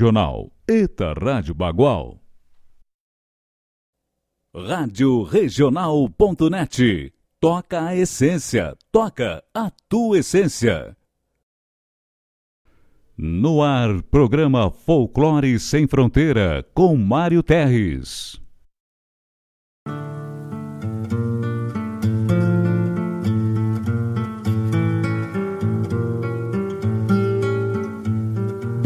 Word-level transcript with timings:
Regional. 0.00 0.52
Eta 0.68 1.12
Rádio 1.12 1.54
Bagual. 1.54 2.20
Rádio 4.54 5.24
Regional.net. 5.24 7.12
Toca 7.40 7.84
a 7.84 7.96
essência. 7.96 8.76
Toca 8.92 9.42
a 9.52 9.72
tua 9.88 10.18
essência. 10.18 10.96
No 13.16 13.60
ar, 13.60 14.00
programa 14.04 14.70
Folclore 14.70 15.58
Sem 15.58 15.88
Fronteira, 15.88 16.64
com 16.72 16.96
Mário 16.96 17.42
Terres. 17.42 18.40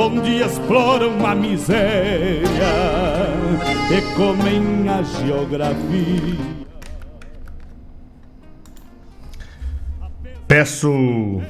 onde 0.00 0.40
exploram 0.40 1.26
a 1.26 1.34
miséria 1.34 2.44
e 3.90 4.14
comem 4.14 4.88
a 4.88 5.02
geografia. 5.02 6.38
Peço 10.46 11.42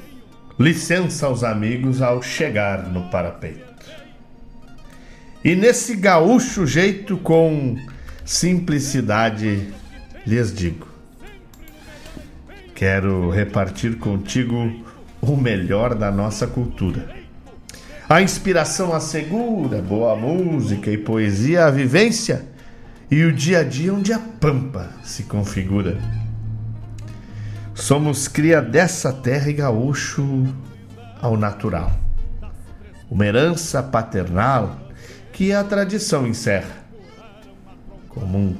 licença 0.58 1.26
aos 1.26 1.44
amigos 1.44 2.00
ao 2.00 2.22
chegar 2.22 2.88
no 2.88 3.10
parapeito. 3.10 3.84
E 5.44 5.54
nesse 5.54 5.94
gaúcho 5.94 6.66
jeito 6.66 7.18
com 7.18 7.76
simplicidade 8.24 9.68
lhes 10.26 10.54
digo: 10.54 10.88
quero 12.74 13.28
repartir 13.28 13.98
contigo 13.98 14.86
o 15.20 15.36
melhor 15.36 15.94
da 15.94 16.10
nossa 16.10 16.46
cultura 16.46 17.17
a 18.08 18.22
inspiração 18.22 18.94
assegura, 18.94 19.82
boa 19.82 20.16
música 20.16 20.90
e 20.90 20.96
poesia, 20.96 21.66
a 21.66 21.70
vivência 21.70 22.42
e 23.10 23.22
o 23.22 23.32
dia 23.32 23.60
a 23.60 23.62
dia 23.62 23.92
onde 23.92 24.14
a 24.14 24.18
pampa 24.18 24.88
se 25.02 25.24
configura. 25.24 25.98
Somos 27.74 28.26
cria 28.26 28.62
dessa 28.62 29.12
terra 29.12 29.50
e 29.50 29.52
gaúcho 29.52 30.46
ao 31.20 31.36
natural. 31.36 31.92
Uma 33.10 33.26
herança 33.26 33.82
paternal 33.82 34.78
que 35.30 35.52
a 35.52 35.62
tradição 35.62 36.26
encerra. 36.26 36.78
Como 38.08 38.38
um 38.38 38.56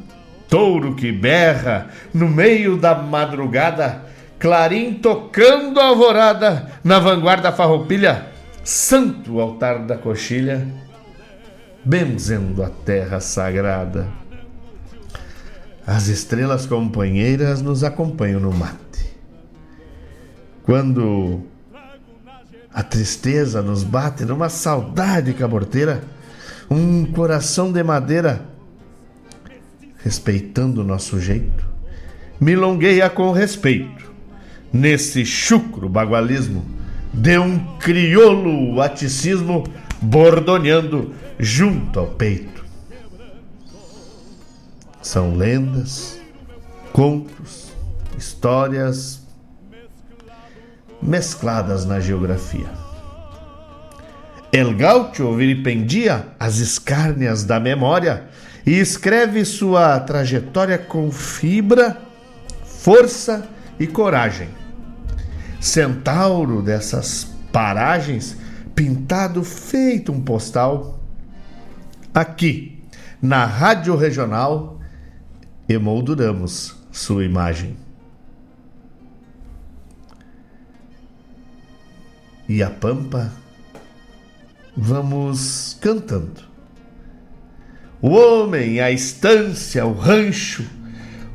touro 0.46 0.94
que 0.94 1.10
berra 1.10 1.88
no 2.12 2.28
meio 2.28 2.76
da 2.76 2.94
madrugada, 2.94 4.02
clarim 4.38 4.94
tocando 4.94 5.80
a 5.80 5.86
alvorada, 5.86 6.70
na 6.84 6.98
vanguarda 6.98 7.50
farroupilha, 7.50 8.38
santo 8.68 9.40
altar 9.40 9.86
da 9.86 9.96
coxilha, 9.96 10.68
benzendo 11.82 12.62
a 12.62 12.68
terra 12.68 13.18
sagrada. 13.18 14.06
As 15.86 16.08
estrelas 16.08 16.66
companheiras 16.66 17.62
nos 17.62 17.82
acompanham 17.82 18.38
no 18.38 18.52
mate. 18.52 19.16
Quando 20.64 21.44
a 22.70 22.82
tristeza 22.82 23.62
nos 23.62 23.82
bate 23.82 24.26
numa 24.26 24.50
saudade 24.50 25.32
caborteira, 25.32 26.04
um 26.70 27.06
coração 27.06 27.72
de 27.72 27.82
madeira, 27.82 28.44
respeitando 30.04 30.82
o 30.82 30.84
nosso 30.84 31.18
jeito, 31.18 31.66
milongueia 32.38 33.08
com 33.08 33.32
respeito 33.32 34.12
nesse 34.70 35.24
chucro 35.24 35.88
bagualismo 35.88 36.77
de 37.18 37.36
um 37.36 37.58
crioulo 37.78 38.80
aticismo 38.80 39.64
bordoneando 40.00 41.12
junto 41.36 41.98
ao 41.98 42.06
peito. 42.06 42.64
São 45.02 45.36
lendas, 45.36 46.20
contos, 46.92 47.72
histórias 48.16 49.20
mescladas 51.02 51.84
na 51.84 51.98
geografia. 51.98 52.70
El 54.52 54.74
Gaucho 54.76 55.34
vilipendia 55.34 56.28
as 56.38 56.58
escárnias 56.58 57.42
da 57.42 57.58
memória 57.58 58.28
e 58.64 58.78
escreve 58.78 59.44
sua 59.44 59.98
trajetória 59.98 60.78
com 60.78 61.10
fibra, 61.10 61.98
força 62.64 63.48
e 63.78 63.88
coragem. 63.88 64.67
Centauro 65.60 66.62
dessas 66.62 67.25
paragens, 67.52 68.37
pintado 68.75 69.43
feito 69.43 70.12
um 70.12 70.20
postal, 70.20 71.00
aqui 72.14 72.82
na 73.20 73.44
Rádio 73.44 73.96
Regional 73.96 74.81
emolduramos 75.69 76.76
sua 76.93 77.25
imagem. 77.25 77.76
E 82.49 82.62
a 82.62 82.70
pampa, 82.70 83.32
vamos 84.76 85.76
cantando. 85.81 86.49
O 88.00 88.11
homem, 88.11 88.81
a 88.81 88.90
estância, 88.90 89.84
o 89.84 89.93
rancho, 89.93 90.64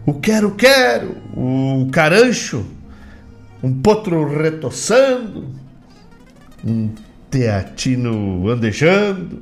o 0.06 0.14
quero-quero, 0.14 1.18
o 1.36 1.90
carancho, 1.92 2.66
um 3.64 3.74
potro 3.82 4.28
retoçando, 4.28 5.50
um 6.66 6.94
teatino 7.32 8.50
andejando, 8.50 9.42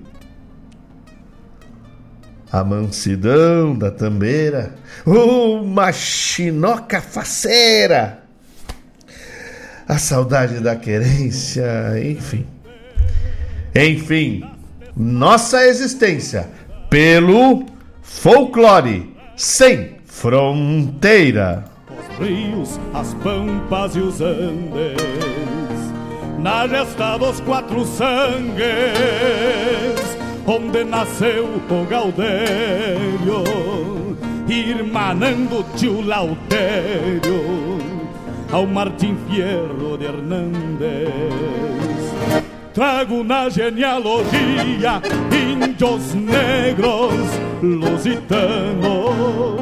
a 2.51 2.63
mansidão 2.63 3.75
da 3.75 3.89
tambeira, 3.89 4.75
uma 5.06 5.91
chinoca 5.91 7.01
faceira, 7.01 8.23
a 9.88 9.97
saudade 9.97 10.59
da 10.59 10.75
querência, 10.75 11.65
enfim. 12.03 12.45
Enfim, 13.74 14.44
nossa 14.95 15.65
existência 15.65 16.47
pelo 16.89 17.65
folclore 18.03 19.15
sem 19.35 19.97
fronteira. 20.06 21.70
Os 22.21 22.27
rios, 22.27 22.79
as 22.94 23.13
pampas 23.15 23.95
e 23.95 24.00
os 24.00 24.21
andes, 24.21 25.01
na 26.38 26.68
gesta 26.68 27.18
dos 27.18 27.39
quatro 27.41 27.83
sangues 27.83 28.62
onde 30.45 30.83
nasceu 30.83 31.45
o 31.45 31.85
Gaudério, 31.85 33.44
irmanando 34.47 35.65
tio 35.75 36.01
Lautério 36.01 37.79
ao 38.51 38.67
Martim 38.67 39.17
Fierro 39.27 39.97
de 39.97 40.06
Hernández. 40.06 41.09
Trago 42.74 43.24
na 43.24 43.50
genealogia 43.50 45.01
índios 45.31 46.13
negros, 46.13 47.13
lusitanos, 47.62 49.61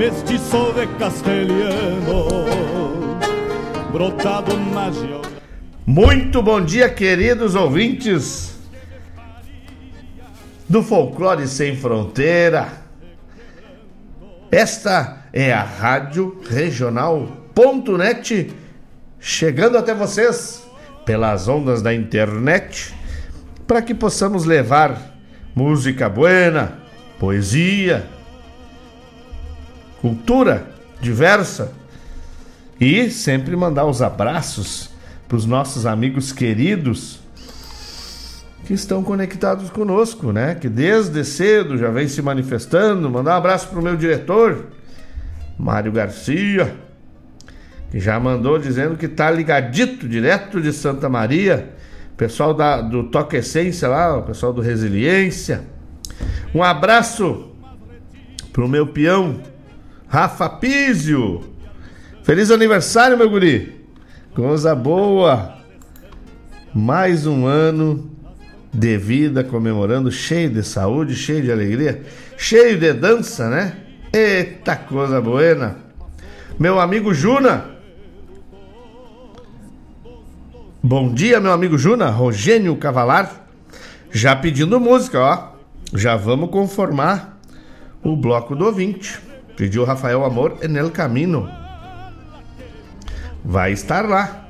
mestiço 0.00 0.72
de 0.72 0.86
castelhano, 0.98 2.26
brotado 3.92 4.56
na 4.56 4.90
geografia. 4.90 5.42
Muito 5.86 6.42
bom 6.42 6.58
dia, 6.58 6.88
queridos 6.88 7.54
ouvintes 7.54 8.58
do 10.66 10.82
Folclore 10.82 11.46
Sem 11.46 11.76
Fronteira. 11.76 12.68
Esta 14.50 15.26
é 15.34 15.52
a 15.52 15.62
Rádio 15.62 16.40
Regional.net, 16.48 18.54
chegando 19.20 19.76
até 19.76 19.92
vocês 19.92 20.66
pelas 21.04 21.46
ondas 21.46 21.82
da 21.82 21.92
internet, 21.92 22.94
para 23.66 23.82
que 23.82 23.94
possamos 23.94 24.46
levar 24.46 25.14
música 25.54 26.08
buena, 26.08 26.78
poesia, 27.18 28.18
cultura 30.00 30.66
diversa 31.00 31.72
e 32.80 33.10
sempre 33.10 33.54
mandar 33.54 33.84
os 33.84 34.00
abraços 34.00 34.90
para 35.28 35.36
os 35.36 35.44
nossos 35.44 35.86
amigos 35.86 36.32
queridos 36.32 37.20
que 38.64 38.74
estão 38.74 39.02
conectados 39.02 39.68
conosco, 39.70 40.32
né? 40.32 40.54
Que 40.54 40.68
desde 40.68 41.24
cedo 41.24 41.76
já 41.76 41.90
vem 41.90 42.08
se 42.08 42.22
manifestando. 42.22 43.10
Mandar 43.10 43.34
um 43.34 43.38
abraço 43.38 43.68
pro 43.68 43.82
meu 43.82 43.96
diretor, 43.96 44.66
Mário 45.58 45.92
Garcia, 45.92 46.74
que 47.90 47.98
já 47.98 48.18
mandou 48.18 48.58
dizendo 48.58 48.96
que 48.96 49.08
tá 49.08 49.30
ligadito 49.30 50.08
direto 50.08 50.60
de 50.60 50.72
Santa 50.72 51.08
Maria. 51.08 51.70
Pessoal 52.16 52.54
da, 52.54 52.80
do 52.80 53.04
Toque 53.04 53.36
Essência 53.36 53.88
lá, 53.88 54.18
o 54.18 54.22
pessoal 54.22 54.52
do 54.52 54.60
Resiliência. 54.60 55.62
Um 56.54 56.62
abraço 56.62 57.50
pro 58.52 58.68
meu 58.68 58.86
peão, 58.86 59.40
Rafa 60.10 60.48
Pizio. 60.48 61.40
Feliz 62.24 62.50
aniversário, 62.50 63.16
meu 63.16 63.30
guri. 63.30 63.86
Coisa 64.34 64.74
boa. 64.74 65.54
Mais 66.74 67.28
um 67.28 67.46
ano 67.46 68.10
de 68.74 68.98
vida, 68.98 69.44
comemorando, 69.44 70.10
cheio 70.10 70.50
de 70.50 70.64
saúde, 70.64 71.14
cheio 71.14 71.42
de 71.42 71.52
alegria, 71.52 72.02
cheio 72.36 72.76
de 72.76 72.92
dança, 72.92 73.48
né? 73.48 73.76
Eita 74.12 74.74
coisa 74.74 75.20
buena! 75.20 75.76
Meu 76.58 76.80
amigo 76.80 77.14
Juna. 77.14 77.66
Bom 80.82 81.14
dia, 81.14 81.38
meu 81.38 81.52
amigo 81.52 81.78
Juna, 81.78 82.10
Rogênio 82.10 82.74
Cavalar. 82.74 83.46
Já 84.10 84.34
pedindo 84.34 84.80
música, 84.80 85.20
ó. 85.20 85.52
Já 85.94 86.16
vamos 86.16 86.50
conformar 86.50 87.40
o 88.02 88.16
bloco 88.16 88.56
do 88.56 88.64
ouvinte. 88.64 89.29
Pediu 89.56 89.84
Rafael 89.84 90.24
Amor 90.24 90.58
en 90.62 90.76
el 90.76 90.90
Camino. 90.90 91.48
Vai 93.44 93.72
estar 93.72 94.08
lá. 94.08 94.46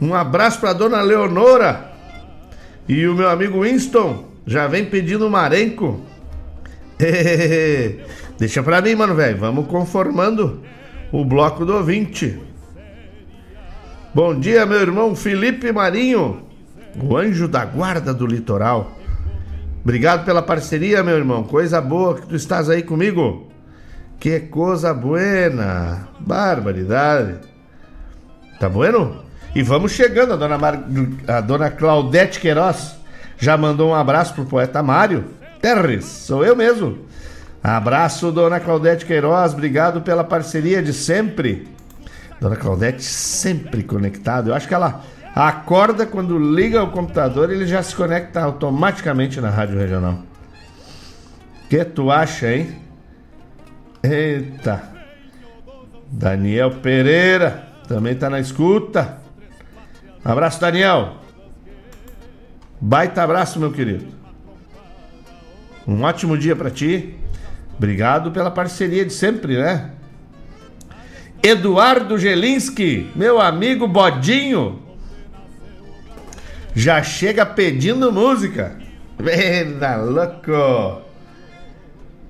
Um 0.00 0.14
abraço 0.14 0.58
para 0.60 0.72
dona 0.72 1.00
Leonora, 1.00 1.92
e 2.88 3.06
o 3.06 3.14
meu 3.14 3.28
amigo 3.28 3.62
Winston 3.62 4.24
já 4.44 4.66
vem 4.66 4.84
pedindo 4.84 5.30
marenco. 5.30 6.00
Deixa 8.38 8.62
pra 8.62 8.80
mim, 8.80 8.94
mano, 8.96 9.14
velho. 9.14 9.38
Vamos 9.38 9.66
conformando 9.66 10.60
o 11.12 11.24
bloco 11.24 11.64
do 11.64 11.76
ouvinte. 11.76 12.40
Bom 14.12 14.38
dia, 14.38 14.66
meu 14.66 14.80
irmão 14.80 15.14
Felipe 15.14 15.72
Marinho, 15.72 16.42
o 17.00 17.16
anjo 17.16 17.46
da 17.46 17.64
guarda 17.64 18.12
do 18.12 18.26
litoral. 18.26 18.92
Obrigado 19.82 20.24
pela 20.24 20.42
parceria, 20.42 21.02
meu 21.02 21.16
irmão. 21.16 21.42
Coisa 21.42 21.80
boa 21.80 22.14
que 22.14 22.26
tu 22.26 22.36
estás 22.36 22.70
aí 22.70 22.82
comigo. 22.82 23.48
Que 24.20 24.38
coisa 24.40 24.94
buena. 24.94 26.08
Barbaridade. 26.20 27.40
Tá 28.60 28.68
bueno? 28.68 29.24
E 29.54 29.62
vamos 29.62 29.92
chegando, 29.92 30.32
a 30.32 30.36
dona, 30.36 30.56
Mar... 30.56 30.84
a 31.26 31.40
dona 31.40 31.70
Claudete 31.70 32.40
Queiroz 32.40 32.96
já 33.36 33.56
mandou 33.56 33.90
um 33.90 33.94
abraço 33.94 34.34
pro 34.34 34.46
poeta 34.46 34.82
Mário 34.82 35.24
Terres, 35.60 36.04
sou 36.04 36.44
eu 36.44 36.56
mesmo. 36.56 36.98
Abraço, 37.62 38.32
dona 38.32 38.58
Claudete 38.58 39.04
Queiroz, 39.04 39.52
obrigado 39.52 40.00
pela 40.00 40.24
parceria 40.24 40.82
de 40.82 40.92
sempre. 40.92 41.68
Dona 42.40 42.56
Claudete 42.56 43.02
sempre 43.02 43.82
conectada. 43.82 44.50
Eu 44.50 44.54
acho 44.54 44.66
que 44.66 44.74
ela 44.74 45.02
acorda 45.34 46.06
quando 46.06 46.38
liga 46.38 46.82
o 46.82 46.90
computador, 46.90 47.50
ele 47.50 47.66
já 47.66 47.82
se 47.82 47.94
conecta 47.94 48.40
automaticamente 48.40 49.40
na 49.40 49.50
Rádio 49.50 49.78
Regional. 49.78 50.18
Que 51.68 51.84
tu 51.84 52.10
acha, 52.10 52.52
hein? 52.52 52.76
Eita. 54.02 54.90
Daniel 56.10 56.72
Pereira 56.82 57.68
também 57.88 58.14
tá 58.14 58.28
na 58.28 58.40
escuta. 58.40 59.18
abraço, 60.24 60.60
Daniel. 60.60 61.16
Baita 62.80 63.22
abraço, 63.22 63.58
meu 63.58 63.72
querido. 63.72 64.06
Um 65.86 66.02
ótimo 66.02 66.36
dia 66.36 66.54
para 66.54 66.70
ti. 66.70 67.14
Obrigado 67.76 68.30
pela 68.30 68.50
parceria 68.50 69.04
de 69.04 69.12
sempre, 69.12 69.56
né? 69.56 69.90
Eduardo 71.42 72.18
Gelinski, 72.18 73.10
meu 73.16 73.40
amigo 73.40 73.88
Bodinho, 73.88 74.80
já 76.74 77.02
chega 77.02 77.44
pedindo 77.44 78.12
música. 78.12 78.76
Venda, 79.18 79.96
louco! 79.96 81.02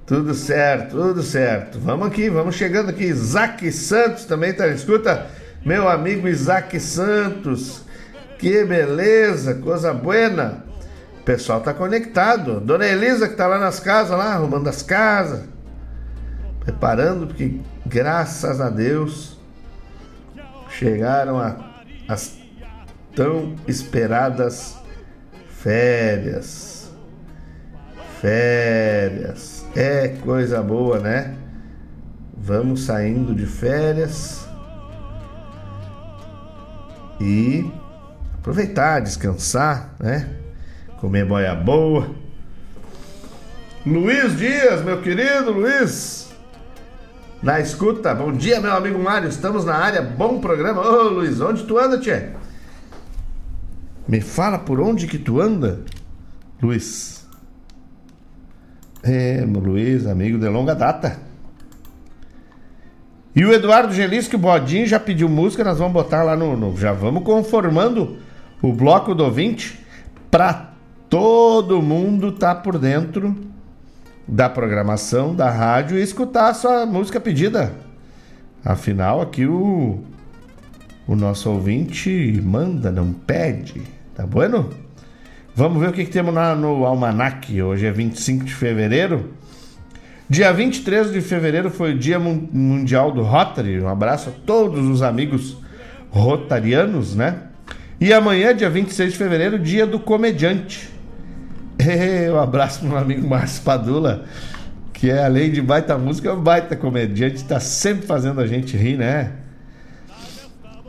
Tudo 0.05 0.35
certo, 0.35 0.97
tudo 0.97 1.23
certo. 1.23 1.79
Vamos 1.79 2.09
aqui, 2.09 2.29
vamos 2.29 2.57
chegando 2.57 2.91
aqui. 2.91 3.05
Isaac 3.05 3.71
Santos 3.73 4.25
também 4.25 4.53
tá 4.53 4.69
escuta. 4.69 5.27
Meu 5.65 5.89
amigo 5.89 6.29
Isaac 6.29 6.79
Santos. 6.81 7.83
Que 8.39 8.65
beleza, 8.65 9.55
coisa 9.55 9.95
buena. 9.95 10.65
O 11.21 11.23
pessoal 11.23 11.61
tá 11.61 11.73
conectado. 11.73 12.61
Dona 12.61 12.87
Elisa 12.87 13.29
que 13.29 13.37
tá 13.37 13.47
lá 13.47 13.59
nas 13.59 13.79
casas, 13.79 14.19
lá 14.19 14.35
arrumando 14.35 14.69
as 14.69 14.83
casas. 14.83 15.45
Preparando, 16.61 17.29
porque 17.29 17.61
graças 17.87 18.61
a 18.61 18.69
Deus 18.69 19.41
chegaram 20.69 21.39
a, 21.39 21.57
as 22.09 22.42
tão 23.15 23.55
esperadas 23.67 24.77
férias. 25.49 26.91
Férias. 28.21 29.67
É 29.75 30.09
coisa 30.09 30.63
boa, 30.63 30.99
né? 30.99 31.35
Vamos 32.37 32.85
saindo 32.85 33.35
de 33.35 33.47
férias 33.47 34.47
e 37.21 37.71
aproveitar, 38.35 39.01
descansar, 39.01 39.95
né? 40.01 40.29
Comer 41.01 41.25
boia 41.25 41.55
boa. 41.55 42.11
Luiz 43.87 44.37
Dias, 44.37 44.83
meu 44.83 45.01
querido 45.01 45.53
Luiz, 45.53 46.33
na 47.43 47.61
escuta. 47.61 48.15
Bom 48.15 48.33
dia, 48.33 48.61
meu 48.61 48.73
amigo 48.73 48.99
Mário. 48.99 49.29
Estamos 49.29 49.65
na 49.65 49.75
área. 49.75 50.03
Bom 50.03 50.41
programa. 50.41 50.83
Ô, 50.83 51.09
Luiz, 51.09 51.41
onde 51.41 51.65
tu 51.65 51.79
anda, 51.79 51.99
tchê? 51.99 52.29
Me 54.07 54.21
fala 54.21 54.59
por 54.59 54.81
onde 54.81 55.07
que 55.07 55.19
tu 55.19 55.41
anda, 55.41 55.81
Luiz. 56.61 57.27
É, 59.03 59.45
Luiz, 59.45 60.07
amigo 60.07 60.39
de 60.39 60.49
longa 60.49 60.75
data. 60.75 61.19
E 63.35 63.45
o 63.45 63.53
Eduardo 63.53 63.95
Gelisco, 63.95 64.37
o 64.37 64.39
Bodinho, 64.39 64.87
já 64.87 65.01
pediu 65.01 65.29
música, 65.29 65.65
nós 65.65 65.79
vamos 65.79 65.93
botar 65.93 66.23
lá 66.23 66.37
no. 66.37 66.57
no 66.57 66.77
já 66.77 66.93
vamos 66.93 67.25
conformando 67.25 68.19
o 68.61 68.73
bloco 68.73 69.15
do 69.15 69.25
ouvinte 69.25 69.81
para 70.31 70.73
todo 71.09 71.83
mundo 71.83 72.29
estar 72.29 72.57
tá 72.57 72.61
por 72.61 72.79
dentro 72.79 73.35
da 74.27 74.49
programação 74.49 75.35
da 75.35 75.51
rádio 75.51 75.99
e 75.99 76.03
escutar 76.03 76.51
a 76.51 76.55
sua 76.55 76.87
música 76.87 77.21
pedida. 77.21 77.73
Afinal, 78.65 79.21
aqui 79.21 79.47
o, 79.47 80.01
o 81.07 81.17
nosso 81.17 81.51
ouvinte 81.51 82.41
manda, 82.45 82.91
não 82.91 83.13
pede. 83.13 83.83
Tá 84.15 84.27
bueno? 84.27 84.71
Vamos 85.55 85.81
ver 85.81 85.91
o 85.91 85.93
que, 85.93 86.05
que 86.05 86.11
temos 86.11 86.35
lá 86.35 86.55
no 86.55 86.85
Almanac. 86.87 87.61
Hoje 87.61 87.87
é 87.87 87.91
25 87.91 88.45
de 88.45 88.55
fevereiro. 88.55 89.31
Dia 90.29 90.53
23 90.53 91.13
de 91.13 91.21
fevereiro 91.21 91.71
foi 91.71 91.93
o 91.93 91.99
Dia 91.99 92.19
Mundial 92.19 93.13
do 93.13 93.23
Rotary. 93.23 93.81
Um 93.81 93.89
abraço 93.89 94.31
a 94.31 94.33
todos 94.47 94.87
os 94.89 95.03
amigos 95.03 95.59
rotarianos, 96.11 97.15
né? 97.15 97.37
E 98.01 98.13
amanhã, 98.13 98.55
dia 98.55 98.71
26 98.71 99.13
de 99.13 99.19
fevereiro, 99.19 99.59
dia 99.59 99.87
do 99.87 99.99
comediante. 99.99 100.89
um 102.33 102.39
abraço 102.39 102.81
para 102.81 102.89
meu 102.89 102.99
amigo 102.99 103.29
Márcio 103.29 103.63
Padula, 103.63 104.25
que 104.93 105.11
é 105.11 105.25
além 105.25 105.51
de 105.51 105.61
baita 105.61 105.99
música, 105.99 106.29
é 106.29 106.33
um 106.33 106.43
baita 106.43 106.77
comediante, 106.77 107.37
está 107.37 107.61
sempre 107.61 108.07
fazendo 108.07 108.41
a 108.41 108.47
gente 108.47 108.77
rir, 108.77 108.97
né? 108.97 109.33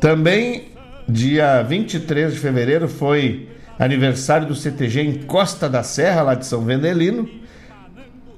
Também, 0.03 0.65
dia 1.07 1.61
23 1.61 2.33
de 2.33 2.37
fevereiro, 2.37 2.89
foi 2.89 3.47
aniversário 3.79 4.45
do 4.45 4.53
CTG 4.53 4.99
em 4.99 5.13
Costa 5.23 5.69
da 5.69 5.81
Serra, 5.81 6.23
lá 6.23 6.35
de 6.35 6.45
São 6.45 6.65
Vendelino. 6.65 7.25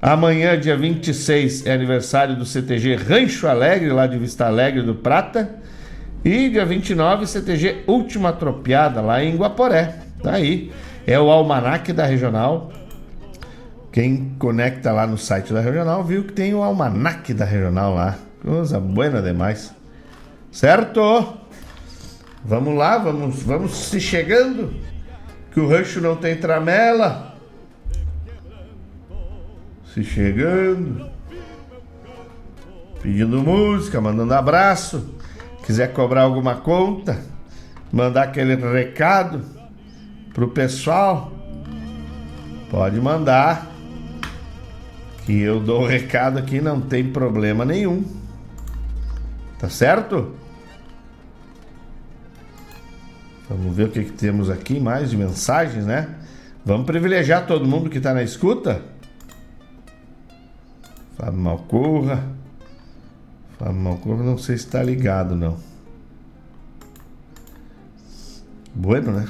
Amanhã, 0.00 0.56
dia 0.56 0.76
26, 0.76 1.66
é 1.66 1.72
aniversário 1.72 2.36
do 2.36 2.46
CTG 2.46 2.94
Rancho 2.94 3.48
Alegre, 3.48 3.90
lá 3.90 4.06
de 4.06 4.16
Vista 4.16 4.46
Alegre 4.46 4.82
do 4.82 4.94
Prata. 4.94 5.56
E 6.24 6.50
dia 6.50 6.64
29, 6.64 7.26
CTG 7.26 7.82
Última 7.88 8.32
Tropiada, 8.32 9.00
lá 9.00 9.24
em 9.24 9.34
Guaporé. 9.34 9.92
Tá 10.22 10.34
aí. 10.34 10.70
É 11.04 11.18
o 11.18 11.28
almanac 11.32 11.92
da 11.92 12.06
Regional. 12.06 12.70
Quem 13.90 14.36
conecta 14.38 14.92
lá 14.92 15.04
no 15.04 15.18
site 15.18 15.52
da 15.52 15.60
Regional 15.60 16.04
viu 16.04 16.22
que 16.22 16.32
tem 16.32 16.54
o 16.54 16.62
almanac 16.62 17.34
da 17.34 17.44
Regional 17.44 17.92
lá. 17.92 18.14
Coisa 18.40 18.78
buena 18.78 19.20
demais. 19.20 19.74
Certo? 20.52 21.44
Vamos 22.48 22.76
lá, 22.76 22.96
vamos, 22.96 23.42
vamos 23.42 23.76
se 23.76 24.00
chegando. 24.00 24.72
Que 25.50 25.58
o 25.58 25.68
rancho 25.68 26.00
não 26.00 26.14
tem 26.14 26.36
tramela 26.36 27.34
se 29.92 30.04
chegando, 30.04 31.10
pedindo 33.02 33.42
música, 33.42 34.00
mandando 34.00 34.32
abraço. 34.32 35.12
Quiser 35.64 35.92
cobrar 35.92 36.22
alguma 36.22 36.54
conta, 36.54 37.20
mandar 37.90 38.24
aquele 38.24 38.54
recado 38.54 39.42
pro 40.32 40.48
pessoal, 40.48 41.32
pode 42.70 43.00
mandar. 43.00 43.72
Que 45.24 45.40
eu 45.40 45.58
dou 45.58 45.82
o 45.82 45.86
recado 45.86 46.38
aqui, 46.38 46.60
não 46.60 46.80
tem 46.80 47.10
problema 47.10 47.64
nenhum. 47.64 48.04
Tá 49.58 49.68
certo? 49.68 50.45
Vamos 53.48 53.76
ver 53.76 53.84
o 53.84 53.90
que, 53.90 54.04
que 54.04 54.12
temos 54.12 54.50
aqui 54.50 54.80
mais 54.80 55.10
de 55.10 55.16
mensagens, 55.16 55.84
né? 55.86 56.08
Vamos 56.64 56.84
privilegiar 56.84 57.46
todo 57.46 57.64
mundo 57.64 57.88
que 57.88 57.98
está 57.98 58.12
na 58.12 58.22
escuta. 58.22 58.82
Fábio 61.16 61.38
Malcorra. 61.38 62.24
Fábio 63.56 63.80
Malcorra, 63.80 64.24
não 64.24 64.36
sei 64.36 64.58
se 64.58 64.64
está 64.64 64.82
ligado, 64.82 65.36
não. 65.36 65.56
Bueno, 68.74 69.12
né? 69.12 69.28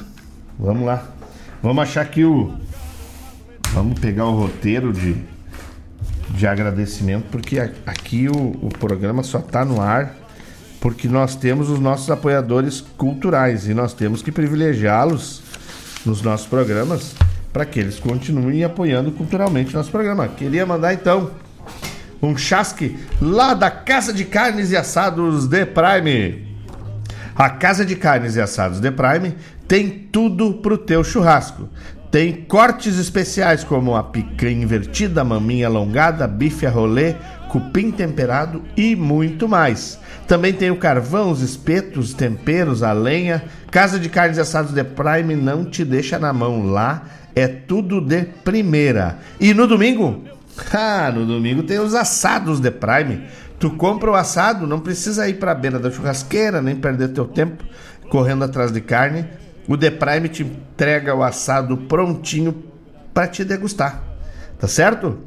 Vamos 0.58 0.86
lá. 0.86 1.06
Vamos 1.62 1.82
achar 1.82 2.00
aqui 2.00 2.24
o. 2.24 2.54
Vamos 3.72 4.00
pegar 4.00 4.24
o 4.24 4.34
roteiro 4.34 4.90
de, 4.92 5.16
de 6.30 6.46
agradecimento, 6.46 7.26
porque 7.30 7.58
aqui 7.84 8.28
o, 8.28 8.56
o 8.62 8.68
programa 8.70 9.22
só 9.22 9.40
está 9.40 9.62
no 9.62 9.80
ar 9.80 10.25
porque 10.80 11.08
nós 11.08 11.34
temos 11.34 11.70
os 11.70 11.78
nossos 11.78 12.10
apoiadores 12.10 12.80
culturais 12.96 13.68
e 13.68 13.74
nós 13.74 13.92
temos 13.92 14.22
que 14.22 14.30
privilegiá-los 14.30 15.42
nos 16.04 16.22
nossos 16.22 16.46
programas 16.46 17.14
para 17.52 17.64
que 17.64 17.80
eles 17.80 17.98
continuem 17.98 18.64
apoiando 18.64 19.10
culturalmente 19.10 19.74
o 19.74 19.78
nosso 19.78 19.90
programa. 19.90 20.28
Queria 20.28 20.66
mandar 20.66 20.92
então 20.92 21.30
um 22.22 22.36
chasque 22.36 22.96
lá 23.20 23.54
da 23.54 23.70
Casa 23.70 24.12
de 24.12 24.24
Carnes 24.24 24.70
e 24.70 24.76
Assados 24.76 25.46
de 25.46 25.64
Prime. 25.66 26.46
A 27.34 27.50
Casa 27.50 27.84
de 27.84 27.96
Carnes 27.96 28.36
e 28.36 28.40
Assados 28.40 28.80
de 28.80 28.90
Prime 28.90 29.34
tem 29.66 29.88
tudo 29.88 30.54
pro 30.54 30.78
teu 30.78 31.02
churrasco. 31.02 31.68
Tem 32.10 32.32
cortes 32.32 32.98
especiais 32.98 33.64
como 33.64 33.94
a 33.94 34.02
picanha 34.02 34.62
invertida, 34.62 35.24
maminha 35.24 35.66
alongada, 35.66 36.26
bife 36.26 36.66
a 36.66 36.70
rolê, 36.70 37.14
cupim 37.48 37.90
temperado 37.90 38.62
e 38.76 38.94
muito 38.94 39.48
mais. 39.48 39.98
Também 40.26 40.52
tem 40.52 40.70
o 40.70 40.76
carvão, 40.76 41.30
os 41.30 41.40
espetos, 41.40 42.12
temperos, 42.12 42.82
a 42.82 42.92
lenha. 42.92 43.44
Casa 43.70 43.98
de 43.98 44.08
Carnes 44.08 44.38
Assados 44.38 44.72
de 44.72 44.82
Prime 44.82 45.36
não 45.36 45.64
te 45.64 45.84
deixa 45.84 46.18
na 46.18 46.32
mão. 46.32 46.66
Lá 46.66 47.04
é 47.34 47.46
tudo 47.46 48.00
de 48.00 48.24
primeira. 48.44 49.18
E 49.38 49.54
no 49.54 49.66
domingo 49.66 50.24
Ah, 50.72 51.12
no 51.14 51.26
domingo 51.26 51.62
tem 51.62 51.78
os 51.78 51.94
assados 51.94 52.60
de 52.60 52.70
Prime. 52.70 53.22
Tu 53.58 53.70
compra 53.70 54.10
o 54.10 54.14
assado, 54.14 54.66
não 54.66 54.80
precisa 54.80 55.28
ir 55.28 55.34
para 55.34 55.52
a 55.52 55.54
beira 55.54 55.78
da 55.78 55.90
churrasqueira, 55.90 56.60
nem 56.60 56.76
perder 56.76 57.08
teu 57.08 57.26
tempo 57.26 57.64
correndo 58.10 58.44
atrás 58.44 58.70
de 58.70 58.80
carne. 58.80 59.26
O 59.68 59.76
The 59.76 59.90
Prime 59.90 60.28
te 60.28 60.42
entrega 60.42 61.14
o 61.14 61.22
assado 61.22 61.76
prontinho 61.76 62.64
para 63.12 63.26
te 63.26 63.44
degustar. 63.44 64.02
Tá 64.58 64.68
certo? 64.68 65.18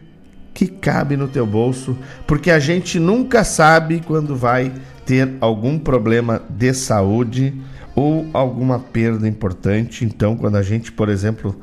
que 0.53 0.67
cabe 0.67 1.15
no 1.15 1.27
teu 1.27 1.45
bolso, 1.45 1.97
porque 2.27 2.51
a 2.51 2.59
gente 2.59 2.99
nunca 2.99 3.43
sabe 3.43 4.01
quando 4.05 4.35
vai 4.35 4.71
ter 5.05 5.37
algum 5.39 5.79
problema 5.79 6.41
de 6.49 6.73
saúde 6.73 7.53
ou 7.95 8.27
alguma 8.33 8.79
perda 8.79 9.27
importante. 9.27 10.05
Então, 10.05 10.35
quando 10.35 10.55
a 10.55 10.63
gente, 10.63 10.91
por 10.91 11.09
exemplo, 11.09 11.59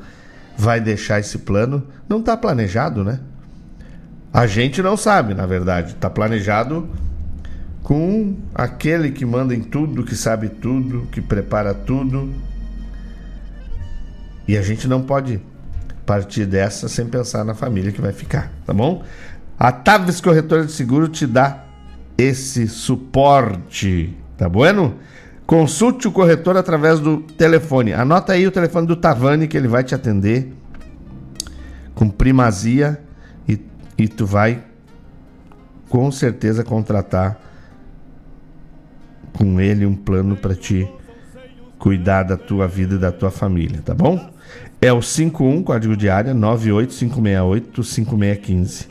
vai 0.57 0.79
deixar 0.79 1.19
esse 1.19 1.39
plano, 1.39 1.85
não 2.07 2.19
está 2.19 2.35
planejado, 2.35 3.03
né? 3.03 3.19
A 4.33 4.45
gente 4.45 4.81
não 4.81 4.95
sabe, 4.95 5.33
na 5.33 5.45
verdade. 5.45 5.93
Está 5.93 6.09
planejado 6.09 6.87
com 7.83 8.35
aquele 8.53 9.11
que 9.11 9.25
manda 9.25 9.55
em 9.55 9.61
tudo, 9.61 10.03
que 10.03 10.15
sabe 10.15 10.49
tudo, 10.49 11.07
que 11.11 11.21
prepara 11.21 11.73
tudo. 11.73 12.31
E 14.47 14.57
a 14.57 14.61
gente 14.61 14.87
não 14.87 15.01
pode 15.01 15.41
partir 16.05 16.45
dessa 16.45 16.87
sem 16.87 17.05
pensar 17.07 17.43
na 17.43 17.53
família 17.53 17.91
que 17.91 18.01
vai 18.01 18.11
ficar, 18.11 18.51
tá 18.65 18.73
bom? 18.73 19.03
A 19.59 19.71
Tavis 19.71 20.21
Corretora 20.21 20.65
de 20.65 20.71
Seguro 20.71 21.07
te 21.07 21.27
dá 21.27 21.65
esse 22.17 22.67
suporte, 22.67 24.15
tá 24.37 24.49
bueno? 24.49 24.95
Consulte 25.45 26.07
o 26.07 26.11
corretor 26.11 26.57
através 26.57 26.99
do 26.99 27.21
telefone. 27.21 27.93
Anota 27.93 28.33
aí 28.33 28.45
o 28.45 28.51
telefone 28.51 28.85
do 28.85 28.95
Tavani 28.95 29.47
que 29.47 29.57
ele 29.57 29.67
vai 29.67 29.83
te 29.83 29.95
atender 29.95 30.53
com 31.95 32.09
primazia 32.09 32.99
e 33.99 34.07
tu 34.07 34.25
vai 34.25 34.63
com 35.89 36.09
certeza 36.11 36.63
contratar 36.63 37.37
com 39.33 39.59
ele 39.59 39.85
um 39.85 39.95
plano 39.95 40.37
para 40.37 40.55
te 40.55 40.89
cuidar 41.77 42.23
da 42.23 42.37
tua 42.37 42.67
vida 42.67 42.95
e 42.95 42.97
da 42.97 43.11
tua 43.11 43.29
família, 43.29 43.81
tá 43.83 43.93
bom? 43.93 44.31
É 44.81 44.93
o 44.93 45.01
51 45.01 45.61
código 45.63 45.97
de 45.97 46.09
área 46.09 46.33
98568 46.33 47.83
5615. 47.83 48.87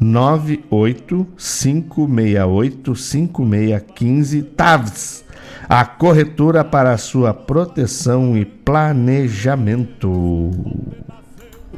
98568 0.00 2.96
5615 2.96 4.42
TAVS, 4.42 5.24
a 5.68 5.84
corretora 5.84 6.64
para 6.64 6.92
a 6.92 6.98
sua 6.98 7.32
proteção 7.32 8.36
e 8.36 8.44
planejamento 8.44 10.50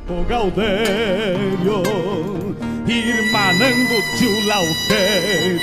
o 0.09 0.25
Gaudério, 0.25 1.83
irmanando 2.87 4.03
tio 4.19 4.47
Lautério, 4.47 5.61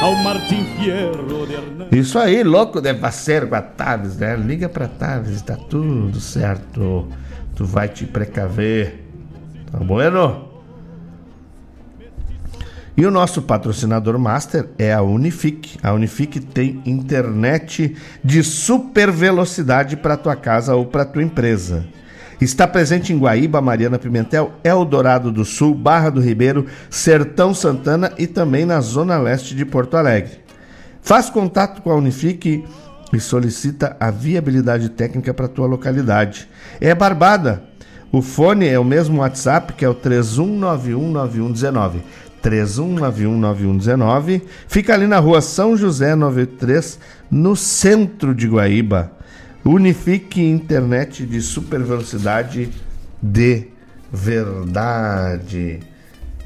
ao 0.00 0.16
Martim 0.16 0.64
Fierro 0.76 1.46
de. 1.46 1.96
Isso 1.96 2.18
aí, 2.18 2.42
louco 2.42 2.80
de 2.80 2.92
parceiro 2.94 3.46
com 3.46 3.54
a 3.54 3.62
Taves, 3.62 4.16
né? 4.16 4.36
Liga 4.36 4.68
pra 4.68 4.88
Taves, 4.88 5.42
tá 5.42 5.56
tudo 5.56 6.18
certo. 6.18 7.08
Tu 7.54 7.64
vai 7.64 7.88
te 7.88 8.04
precaver. 8.04 9.04
Tá 9.70 9.78
bueno? 9.78 10.48
E 12.96 13.06
o 13.06 13.10
nosso 13.10 13.42
patrocinador 13.42 14.18
master 14.18 14.68
é 14.76 14.92
a 14.92 15.02
Unifique. 15.02 15.78
A 15.82 15.92
Unifique 15.92 16.40
tem 16.40 16.82
internet 16.84 17.96
de 18.24 18.42
super 18.42 19.10
velocidade 19.10 19.96
para 19.96 20.16
tua 20.16 20.34
casa 20.34 20.74
ou 20.74 20.86
para 20.86 21.04
tua 21.04 21.22
empresa. 21.22 21.86
Está 22.44 22.68
presente 22.68 23.10
em 23.10 23.18
Guaíba, 23.18 23.62
Mariana 23.62 23.98
Pimentel, 23.98 24.52
Eldorado 24.62 25.32
do 25.32 25.46
Sul, 25.46 25.74
Barra 25.74 26.10
do 26.10 26.20
Ribeiro, 26.20 26.66
Sertão 26.90 27.54
Santana 27.54 28.12
e 28.18 28.26
também 28.26 28.66
na 28.66 28.82
zona 28.82 29.16
leste 29.16 29.54
de 29.54 29.64
Porto 29.64 29.96
Alegre. 29.96 30.40
Faz 31.00 31.30
contato 31.30 31.80
com 31.80 31.90
a 31.90 31.96
Unifique 31.96 32.62
e 33.14 33.18
solicita 33.18 33.96
a 33.98 34.10
viabilidade 34.10 34.90
técnica 34.90 35.32
para 35.32 35.46
a 35.46 35.48
tua 35.48 35.66
localidade. 35.66 36.46
É 36.82 36.94
Barbada. 36.94 37.62
O 38.12 38.20
fone 38.20 38.68
é 38.68 38.78
o 38.78 38.84
mesmo 38.84 39.20
WhatsApp, 39.20 39.72
que 39.72 39.82
é 39.82 39.88
o 39.88 39.94
31919119. 39.94 42.02
31919119. 42.42 44.42
Fica 44.68 44.92
ali 44.92 45.06
na 45.06 45.18
rua 45.18 45.40
São 45.40 45.78
José 45.78 46.14
93, 46.14 46.98
no 47.30 47.56
centro 47.56 48.34
de 48.34 48.46
Guaíba. 48.46 49.12
Unifique 49.64 50.42
internet 50.42 51.24
de 51.24 51.40
super 51.40 51.80
velocidade 51.82 52.68
de 53.22 53.68
verdade. 54.12 55.80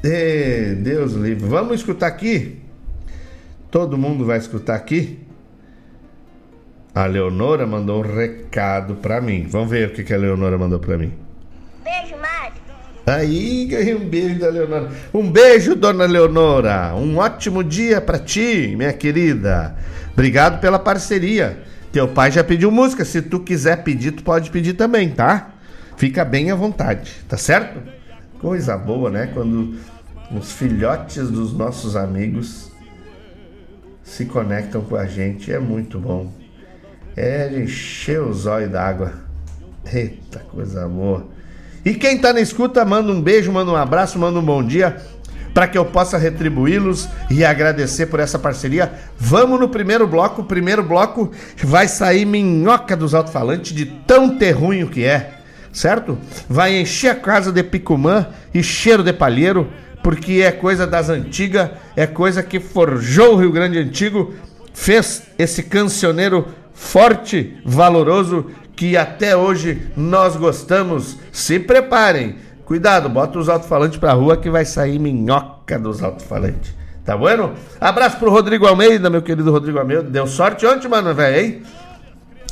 E 0.01 0.75
Deus 0.75 1.11
livre. 1.13 1.45
Vamos 1.45 1.75
escutar 1.75 2.07
aqui? 2.07 2.61
Todo 3.69 3.97
mundo 3.97 4.25
vai 4.25 4.37
escutar 4.37 4.75
aqui? 4.75 5.19
A 6.95 7.05
Leonora 7.05 7.67
mandou 7.67 7.99
um 7.99 8.15
recado 8.15 8.95
para 8.95 9.19
mim. 9.19 9.45
Vamos 9.49 9.69
ver 9.69 9.89
o 9.89 9.91
que, 9.91 10.03
que 10.03 10.13
a 10.13 10.17
Leonora 10.17 10.57
mandou 10.57 10.79
para 10.79 10.97
mim. 10.97 11.11
Beijo, 11.83 12.15
Mário. 12.15 12.53
Aí, 13.05 13.65
ganhei 13.65 13.95
um 13.95 14.07
beijo 14.07 14.39
da 14.39 14.49
Leonora. 14.49 14.89
Um 15.13 15.29
beijo, 15.29 15.75
dona 15.75 16.05
Leonora. 16.05 16.95
Um 16.95 17.17
ótimo 17.17 17.63
dia 17.65 17.99
para 17.99 18.17
ti, 18.17 18.73
minha 18.77 18.93
querida. 18.93 19.75
Obrigado 20.13 20.61
pela 20.61 20.79
parceria. 20.79 21.63
Teu 21.91 22.07
pai 22.07 22.31
já 22.31 22.43
pediu 22.43 22.71
música. 22.71 23.03
Se 23.03 23.21
tu 23.21 23.39
quiser 23.39 23.83
pedir, 23.83 24.11
tu 24.11 24.23
pode 24.23 24.49
pedir 24.51 24.73
também, 24.73 25.09
tá? 25.09 25.51
Fica 25.97 26.23
bem 26.23 26.51
à 26.51 26.55
vontade, 26.55 27.11
tá 27.27 27.35
certo? 27.35 27.81
Coisa 28.39 28.77
boa, 28.77 29.09
né? 29.09 29.29
Quando 29.33 29.75
os 30.31 30.51
filhotes 30.51 31.29
dos 31.29 31.53
nossos 31.53 31.95
amigos 31.95 32.71
se 34.03 34.25
conectam 34.25 34.81
com 34.81 34.95
a 34.95 35.05
gente. 35.05 35.51
É 35.51 35.59
muito 35.59 35.99
bom. 35.99 36.31
É 37.15 37.51
encher 37.59 38.21
os 38.21 38.45
olhos 38.45 38.71
d'água. 38.71 39.13
Eita, 39.91 40.39
coisa 40.51 40.87
boa. 40.87 41.27
E 41.83 41.93
quem 41.93 42.17
tá 42.17 42.31
na 42.33 42.41
escuta, 42.41 42.83
manda 42.85 43.11
um 43.11 43.21
beijo, 43.21 43.51
manda 43.51 43.71
um 43.71 43.75
abraço, 43.75 44.19
manda 44.19 44.39
um 44.39 44.43
bom 44.43 44.63
dia 44.63 44.97
para 45.59 45.67
que 45.67 45.77
eu 45.77 45.83
possa 45.83 46.17
retribuí-los 46.17 47.09
e 47.29 47.43
agradecer 47.43 48.05
por 48.05 48.21
essa 48.21 48.39
parceria. 48.39 48.93
Vamos 49.17 49.59
no 49.59 49.67
primeiro 49.67 50.07
bloco. 50.07 50.41
O 50.41 50.45
primeiro 50.45 50.81
bloco 50.81 51.33
vai 51.61 51.85
sair 51.85 52.23
minhoca 52.23 52.95
dos 52.95 53.13
alto-falantes 53.13 53.75
de 53.75 53.85
tão 53.85 54.37
terrunho 54.37 54.87
que 54.87 55.03
é, 55.03 55.33
certo? 55.73 56.17
Vai 56.47 56.79
encher 56.79 57.09
a 57.09 57.15
casa 57.15 57.51
de 57.51 57.61
picumã 57.61 58.27
e 58.53 58.63
cheiro 58.63 59.03
de 59.03 59.11
palheiro, 59.11 59.67
porque 60.01 60.41
é 60.41 60.49
coisa 60.49 60.87
das 60.87 61.09
antigas, 61.09 61.71
é 61.93 62.07
coisa 62.07 62.41
que 62.41 62.61
forjou 62.61 63.33
o 63.33 63.37
Rio 63.37 63.51
Grande 63.51 63.79
Antigo, 63.79 64.33
fez 64.73 65.23
esse 65.37 65.63
cancioneiro 65.63 66.47
forte, 66.73 67.57
valoroso, 67.65 68.49
que 68.77 68.95
até 68.95 69.35
hoje 69.35 69.89
nós 69.97 70.37
gostamos. 70.37 71.17
Se 71.33 71.59
preparem. 71.59 72.37
Cuidado, 72.69 73.09
bota 73.09 73.39
os 73.39 73.49
alto-falantes 73.49 73.97
pra 73.97 74.13
rua 74.13 74.37
que 74.37 74.47
vai 74.47 74.63
sair 74.63 74.99
minhoca 74.99 75.79
dos 75.79 76.03
alto-falantes. 76.03 76.71
Tá 77.03 77.17
bueno? 77.17 77.53
Abraço 77.81 78.19
pro 78.19 78.29
Rodrigo 78.29 78.67
Almeida, 78.67 79.09
meu 79.09 79.23
querido 79.23 79.51
Rodrigo 79.51 79.79
Almeida. 79.79 80.03
Deu 80.03 80.27
sorte 80.27 80.67
ontem, 80.67 80.87
mano, 80.87 81.11
velho, 81.15 81.39
hein? 81.39 81.63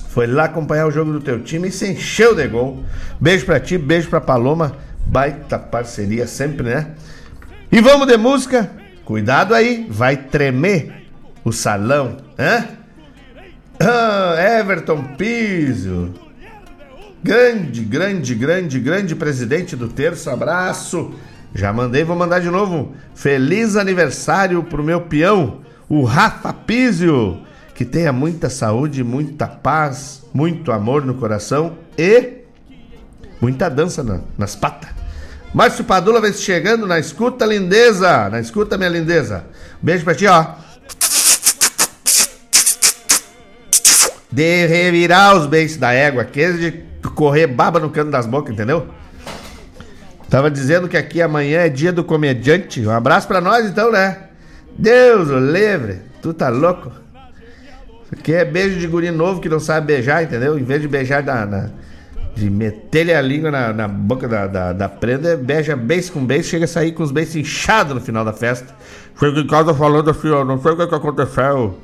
Foi 0.09 0.25
lá 0.25 0.45
acompanhar 0.45 0.87
o 0.87 0.91
jogo 0.91 1.11
do 1.11 1.19
teu 1.19 1.43
time 1.43 1.67
e 1.67 1.71
se 1.71 1.91
encheu 1.91 2.33
de 2.33 2.47
gol. 2.47 2.83
Beijo 3.21 3.45
pra 3.45 3.59
ti, 3.59 3.77
beijo 3.77 4.09
pra 4.09 4.19
Paloma. 4.19 4.73
Baita 5.05 5.59
parceria 5.59 6.25
sempre, 6.25 6.63
né? 6.67 6.95
E 7.71 7.79
vamos 7.79 8.07
de 8.07 8.17
música. 8.17 8.71
Cuidado 9.05 9.53
aí, 9.53 9.85
vai 9.87 10.17
tremer 10.17 11.11
o 11.45 11.51
salão, 11.51 12.17
hã? 12.39 12.65
Ah, 13.79 14.33
Everton 14.59 15.03
Piso. 15.15 16.11
Grande, 17.23 17.83
grande, 17.83 18.35
grande, 18.35 18.79
grande 18.79 19.15
presidente 19.15 19.75
do 19.75 19.87
terço. 19.87 20.29
Abraço. 20.29 21.13
Já 21.53 21.73
mandei, 21.73 22.03
vou 22.03 22.15
mandar 22.15 22.39
de 22.39 22.49
novo. 22.49 22.93
Feliz 23.15 23.75
aniversário 23.75 24.63
pro 24.63 24.83
meu 24.83 25.01
peão, 25.01 25.61
o 25.89 26.03
Rafa 26.03 26.53
Pizio. 26.53 27.39
Que 27.73 27.85
tenha 27.85 28.11
muita 28.11 28.49
saúde, 28.49 29.03
muita 29.03 29.47
paz, 29.47 30.23
muito 30.33 30.71
amor 30.71 31.05
no 31.05 31.13
coração 31.13 31.77
e 31.97 32.41
muita 33.39 33.69
dança 33.69 34.03
na, 34.03 34.19
nas 34.37 34.55
patas. 34.55 34.89
Márcio 35.53 35.83
Padula 35.85 36.19
vem 36.19 36.33
chegando 36.33 36.85
na 36.85 36.99
escuta, 36.99 37.45
lindeza. 37.45 38.29
Na 38.29 38.39
escuta, 38.39 38.77
minha 38.77 38.89
lindeza. 38.89 39.45
Beijo 39.81 40.03
pra 40.03 40.15
ti, 40.15 40.27
ó. 40.27 40.45
De 44.31 44.67
revirar 44.67 45.35
os 45.37 45.45
beiços 45.45 45.77
da 45.77 45.93
égua, 45.93 46.23
aquele 46.23 46.57
de 46.57 46.83
correr 47.15 47.47
baba 47.47 47.79
no 47.79 47.89
cano 47.89 48.11
das 48.11 48.25
bocas, 48.25 48.53
entendeu? 48.53 48.87
Tava 50.29 50.51
dizendo 50.51 50.89
que 50.89 50.97
aqui 50.97 51.21
amanhã 51.21 51.61
é 51.61 51.69
dia 51.69 51.91
do 51.93 52.03
comediante. 52.03 52.85
Um 52.85 52.91
abraço 52.91 53.27
pra 53.27 53.39
nós 53.39 53.65
então, 53.65 53.91
né? 53.91 54.23
Deus 54.77 55.29
o 55.29 55.39
livre. 55.39 56.01
Tu 56.21 56.33
tá 56.33 56.49
louco? 56.49 56.91
Isso 58.03 58.13
aqui 58.13 58.33
é 58.33 58.43
beijo 58.43 58.79
de 58.79 58.87
guri 58.87 59.09
novo 59.11 59.39
que 59.39 59.47
não 59.47 59.59
sabe 59.59 59.87
beijar, 59.87 60.23
entendeu? 60.23 60.59
Em 60.59 60.63
vez 60.63 60.81
de 60.81 60.87
beijar 60.87 61.23
na. 61.23 61.45
na 61.45 61.69
de 62.35 62.51
meter-lhe 62.51 63.11
a 63.11 63.19
língua 63.19 63.49
na, 63.49 63.73
na 63.73 63.87
boca 63.87 64.27
da, 64.27 64.45
da, 64.45 64.71
da, 64.71 64.87
prenda, 64.87 65.35
beija 65.35 65.75
beijo 65.75 66.11
com 66.11 66.23
beijo, 66.23 66.47
chega 66.47 66.65
a 66.65 66.67
sair 66.67 66.91
com 66.91 67.01
os 67.01 67.11
beijos 67.11 67.35
inchados 67.35 67.95
no 67.95 67.99
final 67.99 68.23
da 68.23 68.31
festa. 68.31 68.75
Chega 69.19 69.39
em 69.39 69.47
casa 69.47 69.73
falando 69.73 70.11
assim, 70.11 70.29
ó, 70.29 70.45
não 70.45 70.61
sei 70.61 70.71
o 70.71 70.77
que, 70.77 70.85
que 70.85 70.93
aconteceu. 70.93 71.75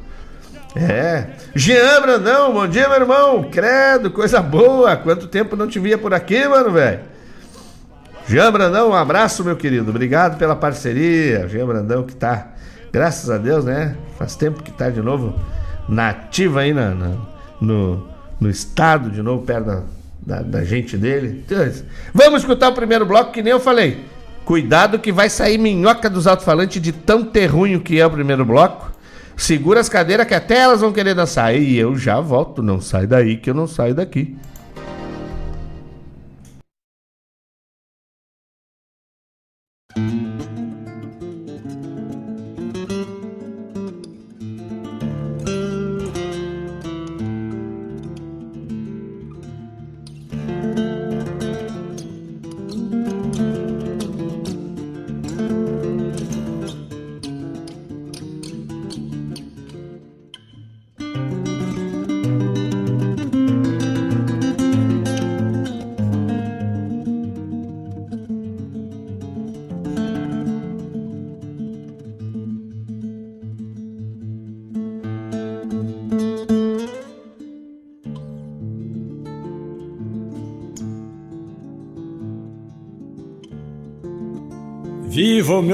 É. 0.76 1.28
Jean 1.54 2.02
Brandão, 2.02 2.54
bom 2.54 2.68
dia, 2.68 2.88
meu 2.90 3.02
irmão. 3.02 3.44
Credo, 3.44 4.10
coisa 4.10 4.42
boa. 4.42 4.96
Quanto 4.96 5.28
tempo 5.28 5.56
não 5.56 5.68
te 5.68 5.80
via 5.80 5.98
por 5.98 6.14
aqui, 6.14 6.48
mano, 6.48 6.72
velho. 6.72 7.00
Jean 8.28 8.52
Brandão, 8.52 8.90
um 8.90 8.96
abraço, 8.96 9.44
meu 9.44 9.56
querido. 9.56 9.90
Obrigado 9.90 10.38
pela 10.38 10.56
parceria. 10.56 11.48
Jean 11.48 11.68
Brandão 11.68 12.04
que 12.04 12.16
tá, 12.16 12.54
graças 12.92 13.30
a 13.30 13.38
Deus, 13.38 13.66
né? 13.66 13.96
Faz 14.18 14.36
tempo 14.36 14.64
que 14.64 14.72
tá 14.72 14.90
de 14.90 15.02
novo 15.02 15.36
nativa 15.88 16.62
aí 16.62 16.74
na, 16.74 16.94
na 16.96 17.12
no, 17.60 18.08
no 18.40 18.50
estado, 18.50 19.10
de 19.10 19.22
novo, 19.22 19.44
perto 19.44 19.66
da, 19.66 19.82
da, 20.26 20.42
da 20.42 20.64
gente 20.64 20.98
dele. 20.98 21.46
Vamos 22.14 22.42
escutar 22.42 22.70
o 22.70 22.74
primeiro 22.74 23.06
bloco, 23.06 23.32
que 23.32 23.42
nem 23.42 23.52
eu 23.52 23.60
falei. 23.60 24.06
Cuidado 24.46 25.00
que 25.00 25.12
vai 25.12 25.30
sair 25.30 25.58
minhoca 25.58 26.10
dos 26.10 26.28
alto-falantes 26.28 26.82
de 26.82 26.92
tão 26.92 27.24
terrunho 27.24 27.80
que 27.80 28.00
é 28.00 28.06
o 28.06 28.12
primeiro 28.12 28.44
bloco. 28.44 28.93
Segura 29.36 29.80
as 29.80 29.90
cadeiras 29.90 30.28
que 30.28 30.34
até 30.34 30.60
elas 30.60 30.82
vão 30.82 30.92
querer 30.92 31.14
dançar. 31.14 31.56
E 31.56 31.78
eu 31.78 31.96
já 31.96 32.20
volto. 32.20 32.62
Não 32.62 32.80
sai 32.80 33.08
daí 33.08 33.38
que 33.38 33.50
eu 33.50 33.54
não 33.54 33.68
saio 33.68 33.96
daqui. 33.96 34.36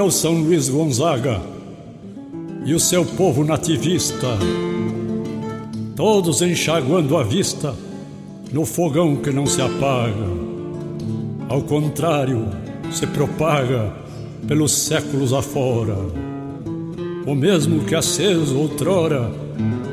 Meu 0.10 0.14
São 0.16 0.42
Luís 0.42 0.68
Gonzaga 0.68 1.40
e 2.66 2.74
o 2.74 2.80
seu 2.80 3.06
povo 3.06 3.44
nativista, 3.44 4.40
todos 5.96 6.42
enxaguando 6.42 7.16
a 7.16 7.22
vista 7.22 7.76
no 8.52 8.66
fogão 8.66 9.18
que 9.18 9.30
não 9.30 9.46
se 9.46 9.62
apaga. 9.62 10.26
Ao 11.48 11.62
contrário, 11.62 12.48
se 12.92 13.06
propaga 13.06 13.94
pelos 14.48 14.72
séculos 14.72 15.32
afora. 15.32 15.96
O 17.28 17.36
mesmo 17.36 17.86
que 17.86 17.94
aceso 17.94 18.58
outrora 18.58 19.32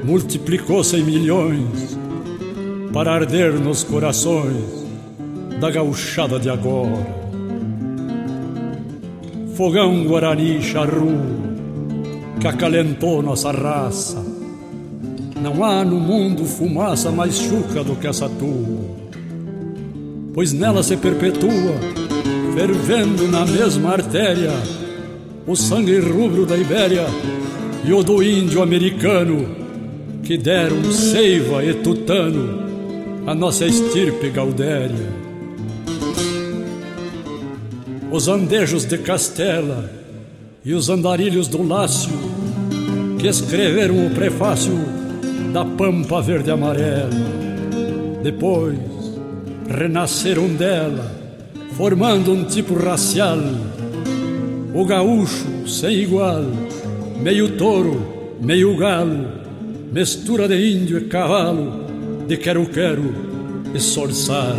multiplicou-se 0.03 0.97
em 0.97 1.05
milhões 1.05 1.99
para 2.91 3.13
arder 3.13 3.53
nos 3.61 3.85
corações 3.85 4.87
da 5.61 5.71
gauchada 5.71 6.41
de 6.41 6.49
agora 6.49 7.26
fogão 9.57 10.05
guarani 10.05 10.62
charru 10.62 11.16
que 12.38 12.47
acalentou 12.47 13.23
nossa 13.23 13.51
raça. 13.51 14.23
Não 15.40 15.64
há 15.64 15.83
no 15.83 15.99
mundo 15.99 16.45
fumaça 16.45 17.11
mais 17.11 17.38
chuca 17.38 17.83
do 17.83 17.97
que 17.97 18.07
essa 18.07 18.29
tua, 18.29 18.85
pois 20.35 20.53
nela 20.53 20.83
se 20.83 20.97
perpetua, 20.99 21.75
fervendo 22.55 23.27
na 23.29 23.47
mesma 23.47 23.92
artéria, 23.92 24.53
o 25.47 25.57
sangue 25.57 26.01
rubro 26.01 26.45
da 26.45 26.57
Ibéria 26.57 27.07
e 27.83 27.95
o 27.95 28.03
do 28.03 28.23
índio 28.23 28.62
americano, 28.62 29.47
que 30.23 30.37
deram 30.37 30.92
seiva 30.92 31.64
e 31.64 31.73
tutano 31.73 32.62
a 33.27 33.35
nossa 33.35 33.64
estirpe 33.64 34.29
gaudéria 34.29 35.26
os 38.11 38.29
andejos 38.29 38.85
de 38.85 38.99
Castela 38.99 39.90
e 40.64 40.75
os 40.75 40.88
andarilhos 40.88 41.49
do 41.49 41.62
Lácio, 41.62 42.12
que 43.19 43.27
escreveram 43.27 44.07
o 44.07 44.11
prefácio 44.11 44.75
da 45.53 45.64
Pampa 45.64 46.21
Verde 46.21 46.51
Amarela. 46.51 47.11
Depois 48.23 48.79
renasceram 49.69 50.49
dela, 50.49 51.11
formando 51.77 52.33
um 52.33 52.45
tipo 52.45 52.75
racial, 52.75 53.38
o 54.75 54.85
gaúcho 54.85 55.69
sem 55.69 55.97
igual, 55.97 56.45
meio 57.21 57.57
touro, 57.57 58.35
meio 58.40 58.77
galo, 58.77 59.27
mistura 59.92 60.47
de 60.47 60.73
índio 60.73 60.99
e 60.99 61.05
cavalo, 61.05 61.85
de 62.27 62.37
quero-quero 62.37 63.14
e 63.75 63.81
sorçal. 63.81 64.57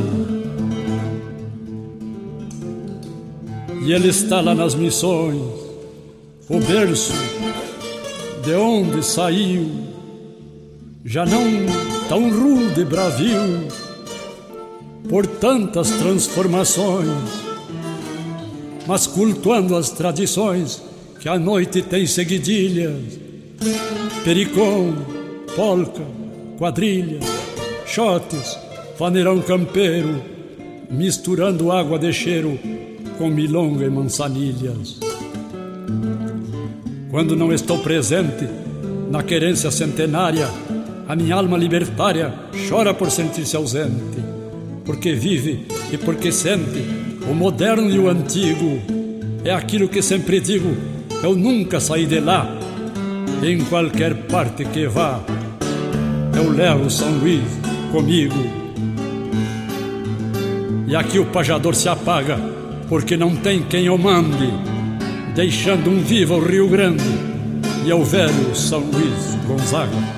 E 3.87 3.93
ele 3.93 4.09
está 4.09 4.41
lá 4.41 4.53
nas 4.53 4.75
missões, 4.75 5.41
o 6.49 6.59
berço 6.59 7.13
de 8.43 8.53
onde 8.53 9.01
saiu, 9.01 9.65
já 11.05 11.25
não 11.25 11.41
tão 12.09 12.29
rude 12.29 12.81
e 12.81 12.83
bravio, 12.83 13.65
por 15.07 15.25
tantas 15.25 15.89
transformações, 15.91 17.07
mas 18.85 19.07
cultuando 19.07 19.73
as 19.73 19.89
tradições 19.91 20.83
que 21.21 21.29
a 21.29 21.39
noite 21.39 21.81
tem 21.81 22.05
seguidilhas, 22.05 23.17
pericom, 24.25 24.95
polca, 25.55 26.03
quadrilha, 26.57 27.21
chotes, 27.85 28.59
faneirão 28.97 29.41
campeiro, 29.41 30.21
misturando 30.91 31.71
água 31.71 31.97
de 31.97 32.11
cheiro 32.11 32.59
com 33.17 33.29
milonga 33.29 33.85
e 33.85 33.89
mansanilhas. 33.89 34.99
Quando 37.09 37.35
não 37.35 37.51
estou 37.51 37.79
presente 37.79 38.47
na 39.09 39.23
querência 39.23 39.71
centenária, 39.71 40.47
a 41.07 41.15
minha 41.15 41.35
alma 41.35 41.57
libertária 41.57 42.33
chora 42.69 42.93
por 42.93 43.09
sentir-se 43.09 43.55
ausente, 43.55 44.19
porque 44.85 45.13
vive 45.13 45.65
e 45.91 45.97
porque 45.97 46.31
sente 46.31 46.83
o 47.29 47.33
moderno 47.33 47.89
e 47.89 47.97
o 47.97 48.09
antigo. 48.09 48.79
É 49.43 49.53
aquilo 49.53 49.87
que 49.87 50.01
sempre 50.01 50.39
digo, 50.39 50.75
eu 51.23 51.35
nunca 51.35 51.79
saí 51.79 52.05
de 52.05 52.19
lá, 52.19 52.53
em 53.41 53.63
qualquer 53.65 54.13
parte 54.27 54.65
que 54.65 54.87
vá, 54.87 55.21
eu 56.35 56.51
levo 56.51 56.89
São 56.89 57.09
Luís 57.19 57.41
comigo. 57.91 58.35
E 60.87 60.95
aqui 60.95 61.19
o 61.19 61.25
pajador 61.25 61.75
se 61.75 61.87
apaga, 61.87 62.56
porque 62.87 63.17
não 63.17 63.35
tem 63.35 63.63
quem 63.63 63.89
o 63.89 63.97
mande, 63.97 64.51
deixando 65.35 65.89
um 65.89 65.99
vivo 65.99 66.35
o 66.35 66.45
Rio 66.45 66.67
Grande 66.67 67.03
e 67.85 67.91
é 67.91 67.95
o 67.95 68.03
velho 68.03 68.55
São 68.55 68.79
Luís 68.79 69.35
Gonzaga. 69.45 70.16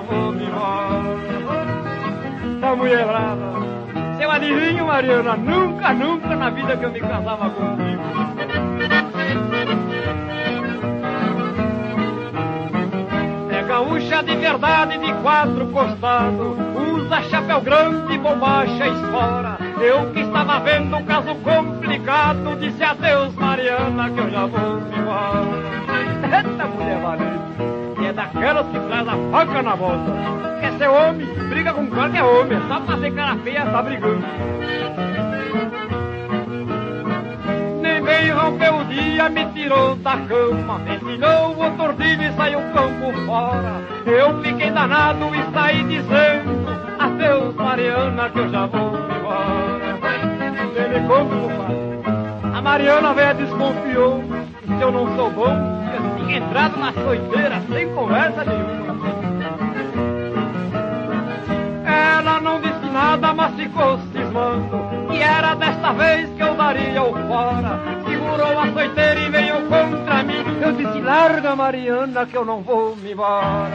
Vou 0.00 0.32
me 0.32 0.44
embora. 0.44 1.18
Tá 2.60 2.74
mulherada, 2.74 3.52
seu 4.16 4.30
adivinho, 4.30 4.86
Mariana, 4.86 5.36
nunca, 5.36 5.92
nunca 5.92 6.36
na 6.36 6.50
vida 6.50 6.76
que 6.76 6.84
eu 6.84 6.90
me 6.90 7.00
casava 7.00 7.50
contigo. 7.50 8.02
É 13.50 13.62
gaúcha 13.62 14.22
de 14.22 14.36
verdade, 14.36 14.98
de 14.98 15.12
quatro 15.22 15.66
costados, 15.68 16.56
usa 16.92 17.22
chapéu 17.30 17.60
grande, 17.60 18.18
bombacha 18.18 18.86
esfora. 18.88 19.58
Eu 19.80 20.12
que 20.12 20.20
estava 20.20 20.58
vendo 20.60 20.96
um 20.96 21.04
caso 21.04 21.34
complicado, 21.36 22.56
disse 22.60 22.82
adeus, 22.82 23.34
Mariana, 23.34 24.10
que 24.10 24.18
eu 24.18 24.30
já 24.30 24.46
vou 24.46 24.78
embora. 24.96 25.68
Eita 26.36 26.66
mulher 26.66 27.00
valente, 27.00 27.77
daquelas 28.34 28.66
que 28.66 28.78
traz 28.80 29.08
a 29.08 29.16
faca 29.30 29.62
na 29.62 29.74
volta. 29.74 30.12
Quer 30.60 30.72
ser 30.78 30.88
homem, 30.88 31.26
briga 31.48 31.72
com 31.72 31.86
qualquer 31.86 32.22
homem, 32.22 32.58
só 32.68 32.80
pra 32.80 32.98
ser 32.98 33.14
cara 33.14 33.36
feia 33.36 33.66
tá 33.66 33.82
brigando. 33.82 34.24
Nem 37.82 38.02
bem 38.02 38.30
rompeu 38.30 38.76
o 38.76 38.84
dia, 38.84 39.28
me 39.28 39.46
tirou 39.52 39.96
da 39.96 40.16
cama, 40.16 40.80
ensinou 40.94 41.52
o 41.52 41.70
tordilho 41.76 42.22
e 42.22 42.32
saiu 42.32 42.60
campo 42.72 43.12
fora. 43.26 43.82
Eu 44.06 44.42
fiquei 44.42 44.70
danado 44.70 45.26
e 45.34 45.52
saí 45.52 45.84
dizendo, 45.84 46.66
adeus, 46.98 47.54
Mariana, 47.54 48.30
que 48.30 48.38
eu 48.38 48.48
já 48.50 48.66
vou 48.66 48.92
embora 49.16 49.88
conta, 51.08 51.34
compadre. 51.34 52.54
A 52.54 52.60
Mariana 52.60 53.14
velha 53.14 53.34
desconfiou 53.34 54.22
se 54.66 54.82
eu 54.82 54.92
não 54.92 55.16
sou 55.16 55.30
bom, 55.30 55.77
entrado 56.32 56.78
na 56.78 56.92
soiteira 56.92 57.62
sem 57.72 57.88
conversa 57.94 58.44
nenhuma. 58.44 58.98
Ela 61.86 62.40
não 62.40 62.60
disse 62.60 62.86
nada, 62.92 63.32
mas 63.32 63.54
ficou 63.54 63.98
cismando. 64.12 64.80
E 65.12 65.22
era 65.22 65.54
desta 65.54 65.92
vez 65.92 66.28
que 66.30 66.42
eu 66.42 66.54
daria 66.54 67.02
o 67.02 67.14
fora. 67.28 67.80
Segurou 68.06 68.60
a 68.60 68.72
soiteira 68.72 69.20
e 69.20 69.30
veio 69.30 69.54
contra 69.68 70.22
mim. 70.22 70.44
Eu 70.60 70.72
disse, 70.72 71.00
larga 71.00 71.56
Mariana 71.56 72.26
que 72.26 72.36
eu 72.36 72.44
não 72.44 72.60
vou 72.62 72.94
me 72.96 73.12
embora. 73.12 73.70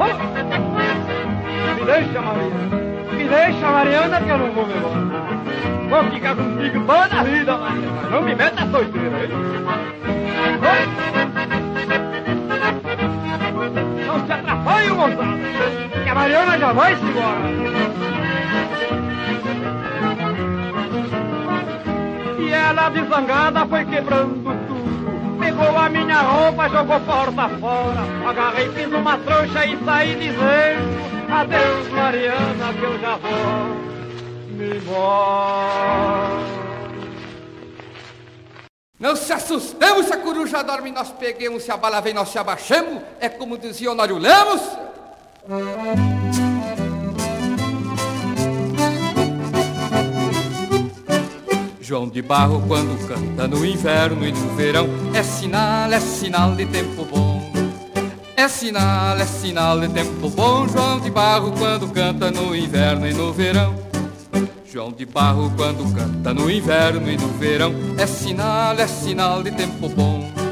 Oh! 0.00 0.14
Me 1.74 1.84
deixa, 1.84 2.20
Mariana. 2.20 2.88
Me 3.12 3.24
deixa, 3.28 3.70
Mariana, 3.70 4.20
que 4.20 4.28
eu 4.28 4.38
não 4.38 4.52
vou 4.52 4.66
me 4.66 4.74
embora. 4.74 5.18
Vou 5.88 6.04
ficar 6.12 6.36
contigo 6.36 6.80
toda 6.80 7.20
a 7.20 7.22
vida, 7.24 7.56
Maria. 7.56 7.88
Não 8.10 8.22
me 8.22 8.34
meta 8.34 8.66
solteira, 8.70 9.24
hein? 9.24 10.17
Moçada, 14.98 16.02
que 16.02 16.08
a 16.08 16.14
Mariana 16.14 16.58
já 16.58 16.72
vai-se 16.72 17.02
embora. 17.02 17.48
E 22.38 22.52
ela, 22.52 22.88
desangada, 22.90 23.66
foi 23.66 23.84
quebrando 23.84 24.42
tudo. 24.66 25.38
Pegou 25.38 25.78
a 25.78 25.88
minha 25.88 26.20
roupa, 26.20 26.68
jogou 26.68 27.00
porta 27.00 27.48
fora. 27.60 28.28
Agarrei, 28.28 28.68
fiz 28.70 28.92
uma 28.92 29.16
trouxa 29.18 29.66
e 29.66 29.78
saí 29.84 30.14
dizendo: 30.16 31.32
Adeus, 31.32 31.88
Mariana, 31.90 32.74
que 32.74 32.82
eu 32.82 32.98
já 32.98 33.16
vou 33.16 33.88
me 34.58 34.80
Não 38.98 39.14
se 39.14 39.32
assustemos 39.32 40.06
se 40.06 40.12
a 40.12 40.16
coruja 40.16 40.62
dorme, 40.62 40.90
nós 40.90 41.12
peguemos, 41.12 41.62
se 41.62 41.70
a 41.70 41.76
bala 41.76 42.00
vem, 42.00 42.12
nós 42.12 42.30
se 42.30 42.38
abaixemos. 42.38 43.00
É 43.20 43.28
como 43.28 43.56
dizia 43.56 43.92
Honório 43.92 44.18
Lemos. 44.18 44.87
João 51.80 52.06
de 52.06 52.20
Barro 52.20 52.62
quando 52.68 53.08
canta 53.08 53.48
no 53.48 53.64
inverno 53.64 54.26
e 54.26 54.32
no 54.32 54.54
verão 54.54 54.86
É 55.14 55.22
sinal, 55.22 55.90
é 55.90 56.00
sinal 56.00 56.54
de 56.54 56.66
tempo 56.66 57.02
bom. 57.06 57.50
É 58.36 58.46
sinal, 58.46 59.16
é 59.16 59.24
sinal 59.24 59.80
de 59.80 59.88
tempo 59.88 60.28
bom 60.28 60.68
João 60.68 61.00
de 61.00 61.10
Barro 61.10 61.50
quando 61.52 61.88
canta 61.94 62.30
no 62.30 62.54
inverno 62.54 63.08
e 63.08 63.14
no 63.14 63.32
verão. 63.32 63.74
João 64.70 64.92
de 64.92 65.06
Barro 65.06 65.50
quando 65.56 65.90
canta 65.94 66.34
no 66.34 66.50
inverno 66.50 67.10
e 67.10 67.16
no 67.16 67.28
verão 67.38 67.72
É 67.96 68.06
sinal, 68.06 68.78
é 68.78 68.86
sinal 68.86 69.42
de 69.42 69.50
tempo 69.52 69.88
bom 69.88 70.47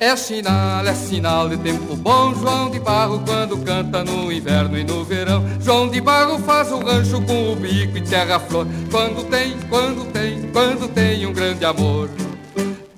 É 0.00 0.16
sinal, 0.16 0.84
é 0.84 0.94
sinal 0.94 1.48
de 1.48 1.56
tempo 1.56 1.94
bom. 1.96 2.34
João 2.34 2.68
de 2.70 2.80
Barro 2.80 3.22
quando 3.24 3.56
canta 3.58 4.04
no 4.04 4.30
inverno 4.30 4.76
e 4.76 4.84
no 4.84 5.04
verão 5.04 5.44
João 5.60 5.88
de 5.88 6.00
Barro 6.00 6.38
faz 6.40 6.70
o 6.72 6.78
rancho 6.78 7.22
com 7.22 7.52
o 7.52 7.56
bico 7.56 7.96
e 7.96 8.00
terra 8.02 8.40
flor 8.40 8.66
Quando 8.90 9.24
tem, 9.30 9.56
quando 9.68 10.04
tem, 10.12 10.42
quando 10.52 10.88
tem 10.88 11.24
um 11.26 11.32
grande 11.32 11.64
amor. 11.64 12.10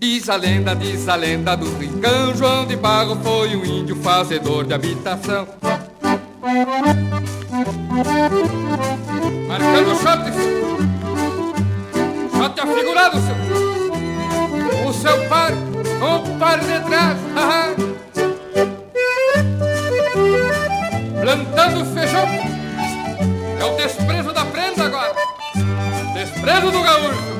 Diz 0.00 0.28
a 0.28 0.36
lenda, 0.36 0.74
diz 0.74 1.08
a 1.08 1.16
lenda 1.16 1.56
do 1.56 1.66
rincão 1.78 2.34
João 2.34 2.66
de 2.66 2.76
Barro 2.76 3.16
foi 3.22 3.54
um 3.56 3.64
índio 3.64 3.96
fazedor 3.96 4.64
de 4.64 4.74
habitação. 4.74 5.46
Marcando 9.48 9.96
shot, 9.96 10.20
shot 12.36 12.60
afigurado, 12.60 13.18
seu. 13.20 14.88
O 14.88 14.92
seu 14.92 15.28
par, 15.98 16.20
o 16.20 16.38
par 16.38 16.60
de 16.60 16.80
trás, 16.80 17.18
Plantando 21.20 21.84
feijão, 21.86 22.26
é 23.58 23.64
o 23.64 23.76
desprezo 23.76 24.32
da 24.32 24.44
prenda 24.44 24.84
agora. 24.84 25.14
Desprezo 26.14 26.70
do 26.70 26.82
gaúcho. 26.82 27.36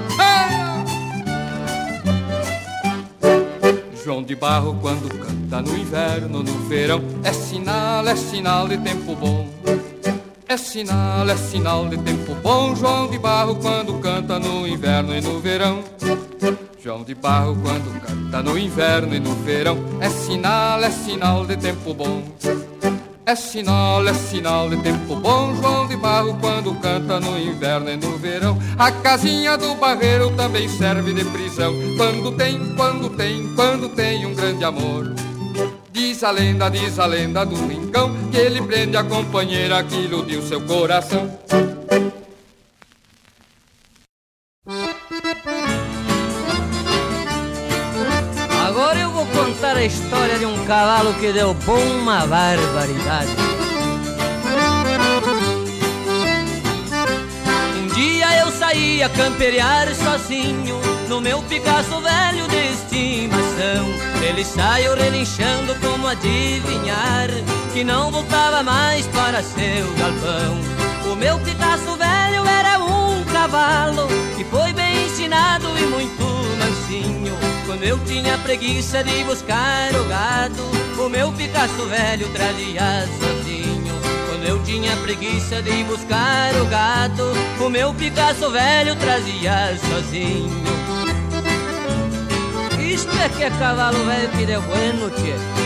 João 4.04 4.22
de 4.22 4.36
Barro 4.36 4.78
quando 4.80 5.08
canta 5.08 5.60
no 5.62 5.76
inverno, 5.76 6.42
no 6.42 6.68
verão, 6.68 7.02
é 7.24 7.32
sinal, 7.32 8.06
é 8.06 8.16
sinal 8.16 8.68
de 8.68 8.78
tempo 8.78 9.14
bom. 9.16 9.48
É 10.48 10.56
sinal, 10.56 11.28
é 11.28 11.36
sinal 11.36 11.88
de 11.88 11.98
tempo 11.98 12.34
bom, 12.36 12.74
João 12.74 13.08
de 13.08 13.18
Barro 13.18 13.56
quando 13.56 13.98
canta 14.00 14.38
no 14.38 14.66
inverno 14.66 15.14
e 15.14 15.20
no 15.20 15.40
verão. 15.40 15.82
João 16.86 17.02
de 17.02 17.16
Barro 17.16 17.58
quando 17.60 18.00
canta 18.00 18.40
no 18.44 18.56
inverno 18.56 19.12
e 19.12 19.18
no 19.18 19.34
verão, 19.34 19.76
é 20.00 20.08
sinal, 20.08 20.80
é 20.80 20.88
sinal 20.88 21.44
de 21.44 21.56
tempo 21.56 21.92
bom. 21.92 22.22
É 23.26 23.34
sinal, 23.34 24.06
é 24.06 24.14
sinal 24.14 24.70
de 24.70 24.76
tempo 24.76 25.16
bom, 25.16 25.52
João 25.56 25.88
de 25.88 25.96
Barro 25.96 26.38
quando 26.40 26.72
canta 26.80 27.18
no 27.18 27.36
inverno 27.36 27.90
e 27.90 27.96
no 27.96 28.16
verão. 28.18 28.56
A 28.78 28.92
casinha 28.92 29.58
do 29.58 29.74
barreiro 29.74 30.30
também 30.36 30.68
serve 30.68 31.12
de 31.12 31.24
prisão, 31.24 31.74
quando 31.96 32.30
tem, 32.36 32.56
quando 32.76 33.10
tem, 33.10 33.52
quando 33.56 33.88
tem 33.88 34.24
um 34.24 34.32
grande 34.32 34.64
amor. 34.64 35.12
Diz 35.90 36.22
a 36.22 36.30
lenda, 36.30 36.68
diz 36.68 37.00
a 37.00 37.06
lenda 37.06 37.44
do 37.44 37.56
rincão, 37.66 38.14
que 38.30 38.36
ele 38.36 38.62
prende 38.62 38.96
a 38.96 39.02
companheira 39.02 39.82
que 39.82 39.96
iludiu 39.96 40.40
seu 40.40 40.60
coração. 40.60 41.36
Cavalo 50.66 51.14
que 51.14 51.32
deu 51.32 51.54
bom 51.54 51.80
uma 52.00 52.26
barbaridade. 52.26 53.30
Um 57.78 57.86
dia 57.94 58.38
eu 58.40 58.50
saí 58.50 59.02
a 59.02 59.08
camperear 59.08 59.94
sozinho 59.94 60.80
no 61.08 61.20
meu 61.20 61.40
Picasso 61.42 62.00
velho 62.00 62.48
de 62.48 62.72
estimação. 62.72 63.86
Ele 64.28 64.44
saiu 64.44 64.96
relinchando 64.96 65.74
como 65.76 66.08
adivinhar 66.08 67.28
que 67.72 67.84
não 67.84 68.10
voltava 68.10 68.62
mais 68.64 69.06
para 69.06 69.42
seu 69.42 69.86
galpão. 69.98 71.12
O 71.12 71.14
meu 71.14 71.38
Picasso 71.38 71.96
velho 71.96 72.44
era 72.44 72.80
um 72.80 73.24
cavalo 73.32 74.08
que 74.36 74.44
foi 74.44 74.72
bem 74.72 74.85
ensinado 75.26 75.66
e 75.76 75.86
muito 75.86 76.24
mansinho. 76.58 77.36
Quando 77.66 77.82
eu 77.82 77.98
tinha 78.04 78.38
preguiça 78.38 79.02
de 79.02 79.24
buscar 79.24 79.92
o 79.94 80.04
gado, 80.04 80.62
o 81.04 81.08
meu 81.08 81.32
Picasso 81.32 81.84
velho 81.86 82.28
trazia 82.28 83.08
sozinho. 83.18 83.94
Quando 84.28 84.44
eu 84.44 84.62
tinha 84.62 84.96
preguiça 84.98 85.60
de 85.62 85.82
buscar 85.84 86.54
o 86.62 86.66
gado, 86.66 87.24
o 87.60 87.68
meu 87.68 87.92
Picasso 87.94 88.50
velho 88.50 88.94
trazia 88.96 89.76
sozinho. 89.88 90.64
Isto 92.80 93.10
é 93.18 93.28
que 93.28 93.42
é 93.42 93.50
cavalo 93.50 93.98
velho 94.04 94.28
que 94.28 94.46
deu 94.46 94.62
bueno, 94.62 95.10
tchê. 95.10 95.65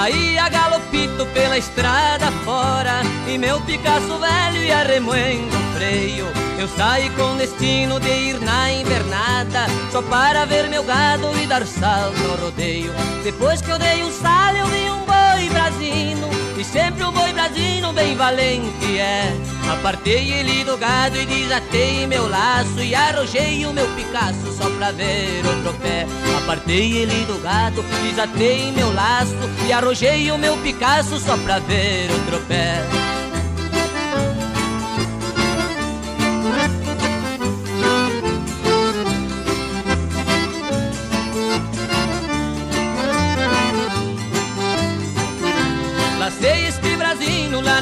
Saía 0.00 0.48
galopito 0.48 1.26
pela 1.26 1.58
estrada 1.58 2.32
fora 2.42 3.02
E 3.28 3.36
meu 3.36 3.60
Picasso 3.60 4.18
velho 4.18 4.64
ia 4.64 4.82
remoendo 4.82 5.54
o 5.54 5.74
freio. 5.74 6.26
Eu 6.58 6.66
saí 6.68 7.10
com 7.10 7.36
destino 7.36 8.00
de 8.00 8.08
ir 8.08 8.40
na 8.40 8.72
invernada 8.72 9.66
Só 9.92 10.00
para 10.00 10.46
ver 10.46 10.70
meu 10.70 10.82
gado 10.84 11.38
e 11.38 11.46
dar 11.46 11.66
salto 11.66 12.16
no 12.16 12.36
rodeio. 12.36 12.94
Depois 13.22 13.60
que 13.60 13.70
eu 13.70 13.78
dei 13.78 14.02
um 14.02 14.10
salto 14.10 14.56
eu 14.56 14.66
vi 14.68 14.90
um 14.90 15.04
boi 15.04 15.50
brasino 15.50 16.30
e 16.58 16.64
sempre 16.64 17.04
um 17.04 17.12
boi 17.12 17.30
brasino 17.34 17.92
bem 17.92 18.16
valente 18.16 18.98
é 18.98 19.34
Apartei 19.72 20.32
ele 20.32 20.64
do 20.64 20.76
gado 20.76 21.16
e 21.16 21.24
desatei 21.24 22.06
meu 22.06 22.28
laço 22.28 22.80
E 22.80 22.94
arrojei 22.94 23.64
o 23.66 23.72
meu 23.72 23.86
Picasso 23.94 24.52
só 24.52 24.68
pra 24.70 24.90
ver 24.90 25.44
o 25.46 25.62
tropé. 25.62 26.06
Apartei 26.42 26.98
ele 26.98 27.24
do 27.24 27.40
gado, 27.40 27.82
desatei 28.02 28.72
meu 28.72 28.92
laço 28.92 29.34
E 29.66 29.72
arrojei 29.72 30.30
o 30.32 30.38
meu 30.38 30.56
Picasso 30.58 31.18
só 31.18 31.36
pra 31.36 31.60
ver 31.60 32.10
o 32.10 32.26
tropé 32.26 33.19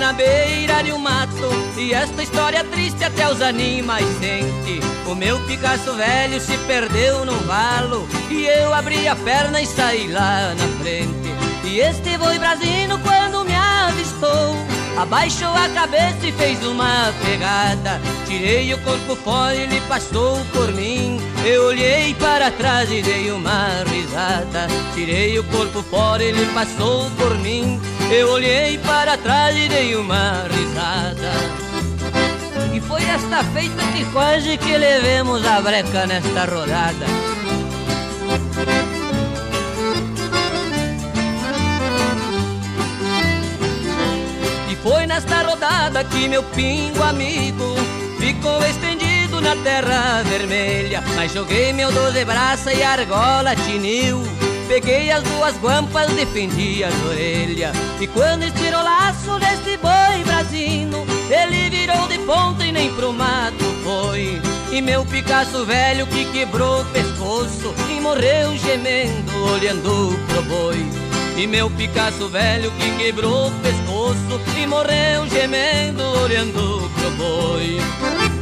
na 0.09 0.15
beira 0.15 0.83
de 0.83 0.91
um 0.91 0.99
mato. 0.99 1.51
E 1.77 1.93
esta 1.93 2.23
história 2.23 2.65
triste 2.65 3.05
até 3.05 3.31
os 3.31 3.43
animais 3.43 4.07
sente. 4.19 4.81
O 5.07 5.15
meu 5.15 5.39
Picasso 5.41 5.93
velho 5.93 6.41
se 6.41 6.57
perdeu 6.67 7.27
no 7.27 7.35
valo. 7.41 8.09
E 8.31 8.47
eu 8.47 8.73
abri 8.73 9.07
a 9.07 9.15
perna 9.15 9.61
e 9.61 9.67
saí 9.67 10.09
lá 10.09 10.55
na 10.55 10.79
frente. 10.81 11.29
E 11.65 11.81
este 11.81 12.17
boi 12.17 12.39
brasino 12.39 12.99
quando 13.01 13.45
me 13.45 13.55
avistou 13.55 14.57
Abaixou 14.97 15.55
a 15.55 15.69
cabeça 15.69 16.27
e 16.27 16.33
fez 16.33 16.65
uma 16.65 17.13
pegada. 17.23 18.01
Tirei 18.27 18.73
o 18.73 18.79
corpo 18.79 19.15
fora 19.15 19.55
e 19.55 19.61
ele 19.61 19.81
passou 19.83 20.39
por 20.53 20.73
mim. 20.73 21.21
Eu 21.45 21.67
olhei 21.67 22.15
para 22.15 22.51
trás 22.51 22.91
e 22.91 23.03
dei 23.03 23.31
uma 23.31 23.85
risada. 23.87 24.67
Tirei 24.95 25.39
o 25.39 25.45
corpo 25.45 25.83
fora 25.83 26.25
e 26.25 26.29
ele 26.29 26.47
passou 26.53 27.09
por 27.11 27.39
mim 27.39 27.79
Eu 28.11 28.31
olhei 28.31 28.79
para 28.79 29.17
trás 29.17 29.57
e 29.57 29.69
dei 29.69 29.97
uma 29.97 30.45
risada 30.51 31.33
E 32.75 32.81
foi 32.81 33.03
esta 33.05 33.45
feita 33.45 33.83
que 33.93 34.05
quase 34.13 34.57
que 34.57 34.77
levemos 34.77 35.47
a 35.47 35.61
breca 35.61 36.07
nesta 36.07 36.45
rodada 36.45 37.07
Foi 44.89 45.07
nesta 45.07 45.43
rodada 45.43 46.03
que 46.03 46.27
meu 46.29 46.43
pingo 46.43 47.03
amigo 47.03 47.75
ficou 48.19 48.65
estendido 48.65 49.39
na 49.39 49.55
terra 49.57 50.23
vermelha. 50.23 51.03
Mas 51.15 51.31
joguei 51.35 51.75
meu 51.75 51.93
doze 51.93 52.25
braça 52.25 52.73
e 52.73 52.83
argola 52.83 53.55
tiniu. 53.55 54.38
Peguei 54.69 55.11
as 55.11 55.23
duas 55.23 55.57
guampas, 55.57 56.11
defendi 56.13 56.85
as 56.85 56.95
orelhas. 57.07 57.75
E 57.99 58.07
quando 58.07 58.43
estirou 58.43 58.81
o 58.81 58.85
laço 58.85 59.39
desse 59.41 59.79
boi 59.79 60.23
brasino, 60.27 61.07
ele 61.31 61.71
virou 61.71 62.07
de 62.07 62.19
ponta 62.19 62.67
e 62.67 62.71
nem 62.71 62.93
pro 62.95 63.11
mato 63.11 63.65
foi. 63.83 64.39
E 64.71 64.83
meu 64.83 65.07
Picasso 65.07 65.65
velho 65.65 66.07
que 66.07 66.27
quebrou 66.27 66.83
o 66.83 66.85
pescoço 66.85 67.75
e 67.89 67.99
morreu 67.99 68.55
gemendo, 68.59 69.33
olhando 69.55 70.19
pro 70.29 70.43
boi. 70.43 70.87
E 71.39 71.47
meu 71.47 71.71
Picasso 71.71 72.29
velho 72.29 72.71
que 72.73 72.91
quebrou 72.99 73.47
o 73.47 73.53
pescoço 73.61 74.41
E 74.61 74.67
morreu 74.67 75.25
gemendo, 75.29 76.03
olhando 76.21 76.91
pro 76.95 77.11
boi 77.13 78.38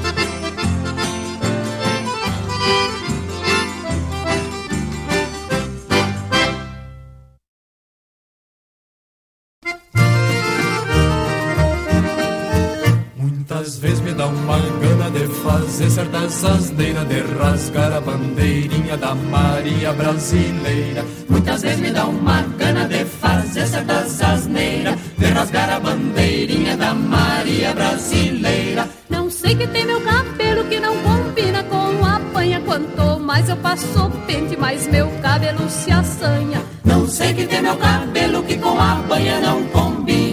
fazer 15.77 15.91
certas 15.91 16.43
asneiras 16.43 17.07
De 17.07 17.21
rasgar 17.39 17.93
a 17.93 18.01
bandeirinha 18.01 18.97
da 18.97 19.15
Maria 19.15 19.93
Brasileira. 19.93 21.05
Muitas 21.29 21.61
vezes 21.61 21.81
me 21.81 21.91
dá 21.91 22.07
uma 22.07 22.41
gana 22.57 22.89
de 22.89 23.05
fazer 23.05 23.67
certas 23.67 24.23
asneiras 24.23 24.97
De 25.19 25.27
rasgar 25.27 25.69
a 25.69 25.79
bandeirinha 25.79 26.79
da 26.79 26.95
Maria 26.95 27.75
Brasileira. 27.75 28.89
Não 29.11 29.31
sei 29.31 29.55
que 29.55 29.67
tem 29.67 29.85
meu 29.85 30.01
cabelo 30.01 30.65
que 30.65 30.81
não 30.81 30.97
combina 31.03 31.63
com 31.65 32.05
a 32.07 32.21
panha. 32.33 32.59
Quanto 32.61 33.21
mais 33.21 33.47
eu 33.51 33.57
passo 33.57 34.11
pente, 34.27 34.57
mais 34.57 34.87
meu 34.87 35.09
cabelo 35.21 35.69
se 35.69 35.91
assanha. 35.91 36.63
Não 36.85 37.07
sei 37.07 37.35
que 37.35 37.47
tem 37.47 37.61
meu 37.61 37.77
cabelo 37.77 38.43
que 38.45 38.57
com 38.57 38.81
a 38.81 38.95
banha 39.07 39.41
não 39.41 39.63
combina 39.67 40.26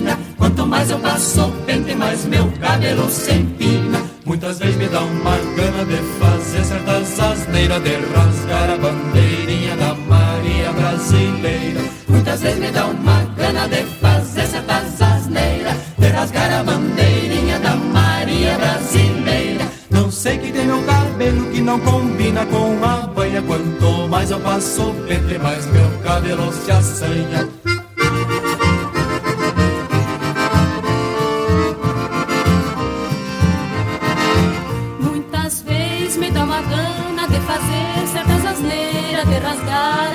Mais 0.74 0.90
eu 0.90 0.98
passo 0.98 1.54
pente, 1.68 1.94
mais 1.94 2.26
meu 2.26 2.52
cabelo 2.60 3.08
se 3.08 3.32
empina 3.32 4.02
Muitas 4.26 4.58
vezes 4.58 4.76
me 4.76 4.88
dá 4.88 5.02
uma 5.02 5.38
gana 5.56 5.86
de 5.86 5.98
fazer 6.20 6.64
certas 6.66 7.20
asneiras 7.20 7.84
De 7.84 7.96
rasgar 8.16 8.72
a 8.72 8.78
bandeirinha 8.78 9.78
da 9.78 9.94
Maria 9.94 10.72
Brasileira. 10.72 11.80
Muitas 12.08 12.42
vezes 12.42 12.60
me 12.60 12.72
dá 12.72 12.88
uma 12.88 13.24
gana 13.38 13.68
de 13.68 13.84
fazer 14.02 14.48
certas 14.48 15.00
asneiras 15.00 15.76
De 15.96 16.08
rasgar 16.08 16.52
a 16.52 16.64
bandeirinha 16.64 17.60
da 17.60 17.76
Maria 17.76 18.58
Brasileira. 18.58 19.66
Não 19.92 20.10
sei 20.10 20.40
que 20.40 20.52
tem 20.52 20.66
meu 20.66 20.82
cabelo 20.82 21.52
que 21.52 21.62
não 21.62 21.80
combina 21.82 22.48
com 22.48 22.84
a 22.84 23.06
banha. 23.14 23.44
Quanto 23.44 24.08
mais 24.10 24.32
eu 24.32 24.40
passo 24.40 24.92
pente, 25.08 25.38
mais 25.38 25.68
meu 25.68 25.88
cabelo 26.04 26.52
se 26.52 26.72
assanha 26.72 27.63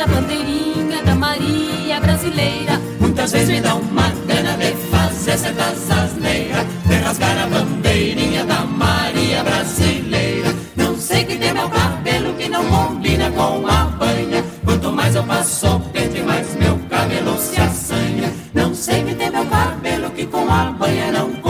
a 0.00 0.06
bandeirinha 0.06 1.02
da 1.02 1.14
Maria 1.14 2.00
brasileira. 2.00 2.80
Muitas 3.00 3.32
vezes 3.32 3.48
me 3.48 3.60
dá 3.60 3.74
uma 3.74 4.08
gana 4.26 4.56
de 4.56 4.72
fazer 4.90 5.36
certas 5.36 5.90
asneiras, 5.90 6.66
de 6.86 6.94
rasgar 6.96 7.36
a 7.42 7.46
bandeirinha 7.46 8.44
da 8.44 8.60
Maria 8.64 9.42
brasileira. 9.42 10.54
Não 10.76 10.96
sei 10.96 11.24
que 11.24 11.36
tem 11.36 11.52
meu 11.52 11.68
cabelo 11.68 12.34
que 12.34 12.48
não 12.48 12.64
combina 12.66 13.30
com 13.32 13.66
a 13.66 13.84
banha. 13.98 14.44
Quanto 14.64 14.92
mais 14.92 15.14
eu 15.16 15.24
passo 15.24 15.80
pente, 15.92 16.20
mais 16.20 16.54
meu 16.54 16.78
cabelo 16.88 17.36
se 17.38 17.60
assanha. 17.60 18.32
Não 18.54 18.74
sei 18.74 19.02
que 19.02 19.14
tem 19.14 19.30
meu 19.30 19.46
cabelo 19.46 20.10
que 20.10 20.26
com 20.26 20.48
a 20.48 20.70
banha 20.72 21.10
não 21.10 21.32
combina. 21.32 21.47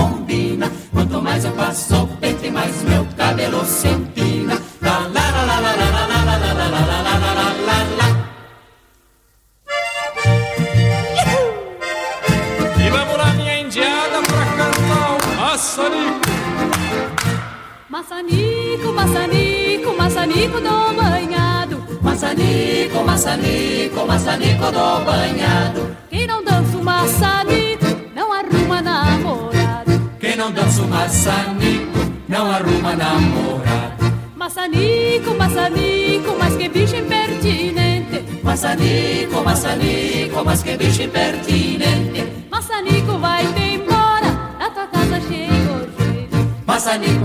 Maçanico, 38.58 39.44
maçanico, 39.44 40.44
mas 40.44 40.64
que 40.64 40.76
bicho 40.76 41.02
impertinente. 41.02 42.26
Maçanico 42.50 43.16
vai-te 43.20 43.62
embora, 43.62 44.32
na 44.58 44.68
tua 44.68 44.84
casa 44.88 45.20
chegou 45.20 45.78
gente. 45.96 46.48
Maçanico 46.66 47.17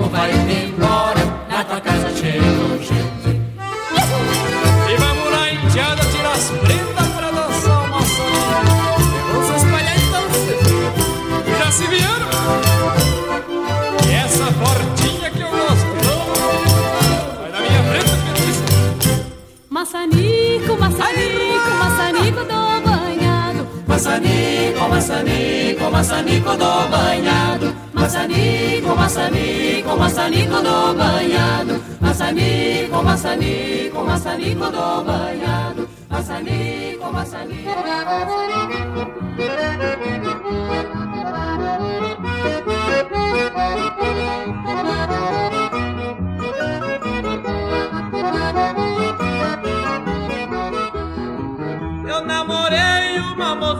Maçanico, 24.13 24.89
maçanico, 24.89 25.91
maçanico 25.91 26.51
do 26.51 26.87
banhado. 26.87 27.75
Maçanico, 27.93 28.95
maçanico, 28.95 29.97
maçanico 29.97 30.55
do 30.61 30.93
banhado. 30.93 31.83
Maçanico, 31.99 33.03
maçanico, 33.03 34.05
maçanico 34.05 34.65
do 34.69 35.03
banhado. 35.03 35.89
Maçanico, 36.11 37.11
maçanico, 37.11 38.82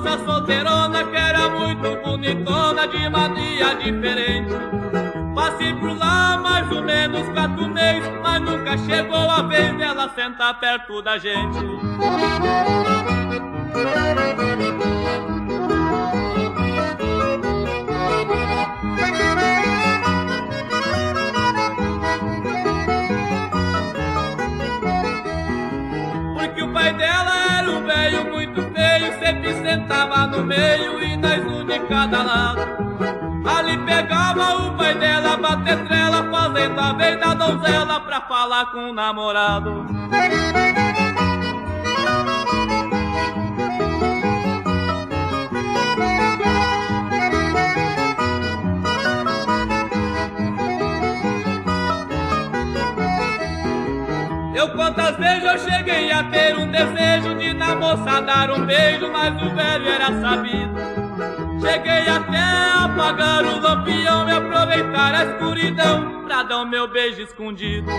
moça 0.04 0.26
solteirona 0.26 1.04
que 1.06 1.16
era 1.16 1.50
muito 1.50 1.96
bonitona, 2.04 2.88
de 2.88 3.10
mania 3.10 3.76
diferente. 3.76 4.52
Passei 5.34 5.74
por 5.76 5.98
lá 5.98 6.38
mais 6.38 6.70
ou 6.72 6.84
menos 6.84 7.28
quatro 7.30 7.68
meses, 7.70 8.12
mas 8.22 8.42
nunca 8.42 8.78
chegou 8.78 9.30
a 9.30 9.42
vez 9.44 9.76
dela 9.78 10.12
sentar 10.14 10.60
perto 10.60 11.02
da 11.02 11.18
gente. 11.18 11.60
Sempre 29.34 29.54
sentava 29.56 30.28
no 30.28 30.44
meio 30.44 31.02
e 31.02 31.18
nas 31.18 31.40
um 31.40 31.66
de 31.66 31.80
cada 31.88 32.24
lado. 32.24 32.62
Ali 33.46 33.78
pegava 33.80 34.68
o 34.68 34.78
pai 34.78 34.94
dela, 34.96 35.38
bater 35.38 35.86
trela, 35.86 36.30
fazendo 36.32 36.80
a 36.80 36.94
vez 36.94 37.20
da 37.20 37.34
donzela 37.34 38.00
pra 38.02 38.22
falar 38.22 38.68
com 38.72 38.90
o 38.90 38.94
namorado. 38.94 39.86
Quantas 54.76 55.16
vezes 55.18 55.44
eu 55.44 55.60
cheguei 55.60 56.12
a 56.12 56.24
ter 56.24 56.56
um 56.58 56.70
desejo 56.70 57.36
de 57.36 57.54
na 57.54 57.76
moça 57.76 58.22
dar 58.22 58.52
um 58.52 58.66
beijo, 58.66 59.10
mas 59.12 59.34
o 59.42 59.56
velho 59.56 59.88
era 59.88 60.22
sabido. 60.22 60.74
Cheguei 61.62 62.08
até 62.08 62.44
apagar 62.84 63.46
o 63.46 63.60
lampião 63.60 64.28
e 64.28 64.32
aproveitar 64.32 65.16
a 65.16 65.26
escuridão 65.26 66.26
pra 66.26 66.44
dar 66.44 66.58
o 66.58 66.66
meu 66.66 66.88
beijo 66.88 67.22
escondido. 67.22 67.90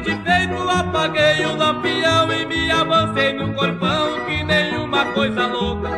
Foi 0.00 0.04
dito 0.04 0.08
e 0.08 0.24
feito, 0.24 0.68
apaguei 0.70 1.44
o 1.44 1.56
lampião 1.56 2.32
e 2.32 2.46
me 2.46 2.70
avancei 2.70 3.34
no 3.34 3.52
corpão 3.52 4.24
que 4.24 4.42
nenhuma 4.42 5.04
coisa 5.12 5.46
louca. 5.46 5.90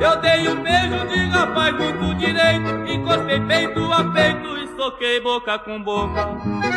Eu 0.00 0.20
dei 0.20 0.48
um 0.48 0.62
beijo 0.62 1.06
de 1.06 1.28
rapaz 1.28 1.72
muito 1.76 2.14
direito, 2.16 2.92
encostei 2.92 3.40
peito 3.40 3.92
a 3.92 4.04
peito 4.12 4.58
e 4.58 4.76
soquei 4.76 5.20
boca 5.20 5.58
com 5.60 5.80
boca. 5.80 6.69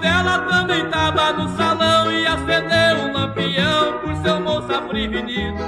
Dela 0.00 0.38
também 0.50 0.88
tava 0.90 1.32
no 1.32 1.48
salão 1.56 2.10
e 2.10 2.26
acendeu 2.26 2.96
um 3.04 3.12
lampião 3.12 3.98
por 4.00 4.14
seu 4.16 4.40
moça 4.40 4.82
prevenido. 4.82 5.62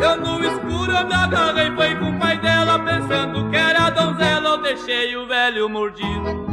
Eu 0.00 0.16
no 0.16 0.44
escuro 0.44 0.92
eu 0.92 1.06
me 1.06 1.14
agarrei, 1.14 1.70
foi 1.74 1.94
com 1.96 2.10
o 2.10 2.18
pai 2.18 2.38
dela, 2.38 2.78
pensando 2.78 3.48
que 3.50 3.56
era 3.56 3.90
donzela, 3.90 4.48
eu 4.50 4.62
deixei 4.62 5.16
o 5.16 5.26
velho 5.26 5.68
mordido. 5.68 6.46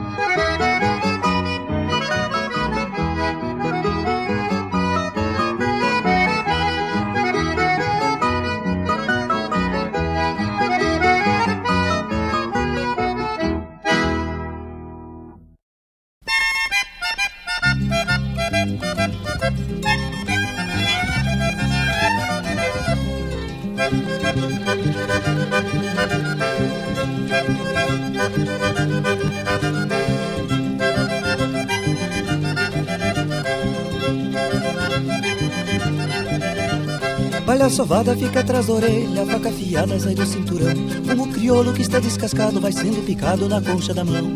Sovada 37.74 38.15
fica 38.15 38.41
atrás 38.41 38.67
da 38.67 38.74
orelha, 38.74 39.26
faca 39.26 39.49
afiada 39.49 39.99
sai 39.99 40.13
do 40.13 40.26
cinturão. 40.26 40.76
Fumo 41.07 41.28
crioulo 41.30 41.74
que 41.74 41.82
está 41.82 41.99
descascado 41.99 42.61
vai 42.61 42.71
sendo 42.71 43.03
picado 43.03 43.49
na 43.49 43.59
concha 43.59 43.93
da 43.95 44.05
mão. 44.05 44.32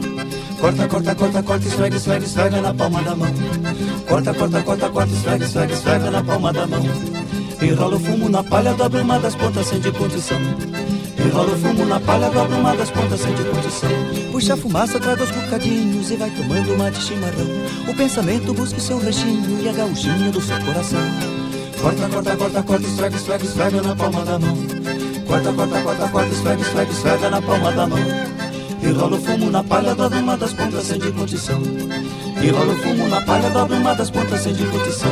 Corta, 0.60 0.88
corta, 0.88 1.14
corta, 1.14 1.44
corta, 1.44 1.68
esfrega, 1.68 1.96
esfrega, 1.96 2.26
esfrega 2.26 2.62
na 2.62 2.74
palma 2.74 3.04
da 3.04 3.16
mão. 3.16 3.32
Corta, 4.08 4.34
corta, 4.34 4.64
corta, 4.64 4.90
corta, 4.90 5.14
esfrega, 5.14 5.46
esfrega, 5.46 5.74
esfrega 5.74 6.12
na 6.12 6.24
palma 6.24 6.52
da 6.52 6.66
mão. 6.66 6.84
Enrola 7.62 7.96
o 7.96 8.00
fumo 8.00 8.28
na 8.28 8.44
palha, 8.44 8.74
dobra 8.74 9.04
uma 9.04 9.20
das 9.20 9.36
pontas 9.36 9.68
sem 9.68 9.80
de 9.80 9.92
condição. 9.92 10.40
Enrola 11.24 11.54
o 11.54 11.58
fumo 11.58 11.86
na 11.86 12.00
palha, 12.00 12.30
dobra 12.32 12.58
uma 12.58 12.76
das 12.76 12.90
pontas 12.90 13.20
sem 13.20 13.36
de 13.36 13.44
condição. 13.44 13.90
Puxa 14.32 14.56
a 14.56 14.58
fumaça, 14.58 15.00
traga 15.00 15.24
os 15.24 15.32
bocadinhos 15.32 16.10
e 16.10 16.16
vai 16.16 16.32
tomando 16.32 16.74
uma 16.74 16.90
de 16.90 17.00
chimarrão. 17.02 17.48
O 17.88 17.94
pensamento 17.94 18.52
busca 18.52 18.80
o 18.80 18.82
seu 18.82 18.98
ranchinho 18.98 19.62
e 19.62 19.70
a 19.70 19.74
gauchinha 19.74 20.32
do 20.32 20.42
seu 20.42 20.60
coração. 20.62 21.27
Corta, 21.82 22.10
corta, 22.10 22.38
corta, 22.38 22.64
corta, 22.64 22.88
esfrega, 22.88 23.16
esfrega, 23.16 23.44
esfrega 23.44 23.82
na 23.82 23.96
palma 23.96 24.26
da 24.26 24.40
mão. 24.40 24.58
Corta, 25.28 25.54
corta, 25.54 25.82
corta, 25.82 26.08
corta, 26.10 26.34
esfrega, 26.34 26.62
esfrega, 26.62 26.92
esfrega 26.92 27.30
na 27.30 27.42
palma 27.42 27.72
da 27.72 27.88
mão. 27.88 28.00
Enrola 28.84 29.18
o 29.18 29.22
fumo 29.22 29.50
na 29.52 29.64
palha, 29.64 29.96
dobra 29.96 30.20
uma 30.20 30.38
das 30.38 30.54
pontas 30.54 30.84
sem 30.84 31.00
de 31.00 31.12
condição. 31.12 31.62
Enrola 32.42 32.74
o 32.74 32.78
fumo 32.78 33.08
na 33.08 33.22
palha, 33.22 33.50
dobra 33.50 33.78
uma 33.78 33.96
das 33.96 34.10
pontas 34.10 34.42
sem 34.42 34.54
de 34.54 34.66
condição. 34.66 35.12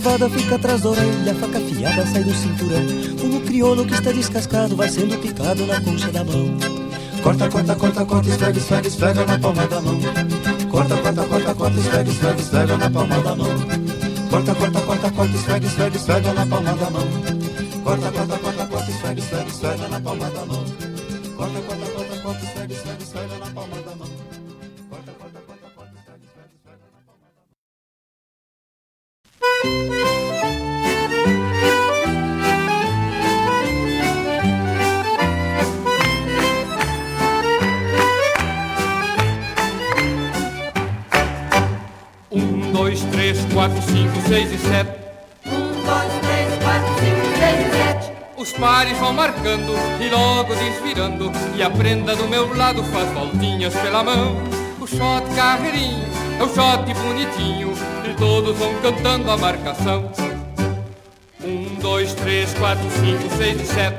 Sovada 0.00 0.30
fica 0.30 0.54
atrás 0.54 0.80
da 0.80 0.88
orelha, 0.88 1.34
faca 1.34 1.58
afiada 1.58 2.06
sai 2.06 2.24
do 2.24 2.34
cinturão. 2.34 3.18
Fumo 3.18 3.40
crioulo 3.42 3.84
que 3.84 3.92
está 3.92 4.10
descascado 4.10 4.74
vai 4.74 4.88
sendo 4.88 5.18
picado 5.18 5.66
na 5.66 5.78
concha 5.82 6.10
da 6.10 6.24
mão. 6.24 6.56
Corta, 7.22 7.50
corta, 7.50 7.76
corta, 7.76 8.04
corta, 8.06 8.28
esfrega, 8.30 8.58
esfrega, 8.58 8.88
esfrega 8.88 9.26
na 9.26 9.38
palma 9.38 9.66
da 9.66 9.80
mão. 9.82 10.00
Corta, 10.70 10.96
corta, 10.96 11.22
corta, 11.26 11.54
corta, 11.54 11.80
esfrega, 11.80 12.10
esfrega, 12.10 12.40
esfrega 12.40 12.76
na 12.78 12.90
palma 12.90 13.20
da 13.20 13.36
mão. 13.36 13.48
Corta, 14.30 14.54
corta, 14.54 14.80
corta, 14.80 15.10
corta, 15.10 15.36
esfrega, 15.36 15.66
esfrega, 15.66 15.96
esfrega 15.96 16.32
na 16.32 16.46
palma 16.46 16.74
da 16.74 16.90
mão. 16.90 17.06
Corta, 17.84 18.12
corta, 18.12 18.38
corta, 18.38 18.66
corta, 18.66 18.90
esfrega, 18.90 19.20
esfrega, 19.20 19.48
esfrega 19.50 19.88
na 19.88 20.00
palma 20.00 20.30
da 20.30 20.46
mão. 20.46 20.49
Pela 53.90 54.04
mão 54.04 54.36
O 54.80 54.86
shot 54.86 55.24
carreirinho 55.34 56.08
é 56.38 56.42
o 56.42 56.48
shot 56.48 56.94
bonitinho 56.94 57.72
E 58.08 58.14
todos 58.14 58.56
vão 58.56 58.72
cantando 58.76 59.30
a 59.30 59.36
marcação. 59.36 60.10
Um, 61.42 61.74
dois, 61.80 62.14
três, 62.14 62.54
quatro, 62.54 62.84
cinco, 62.90 63.36
seis 63.36 63.60
e 63.60 63.66
sete. 63.66 63.98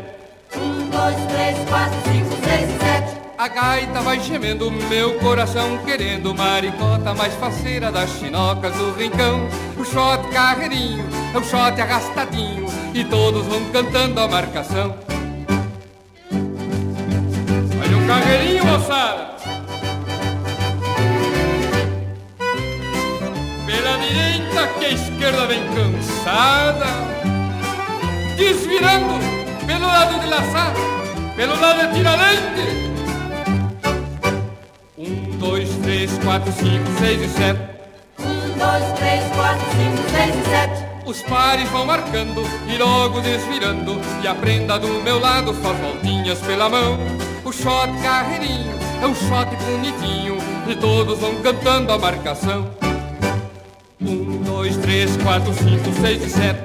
Um, 0.56 0.90
dois, 0.90 1.16
três, 1.32 1.70
quatro, 1.70 1.98
cinco, 2.12 2.48
seis 2.48 2.70
e 2.70 2.80
sete. 2.80 3.22
A 3.38 3.48
gaita 3.48 4.02
vai 4.02 4.20
gemendo, 4.20 4.72
meu 4.72 5.20
coração 5.20 5.80
querendo 5.86 6.34
Maricota 6.36 7.14
mais 7.16 7.34
faceira 7.36 7.92
das 7.92 8.10
chinocas 8.12 8.74
do 8.76 8.94
rincão. 8.94 9.48
O 9.78 9.84
shot 9.84 10.28
carreirinho 10.32 11.04
é 11.34 11.38
o 11.38 11.44
shot 11.44 11.80
arrastadinho 11.82 12.66
E 12.94 13.04
todos 13.04 13.46
vão 13.46 13.66
cantando 13.72 14.20
a 14.20 14.28
marcação. 14.28 14.96
Olha 17.82 17.98
o 17.98 18.08
carreirinho, 18.08 18.66
moçada 18.66 19.31
esquerda 24.94 25.46
vem 25.48 25.62
cansada 25.74 26.86
Desvirando 28.36 29.20
pelo 29.66 29.88
lado 29.88 30.20
de 30.20 30.28
laçar 30.28 30.74
Pelo 31.36 31.60
lado 31.60 31.88
de 31.88 31.94
tiradente 31.96 32.92
um, 35.02 35.38
dois, 35.40 35.68
três, 35.78 36.16
quatro, 36.20 36.52
cinco, 36.52 36.86
seis 37.00 37.22
e 37.22 37.28
sete. 37.30 37.60
Um, 38.20 38.58
dois, 38.58 39.00
três, 39.00 39.24
quatro, 39.36 39.66
cinco, 39.72 40.10
seis 40.12 40.36
e 40.36 40.50
sete. 40.50 40.92
Os 41.06 41.22
pares 41.24 41.68
vão 41.70 41.86
marcando 41.86 42.44
e 42.68 42.78
logo 42.78 43.20
desvirando. 43.22 44.00
E 44.22 44.28
a 44.28 44.36
prenda 44.36 44.78
do 44.78 45.02
meu 45.02 45.20
lado 45.20 45.56
faz 45.56 45.76
voltinhas 45.80 46.40
pela 46.42 46.70
mão. 46.70 47.00
O 47.44 47.52
shot 47.52 47.92
carreirinho 48.04 48.78
é 49.02 49.08
um 49.08 49.16
shot 49.16 49.50
bonitinho. 49.66 50.38
E 50.68 50.76
todos 50.76 51.18
vão 51.18 51.36
cantando 51.38 51.92
a 51.92 51.98
marcação 51.98 52.70
Um, 54.02 54.42
dois, 54.44 54.76
três, 54.78 55.16
quatro, 55.18 55.54
cinco, 55.54 55.94
seis 56.02 56.26
e 56.26 56.30
sete. 56.30 56.60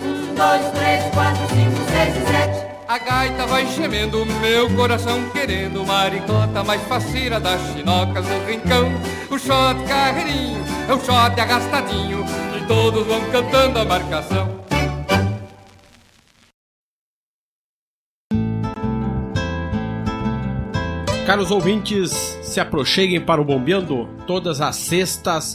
Um, 0.00 0.34
dois, 0.34 0.70
três, 0.72 1.04
quatro, 1.12 1.46
cinco, 1.48 1.90
seis 1.90 2.16
e 2.16 2.26
sete. 2.26 2.70
A 2.88 2.98
gaita 2.98 3.46
vai 3.46 3.66
gemendo, 3.66 4.24
meu 4.40 4.68
coração 4.74 5.28
querendo 5.30 5.86
Maricota 5.86 6.64
mais 6.64 6.82
faceira 6.88 7.38
das 7.38 7.60
chinocas 7.72 8.24
do 8.26 8.46
rincão. 8.46 8.88
O 9.30 9.38
shot 9.38 9.80
carreirinho 9.86 10.64
é 10.88 10.94
um 10.94 10.98
shot 10.98 11.40
arrastadinho 11.40 12.24
E 12.56 12.66
todos 12.66 13.06
vão 13.06 13.20
cantando 13.30 13.78
a 13.78 13.84
marcação. 13.84 14.60
Caros 21.26 21.52
ouvintes, 21.52 22.10
se 22.42 22.58
aproxeguem 22.58 23.20
para 23.20 23.40
o 23.40 23.44
Bombeando 23.44 24.08
todas 24.26 24.60
as 24.60 24.74
sextas, 24.74 25.54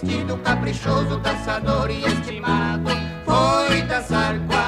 Vestido, 0.00 0.36
caprichoso, 0.38 1.18
dançador 1.18 1.90
e 1.90 2.04
estimado. 2.04 2.90
Foi 3.24 3.82
dançar 3.82 4.38
com 4.46 4.59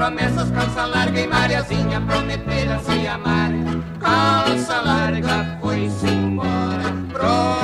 promessas 0.00 0.50
Calça 0.50 0.86
larga 0.86 1.20
e 1.20 1.26
Mariazinha 1.26 2.00
prometeram 2.00 2.80
se 2.80 3.06
amar. 3.06 3.50
Calça 4.00 4.80
larga 4.80 5.58
foi-se 5.60 6.06
embora 6.06 6.84
Prometendo 7.12 7.59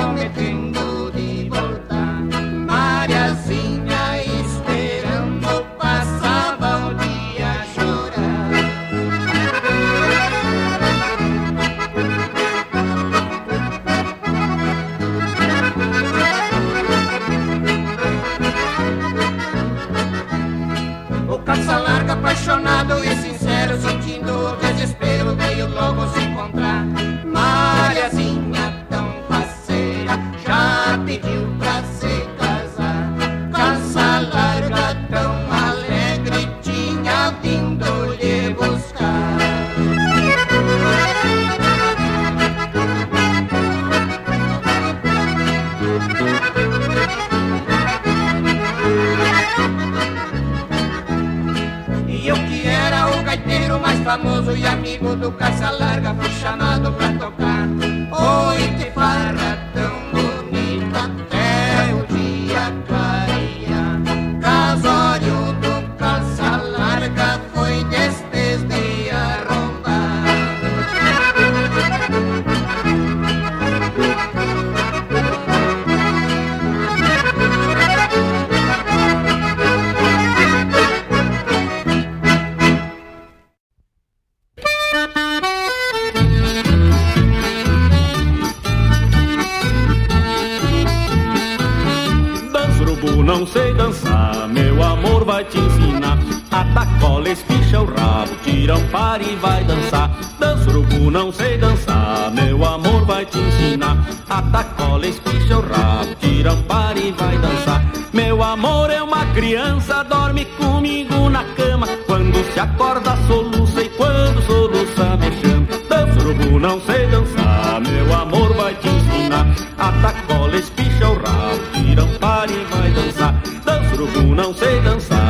Atacola, 96.77 97.29
espicha 97.29 97.81
o 97.81 97.85
rabo, 97.85 98.35
tira 98.43 98.75
um 98.75 98.87
par 98.89 99.19
e 99.19 99.35
vai 99.37 99.63
dançar. 99.63 100.11
Dança 100.37 100.69
urubu, 100.69 101.09
não 101.09 101.31
sei 101.31 101.57
dançar, 101.57 102.31
meu 102.31 102.63
amor 102.63 103.03
vai 103.03 103.25
te 103.25 103.39
ensinar. 103.39 103.97
Atacola, 104.29 105.07
espicha 105.07 105.57
o 105.57 105.61
rabo, 105.61 106.13
tira 106.19 106.53
um 106.53 106.61
par 106.61 106.95
e 106.95 107.11
vai 107.13 107.35
dançar. 107.39 107.83
Meu 108.13 108.43
amor 108.43 108.91
é 108.91 109.01
uma 109.01 109.25
criança, 109.33 110.03
dorme 110.03 110.45
comigo 110.45 111.27
na 111.31 111.43
cama. 111.55 111.87
Quando 112.05 112.53
se 112.53 112.59
acorda, 112.59 113.17
soluça 113.25 113.81
e 113.81 113.89
quando 113.89 114.39
soluça 114.43 115.17
me 115.17 115.31
chama. 115.41 115.67
Dança 115.89 116.19
urubu, 116.19 116.59
não 116.59 116.79
sei 116.81 117.07
dançar, 117.07 117.81
meu 117.81 118.13
amor 118.13 118.53
vai 118.53 118.75
te 118.75 118.87
ensinar. 118.87 119.47
Atacola, 119.79 120.55
espicha 120.55 121.09
o 121.09 121.15
rabo, 121.15 121.59
tira 121.73 122.03
um 122.03 122.13
par 122.19 122.47
e 122.47 122.65
vai 122.65 122.91
dançar. 122.91 123.33
Dança 123.65 123.95
urubu, 123.95 124.35
não 124.35 124.53
sei 124.53 124.79
dançar, 124.81 125.26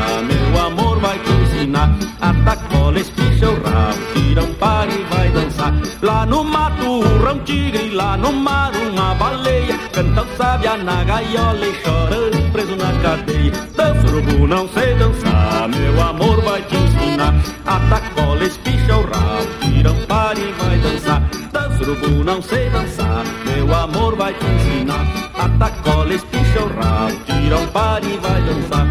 Sábia 10.57 10.77
na 10.77 11.03
gaiola 11.03 11.67
e 11.67 11.73
chora 11.83 12.17
preso 12.51 12.75
na 12.75 12.91
cadeia. 13.03 13.51
Dança 13.75 14.07
urubu, 14.07 14.47
não 14.47 14.67
sei 14.69 14.95
dançar, 14.95 15.69
meu 15.69 16.01
amor 16.01 16.41
vai 16.41 16.63
te 16.63 16.75
ensinar. 16.75 17.35
Atacola, 17.63 18.43
espicha 18.43 18.97
o 18.97 19.01
rabo, 19.01 19.47
tira 19.61 19.91
um 19.91 19.97
e 20.01 20.51
vai 20.53 20.79
dançar. 20.79 21.21
Dança 21.53 21.83
urubu, 21.83 22.23
não 22.23 22.41
sei 22.41 22.69
dançar, 22.71 23.23
meu 23.45 23.75
amor 23.75 24.15
vai 24.15 24.33
te 24.33 24.45
ensinar. 24.45 25.05
Atacola, 25.35 26.13
espicha 26.15 26.63
o 26.63 26.67
rabo, 26.75 27.15
tira 27.27 27.57
um 27.57 27.67
e 28.07 28.17
vai 28.17 28.41
dançar. 28.41 28.87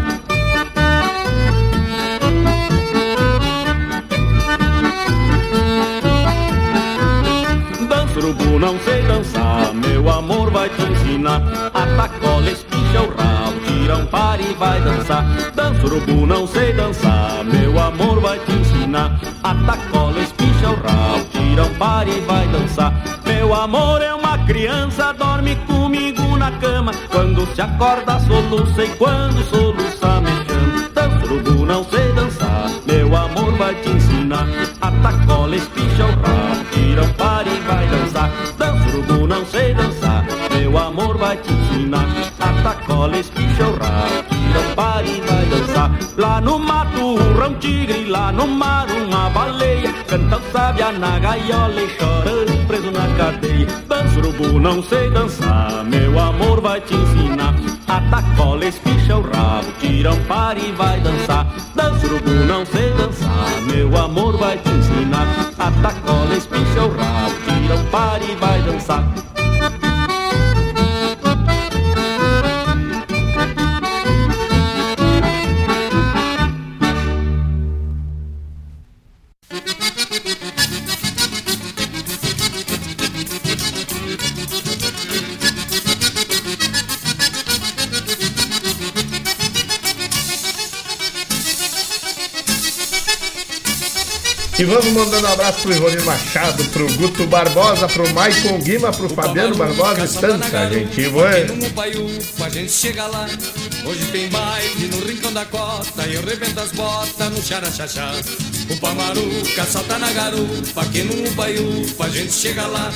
Dança 7.89 8.19
urubu, 8.19 8.57
não 8.57 8.79
sei 8.79 8.96
ensinar. 11.37 11.71
Atacola, 11.73 12.51
o 12.97 13.21
rabo, 13.21 13.59
tira 13.65 13.97
um 13.97 14.05
par 14.07 14.39
e 14.39 14.53
vai 14.53 14.81
dançar. 14.81 15.25
Dança 15.55 15.85
urubu, 15.85 16.25
não 16.25 16.47
sei 16.47 16.73
dançar, 16.73 17.43
meu 17.43 17.79
amor 17.79 18.19
vai 18.19 18.39
te 18.39 18.51
ensinar. 18.53 19.19
Atacola, 19.43 20.19
espicha 20.19 20.69
o 20.69 20.75
rabo, 20.75 21.25
tira 21.31 21.63
um 21.63 21.73
par 21.75 22.07
e 22.07 22.19
vai 22.21 22.47
dançar. 22.47 22.93
Meu 23.25 23.53
amor 23.53 24.01
é 24.01 24.13
uma 24.13 24.37
criança, 24.45 25.13
dorme 25.13 25.55
comigo 25.67 26.37
na 26.37 26.51
cama. 26.51 26.91
Quando 27.11 27.45
se 27.53 27.61
acorda, 27.61 28.19
soluça 28.21 28.83
e 28.83 28.89
quando 28.95 29.43
soluça 29.49 30.21
me 30.21 30.31
chama. 30.45 30.89
Dança 30.93 31.25
urubu, 31.25 31.65
não 31.65 31.83
sei 31.83 32.11
dançar, 32.13 32.71
meu 32.85 33.15
amor 33.15 33.51
vai 33.57 33.75
te 33.75 33.89
ensinar. 33.89 34.47
Atacola, 34.81 35.55
espicha 35.55 36.05
o 36.05 36.09
rabo, 36.09 36.65
tira 36.71 37.03
um 37.03 37.13
par 37.13 37.45
e 37.45 37.59
vai 37.61 37.87
dançar. 37.87 38.31
Dança 38.57 38.89
urubu, 38.89 39.27
não 39.27 39.45
sei 39.45 39.73
dançar, 39.73 40.25
meu 40.67 40.77
amor 40.77 41.17
vai 41.17 41.37
te 41.37 41.51
ensinar. 41.51 42.05
Atacola, 42.39 43.17
espicha 43.17 43.63
o 43.63 43.77
rabo, 43.77 44.23
tira 44.29 44.59
um 44.59 44.75
par 44.75 45.05
e 45.05 45.21
vai 45.21 45.45
dançar. 45.45 45.91
Lá 46.17 46.41
no 46.41 46.59
mato 46.59 47.15
um 47.15 47.53
tigre, 47.59 48.05
lá 48.05 48.31
no 48.33 48.47
mar 48.47 48.87
uma 48.91 49.29
baleia. 49.29 49.93
Canta 50.07 50.37
o 50.37 50.51
sábia 50.51 50.91
na 50.91 51.19
gaiola 51.19 51.81
e 51.81 51.87
chora 51.97 52.67
preso 52.67 52.91
na 52.91 53.07
cadeia. 53.15 53.67
Dança 53.87 54.19
urubu, 54.19 54.59
não 54.59 54.83
sei 54.83 55.09
dançar, 55.11 55.85
meu 55.85 56.19
amor 56.19 56.59
vai 56.59 56.81
te 56.81 56.93
ensinar. 56.95 57.55
Atacola, 57.87 58.65
espicha 58.65 59.15
o 59.15 59.21
rabo, 59.21 59.71
tira 59.79 60.11
um 60.11 60.17
e 60.17 60.71
vai 60.73 60.99
dançar. 60.99 61.47
Dança 61.75 62.05
urubu, 62.07 62.31
não 62.45 62.65
sei 62.65 62.91
dançar, 62.91 63.61
meu 63.73 63.97
amor 63.97 64.37
vai 64.37 64.57
te 64.57 64.69
ensinar. 64.69 65.27
Atacola, 65.57 66.35
espicha 66.35 66.83
o 66.83 66.89
rabo, 66.89 67.35
tira 67.45 67.75
um 67.75 68.31
e 68.31 68.35
vai 68.35 68.61
dançar. 68.63 69.26
E 94.59 94.63
vamos 94.63 94.87
mandando 94.87 95.27
um 95.27 95.31
abraço 95.33 95.61
pro 95.61 95.71
Ivonir 95.71 96.03
Machado, 96.03 96.63
pro 96.69 96.91
Guto 96.93 97.27
Barbosa, 97.27 97.87
pro 97.87 98.11
Maicon 98.11 98.57
Guima, 98.57 98.91
pro 98.91 99.07
Fabiano 99.07 99.55
Barbosa 99.55 100.05
e 100.05 100.19
tanta 100.19 100.67
gente. 100.67 100.99
Ivone. 100.99 101.43
no 101.61 101.69
Baiufa, 101.69 102.45
a 102.45 102.49
gente 102.49 102.71
chega 102.71 103.05
lá. 103.05 103.29
Hoje 103.85 104.03
tem 104.11 104.27
baile 104.29 104.87
no 104.87 105.05
Rincão 105.05 105.31
da 105.31 105.45
Cota 105.45 106.07
e 106.07 106.15
eu 106.15 106.25
rebento 106.25 106.59
as 106.59 106.71
botas 106.71 107.29
no 107.29 107.39
Xaraxaxá. 107.39 108.13
O 108.71 108.77
Pamaruca 108.77 109.63
salta 109.63 109.99
na 109.99 110.11
garupa, 110.11 110.81
aqui 110.81 111.03
no 111.03 111.29
Baiufa, 111.35 112.05
a 112.05 112.09
gente 112.09 112.33
chega 112.33 112.65
lá. 112.65 112.91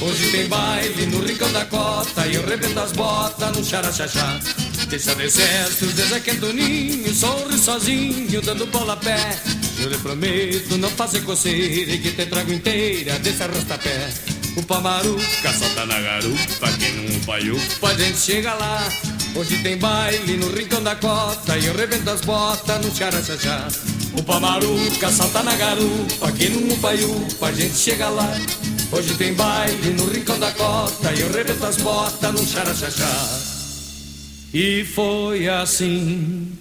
Hoje 0.00 0.32
tem 0.32 0.48
baile 0.48 1.06
no 1.06 1.24
Rincão 1.24 1.52
da 1.52 1.64
Cota 1.64 2.26
e 2.26 2.34
eu 2.34 2.44
rebento 2.44 2.80
as 2.80 2.90
botas 2.90 3.56
no 3.56 3.64
Xaraxaxá. 3.64 4.40
Deixa 4.88 5.14
de 5.14 5.22
exército, 5.22 5.86
desde 5.92 6.20
que 6.20 6.32
Antoninho, 6.32 7.14
sorri 7.14 7.56
sozinho, 7.56 8.42
dando 8.42 8.66
bola 8.66 8.94
a 8.94 8.96
pé. 8.96 9.63
Eu 9.78 9.90
lhe 9.90 9.98
prometo 9.98 10.78
não 10.78 10.88
fazer 10.90 11.22
coceira 11.22 11.92
e 11.92 11.98
que 11.98 12.12
te 12.12 12.26
trago 12.26 12.52
inteira 12.52 13.18
desse 13.18 13.42
arrastapé. 13.42 14.08
O 14.56 14.62
Pamaruca 14.62 15.52
solta 15.58 15.84
na 15.84 16.00
garupa, 16.00 16.72
quem 16.78 16.92
não 16.92 17.20
baiupa, 17.20 17.88
a 17.88 17.94
gente 17.94 18.18
chega 18.18 18.54
lá. 18.54 18.88
Hoje 19.34 19.60
tem 19.64 19.76
baile 19.76 20.36
no 20.36 20.48
Rincão 20.54 20.80
da 20.80 20.94
Cota 20.94 21.58
e 21.58 21.66
eu 21.66 21.76
rebento 21.76 22.08
as 22.08 22.20
botas 22.20 22.86
no 22.86 22.94
Xaraxaxá. 22.94 23.66
O 24.16 24.22
Pamaruca 24.22 25.10
salta 25.10 25.42
na 25.42 25.56
garupa, 25.56 26.30
quem 26.38 26.50
não 26.50 26.76
baiupa, 26.76 27.48
a 27.48 27.52
gente 27.52 27.76
chega 27.76 28.08
lá. 28.08 28.32
Hoje 28.92 29.14
tem 29.14 29.34
baile 29.34 29.90
no 29.90 30.06
Rincão 30.06 30.38
da 30.38 30.52
Cota 30.52 31.12
e 31.12 31.20
eu 31.20 31.32
rebento 31.32 31.66
as 31.66 31.76
botas 31.78 32.32
no 32.32 32.46
Xaraxaxá. 32.46 33.40
E 34.52 34.84
foi 34.84 35.48
assim 35.48 36.53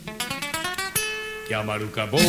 que 1.47 1.53
a 1.53 1.61
maruca 1.61 2.05
boba, 2.05 2.23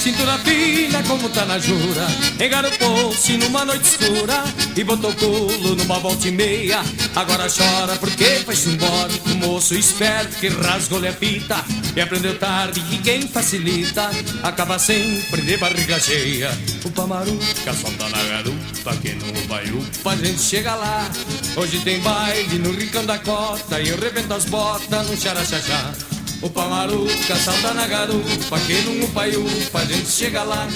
cintura 0.00 0.38
fina 0.38 1.02
como 1.04 1.28
tá 1.30 1.44
na 1.46 1.58
jura, 1.58 2.06
engarupou-se 2.38 3.36
numa 3.38 3.64
noite 3.64 3.84
escura 3.84 4.44
e 4.76 4.84
botou 4.84 5.12
culo 5.14 5.74
numa 5.74 5.98
volta 5.98 6.28
e 6.28 6.30
meia. 6.30 6.82
Agora 7.16 7.46
chora 7.48 7.96
porque 7.96 8.24
foi-se 8.44 8.70
embora 8.70 9.12
o 9.26 9.34
moço 9.36 9.74
esperto 9.74 10.38
que 10.38 10.48
rasgou-lhe 10.48 11.08
a 11.08 11.12
fita 11.12 11.64
e 11.96 12.00
aprendeu 12.00 12.38
tarde 12.38 12.80
que 12.80 12.98
quem 12.98 13.22
facilita 13.22 14.10
acaba 14.42 14.78
sempre 14.78 15.40
de 15.42 15.56
barriga 15.56 15.98
cheia. 15.98 16.50
O 16.84 16.90
pamaruca 16.90 17.72
solta 17.72 18.08
na 18.10 18.22
garupa, 18.22 18.96
que 19.00 19.12
no 19.14 19.46
baiupa 19.46 20.10
a 20.12 20.16
gente 20.16 20.40
chega 20.40 20.74
lá. 20.74 21.10
Hoje 21.56 21.80
tem 21.80 22.00
baile 22.00 22.58
no 22.58 22.72
Rincão 22.72 23.06
da 23.06 23.18
Cota 23.18 23.80
e 23.80 23.88
eu 23.88 23.98
rebento 23.98 24.34
as 24.34 24.44
botas 24.44 25.08
no 25.08 25.16
xaraxaxá. 25.16 26.11
O 26.42 26.50
Pamaruca 26.50 27.36
salta 27.36 27.72
na 27.72 27.86
garupa, 27.86 28.58
que 28.66 28.74
no 28.82 29.04
Upaiupa 29.04 29.78
a 29.78 29.84
gente 29.84 30.10
chega 30.10 30.42
lá. 30.42 30.66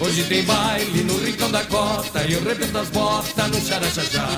Hoje 0.00 0.22
tem 0.24 0.44
baile 0.44 1.02
no 1.02 1.18
Rincão 1.18 1.50
da 1.50 1.64
Cota 1.64 2.24
e 2.24 2.34
eu 2.34 2.44
rebento 2.44 2.78
as 2.78 2.88
botas 2.88 3.50
no 3.50 3.60
Xaraxaxá. 3.60 4.28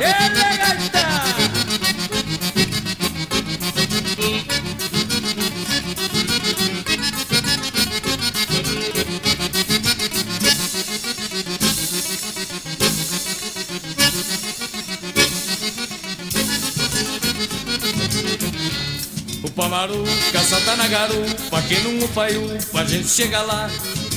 Pamaruca, 19.71 20.41
salta 20.49 20.75
na 20.75 20.89
garupa, 20.89 21.62
quem 21.68 21.81
não 21.85 22.05
upa 22.05 22.29
e 22.29 22.37
upa, 22.37 22.81
a 22.81 22.85
gente 22.85 23.09
chega 23.09 23.41
lá. 23.41 23.71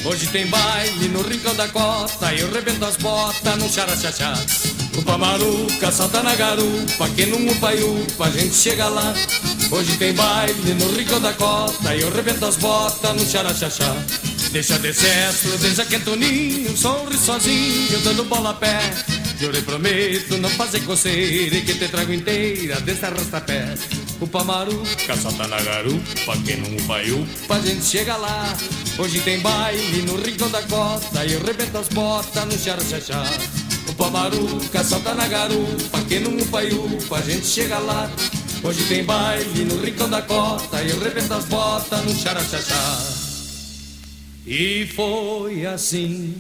Hoje 0.04 0.26
tem 0.30 0.48
baile 0.48 1.10
no 1.10 1.22
rincão 1.22 1.54
da 1.54 1.68
cota, 1.68 2.34
eu 2.34 2.52
rebento 2.52 2.84
as 2.84 2.98
botas 2.98 3.56
no 3.60 3.70
xaraxaxá. 3.70 4.34
O 4.98 5.04
Pamaruca, 5.04 5.92
salta 5.92 6.24
na 6.24 6.34
garupa, 6.34 7.08
quem 7.16 7.28
não 7.28 7.46
upa 7.46 7.72
e 7.72 7.84
upa, 7.84 8.26
a 8.26 8.32
gente 8.32 8.56
chega 8.56 8.88
lá. 8.88 9.14
Hoje 9.70 9.96
tem 9.98 10.12
baile 10.14 10.74
no 10.74 10.92
rincão 10.98 11.22
da 11.22 11.34
cota, 11.34 11.96
eu 11.96 12.12
rebento 12.12 12.48
as 12.48 12.56
botas 12.56 13.16
no 13.16 13.24
xaraxaxá. 13.24 13.96
Deixa 14.52 14.80
de 14.80 14.88
excesso, 14.88 15.50
deixa 15.60 15.86
quentoninho, 15.86 16.76
sorri 16.76 17.16
sozinho, 17.16 18.00
dando 18.00 18.24
bola 18.24 18.50
a 18.50 18.54
pé. 18.56 18.80
Jurei, 19.40 19.62
prometo 19.62 20.36
não 20.38 20.50
fazer 20.50 20.80
coceira 20.80 21.58
e 21.58 21.62
que 21.62 21.76
te 21.76 21.88
trago 21.90 22.12
inteira 22.12 22.82
desse 22.82 23.06
arrasta-pé. 23.06 23.76
O 24.24 24.28
Pamaruca 24.28 25.18
solta 25.18 25.46
na 25.48 25.62
garupa, 25.62 26.38
quem 26.46 26.56
não 26.56 26.78
upa 26.78 27.04
e 27.04 27.12
upa, 27.12 27.56
a 27.56 27.60
gente 27.60 27.84
chega 27.84 28.16
lá. 28.16 28.58
Hoje 28.98 29.20
tem 29.20 29.42
baile 29.42 30.02
no 30.04 30.16
rincão 30.16 30.50
da 30.50 30.62
costa 30.64 31.26
e 31.26 31.34
eu 31.34 31.42
as 31.78 31.90
botas 31.90 32.46
no 32.46 32.58
xaraxaxá. 32.58 33.22
O 33.90 33.94
Pamaruca 33.96 34.82
solta 34.82 35.14
na 35.14 35.28
garupa, 35.28 36.00
quem 36.08 36.22
não 36.22 36.38
upa 36.38 36.64
e 36.64 36.74
upa, 36.74 37.18
a 37.18 37.22
gente 37.22 37.46
chega 37.46 37.78
lá. 37.80 38.10
Hoje 38.64 38.86
tem 38.86 39.04
baile 39.04 39.66
no 39.66 39.84
rincão 39.84 40.10
da 40.10 40.22
costa 40.22 40.82
e 40.82 40.92
eu 40.92 40.98
as 41.36 41.46
botas 41.46 42.06
no 42.06 42.16
xaraxaxá. 42.16 43.04
E 44.48 44.88
foi 44.96 45.66
assim 45.66 46.34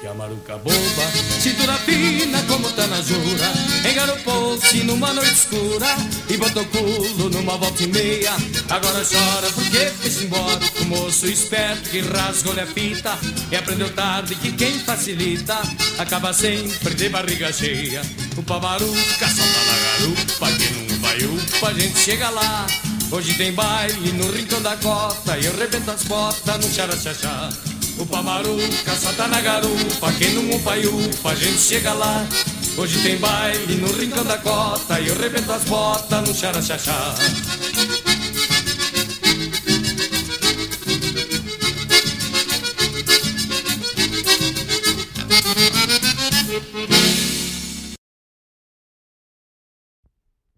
que 0.00 0.06
a 0.06 0.14
maruca 0.14 0.56
boba, 0.58 1.06
cintura 1.40 1.74
fina 1.78 2.40
como 2.44 2.70
tá 2.70 2.86
na 2.86 3.00
jura, 3.02 3.52
engaropou-se 3.90 4.84
numa 4.84 5.12
noite 5.12 5.32
escura 5.32 5.96
e 6.28 6.36
botou 6.36 6.64
culo 6.66 7.28
numa 7.30 7.56
volta 7.56 7.82
e 7.82 7.88
meia. 7.88 8.32
Agora 8.70 9.04
chora 9.04 9.50
porque 9.52 9.86
fez 10.00 10.22
embora 10.22 10.60
o 10.80 10.84
moço 10.84 11.26
esperto 11.26 11.90
que 11.90 12.00
rasgou-lhe 12.00 12.60
a 12.60 12.66
fita 12.66 13.18
e 13.50 13.56
aprendeu 13.56 13.92
tarde 13.92 14.36
que 14.36 14.52
quem 14.52 14.78
facilita 14.78 15.60
acaba 15.98 16.32
sempre 16.32 16.94
de 16.94 17.08
barriga 17.08 17.52
cheia. 17.52 18.02
O 18.36 18.42
pavaruca 18.42 19.28
solta 19.28 19.60
na 19.66 20.06
garupa, 20.06 20.52
que 20.52 20.70
não 20.74 20.98
vai 21.00 21.18
upa, 21.24 21.68
a 21.68 21.74
gente 21.74 21.98
chega 21.98 22.30
lá. 22.30 22.66
Hoje 23.10 23.34
tem 23.34 23.52
baile 23.52 24.12
no 24.12 24.30
rincão 24.30 24.60
da 24.62 24.76
cota 24.76 25.38
e 25.38 25.46
eu 25.46 25.56
rebento 25.56 25.90
as 25.90 26.04
botas 26.04 26.64
no 26.64 26.72
xaraxaxá. 26.72 27.50
O 27.98 28.06
Pamaruca 28.06 28.94
solta 28.94 29.26
na 29.26 29.40
garupa, 29.40 30.12
quem 30.18 30.34
não 30.34 30.56
upa 30.56 30.76
e 30.76 30.86
upa, 30.86 31.30
a 31.30 31.34
gente 31.34 31.58
chega 31.58 31.92
lá. 31.92 32.26
Hoje 32.76 33.02
tem 33.02 33.18
baile 33.18 33.74
no 33.74 33.92
rincão 33.92 34.24
da 34.24 34.38
cota 34.38 35.00
e 35.00 35.08
eu 35.08 35.18
rebento 35.18 35.50
as 35.50 35.64
botas 35.64 36.28
no 36.28 36.34
xaraxaxá. 36.34 37.14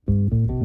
Tava 0.06 0.59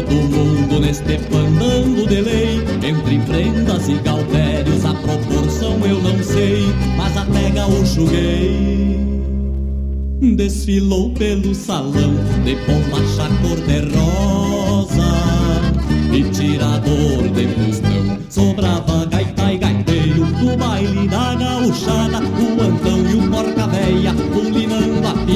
todo 0.00 0.14
mundo 0.14 0.80
neste 0.80 1.18
pandango 1.28 2.06
de 2.06 2.20
lei. 2.20 2.60
Entre 2.82 3.18
prendas 3.20 3.88
e 3.88 3.94
galvérios 3.94 4.84
a 4.84 4.94
proporção 4.94 5.78
eu 5.84 6.00
não 6.00 6.22
sei 6.22 6.66
Mas 6.96 7.16
até 7.16 7.50
gaúcho 7.50 8.06
gay 8.06 8.98
Desfilou 10.36 11.12
pelo 11.12 11.54
salão 11.54 12.14
de 12.44 12.54
bombacha 12.66 13.28
cor-de-rosa 13.42 15.12
E 16.12 16.24
tirador 16.30 17.28
de 17.34 17.46
bustão. 17.46 18.18
Sobrava 18.28 19.06
gaita 19.06 19.52
e 19.52 19.58
gaiteiro 19.58 20.26
No 20.26 20.56
baile 20.56 21.08
da 21.08 21.34
gauchada 21.34 22.20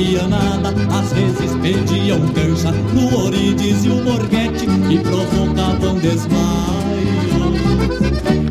Pulinando 0.05 0.37
a 0.37 0.43
pianada 0.69 0.69
Às 0.99 1.13
vezes 1.13 1.57
pediam 1.63 2.21
cancha 2.29 2.71
No 2.73 3.25
Orides 3.25 3.85
e 3.85 3.89
o 3.89 4.03
Borghetti 4.03 4.67
E 4.91 4.99
provocavam 4.99 5.99
desmaios 5.99 6.55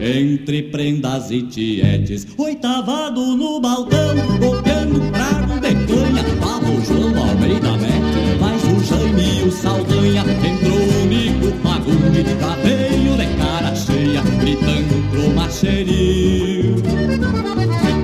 entre 0.01 0.63
prendas 0.63 1.31
e 1.31 1.43
tietes 1.43 2.27
Oitavado 2.37 3.37
no 3.37 3.61
balcão 3.61 4.15
Copiando 4.39 4.99
prato 5.11 5.59
de 5.61 5.73
canha 5.85 6.23
Pavo 6.41 6.81
João 6.85 7.29
Almeida 7.29 7.71
mete 7.77 8.37
Mas 8.39 8.63
o 8.65 8.83
Jaime 8.83 9.39
e 9.39 9.47
o 9.47 9.51
Saldanha 9.51 10.23
Entrou 10.23 10.77
o 10.77 11.05
Nico 11.05 11.57
Fagunde 11.63 12.25
Já 12.37 12.55
veio 12.55 13.15
de 13.15 13.37
cara 13.37 13.73
cheia 13.75 14.21
Gritando 14.41 15.09
pro 15.09 15.29
macheril 15.29 16.75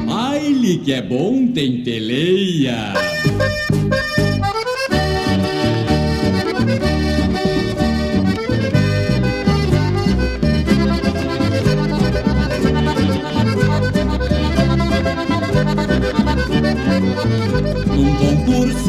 Baile 0.06 0.78
que 0.78 0.94
é 0.94 1.02
bom 1.02 1.48
tem 1.48 1.84
teleia 1.84 2.94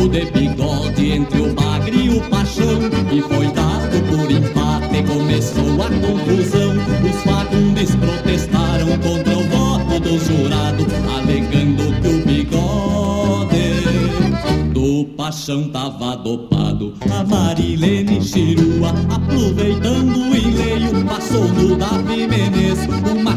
concurso 0.01 0.09
de 0.09 0.25
bigode 0.31 1.13
entre 1.13 1.41
o 1.41 1.53
bagre 1.55 2.07
e 2.07 2.09
o 2.11 2.21
paixão 2.23 2.81
E 3.13 3.21
foi 3.21 3.49
dado 3.49 4.01
por 4.09 4.31
empate, 4.31 5.03
começou 5.03 5.83
a 5.83 5.91
confusão. 5.91 6.73
Os 7.05 7.23
fagundes 7.23 7.95
protestaram 7.97 8.99
contra 8.99 9.37
o 9.37 9.43
voto 9.49 10.01
do 10.01 10.19
jurado 10.19 10.87
Alegando 11.17 11.93
que 12.01 12.09
o 12.09 12.25
bigode 12.25 13.51
do 14.73 15.05
paixão 15.17 15.69
tava 15.69 16.17
dopado. 16.17 16.95
A 17.11 17.25
Marilene 17.25 18.23
Chirua, 18.23 18.95
aproveitando 19.11 20.17
o 20.17 20.37
enleio 20.37 21.05
Passou 21.05 21.49
no 21.49 21.77
Davi 21.77 22.27
Menez, 22.27 22.79
uma 23.11 23.37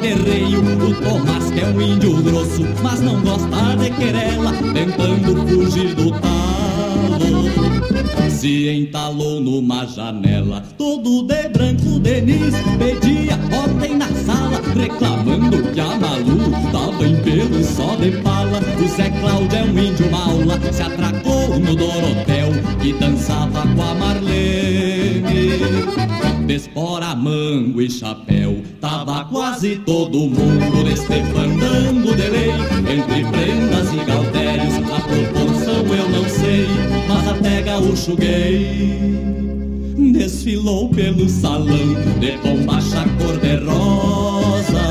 de 0.00 0.14
reio 0.14 0.60
O 0.60 0.94
Tomás 0.94 1.50
que 1.50 1.60
é 1.60 1.66
um 1.66 1.80
índio 1.80 2.22
grosso, 2.22 2.62
mas 2.82 3.00
não 3.00 3.20
gosta 3.20 3.76
de 3.76 3.90
querela 3.90 4.52
Tentando 4.72 5.46
fugir 5.48 5.94
do 5.94 6.10
talo. 6.10 6.46
Se 8.30 8.68
entalou 8.68 9.40
numa 9.40 9.86
janela 9.86 10.62
Todo 10.76 11.22
de 11.22 11.48
branco 11.48 11.98
Denis 12.00 12.54
pedia 12.78 13.38
ordem 13.56 13.96
na 13.96 14.08
sala 14.08 14.60
Reclamando 14.74 15.62
que 15.72 15.80
a 15.80 15.96
Malu 15.96 16.50
tava 16.70 17.06
em 17.06 17.16
pelo 17.22 17.64
só 17.64 17.96
de 17.96 18.10
pala. 18.22 18.60
O 18.82 18.88
Zé 18.88 19.10
Cláudio 19.10 19.58
é 19.58 19.62
um 19.64 19.78
índio 19.78 20.10
maula 20.10 20.60
Se 20.72 20.82
atracou 20.82 21.58
no 21.58 21.74
Dorotel 21.74 22.52
Que 22.80 22.92
dançava 22.92 23.62
com 23.62 23.82
a 23.82 23.94
Marlene 23.94 25.26
Despora, 26.46 27.14
mango 27.14 27.82
e 27.82 27.90
chapéu. 27.90 28.62
Tava 28.80 29.24
quase 29.24 29.76
todo 29.84 30.18
mundo 30.18 30.84
neste 30.84 31.22
fandango 31.32 32.14
de 32.14 32.28
lei. 32.28 32.50
Entre 32.88 33.24
prendas 33.24 33.92
e 33.92 34.04
galtérios 34.04 34.74
A 34.76 35.00
proporção 35.00 35.84
eu 35.94 36.08
não 36.08 36.28
sei. 36.28 36.66
Mas 37.08 37.28
até 37.28 37.62
gaúcho 37.62 38.16
gay 38.16 39.16
Desfilou 40.12 40.88
pelo 40.90 41.28
salão 41.28 41.94
De 42.18 42.32
bombacha 42.38 43.04
cor-de-rosa 43.18 44.82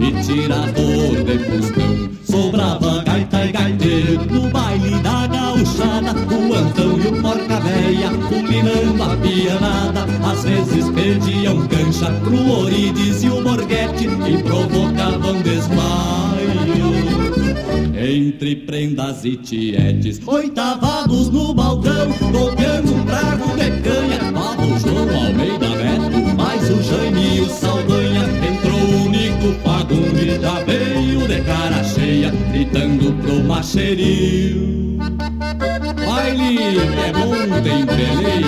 E 0.00 0.22
tirador 0.22 1.24
de 1.24 1.38
pustão 1.44 2.10
Sobrava 2.24 3.02
gaita 3.04 3.44
e 3.44 3.52
gaiteiro 3.52 4.24
No 4.30 4.50
baile 4.50 4.98
da 5.02 5.26
gauchada 5.26 6.14
O 6.34 6.54
Antão 6.54 6.87
Porca 7.58 7.60
Véia 7.60 8.10
Pulinando 8.28 9.02
a 9.02 9.16
pianada 9.16 10.06
Às 10.30 10.44
vezes 10.44 10.88
pediam 10.90 11.66
cancha 11.68 12.10
Pro 12.22 12.60
Orides 12.62 13.22
e 13.22 13.28
o 13.28 13.42
Borghetti 13.42 14.04
E 14.04 14.42
provocavam 14.42 15.40
desmaio. 15.42 16.88
Entre 17.96 18.56
prendas 18.56 19.24
e 19.24 19.36
tietes 19.36 20.20
Oitavados 20.26 21.30
no 21.30 21.52
balcão 21.52 22.08
Golpeando 22.30 22.94
um 22.94 23.04
trago 23.04 23.56
de 23.56 23.70
canha 23.82 24.32
Pavo 24.32 24.78
João 24.78 25.26
Almeida 25.26 25.68
Neto 25.68 26.36
Mais 26.36 26.70
o 26.70 26.82
Jaime 26.82 27.38
e 27.38 27.40
o 27.40 27.48
Saldanha 27.48 28.22
Entrou 28.48 29.04
o 29.04 29.08
Nico 29.08 29.52
Fagundes 29.64 30.40
Já 30.40 30.62
veio 30.62 31.26
de 31.26 31.40
cara 31.42 31.82
cheia 31.82 32.30
Gritando 32.52 33.12
pro 33.14 33.42
macheril 33.42 34.77
baile, 36.18 36.78
é 37.06 37.12
bunda 37.12 37.68
em 37.68 37.84
Belém. 37.84 38.47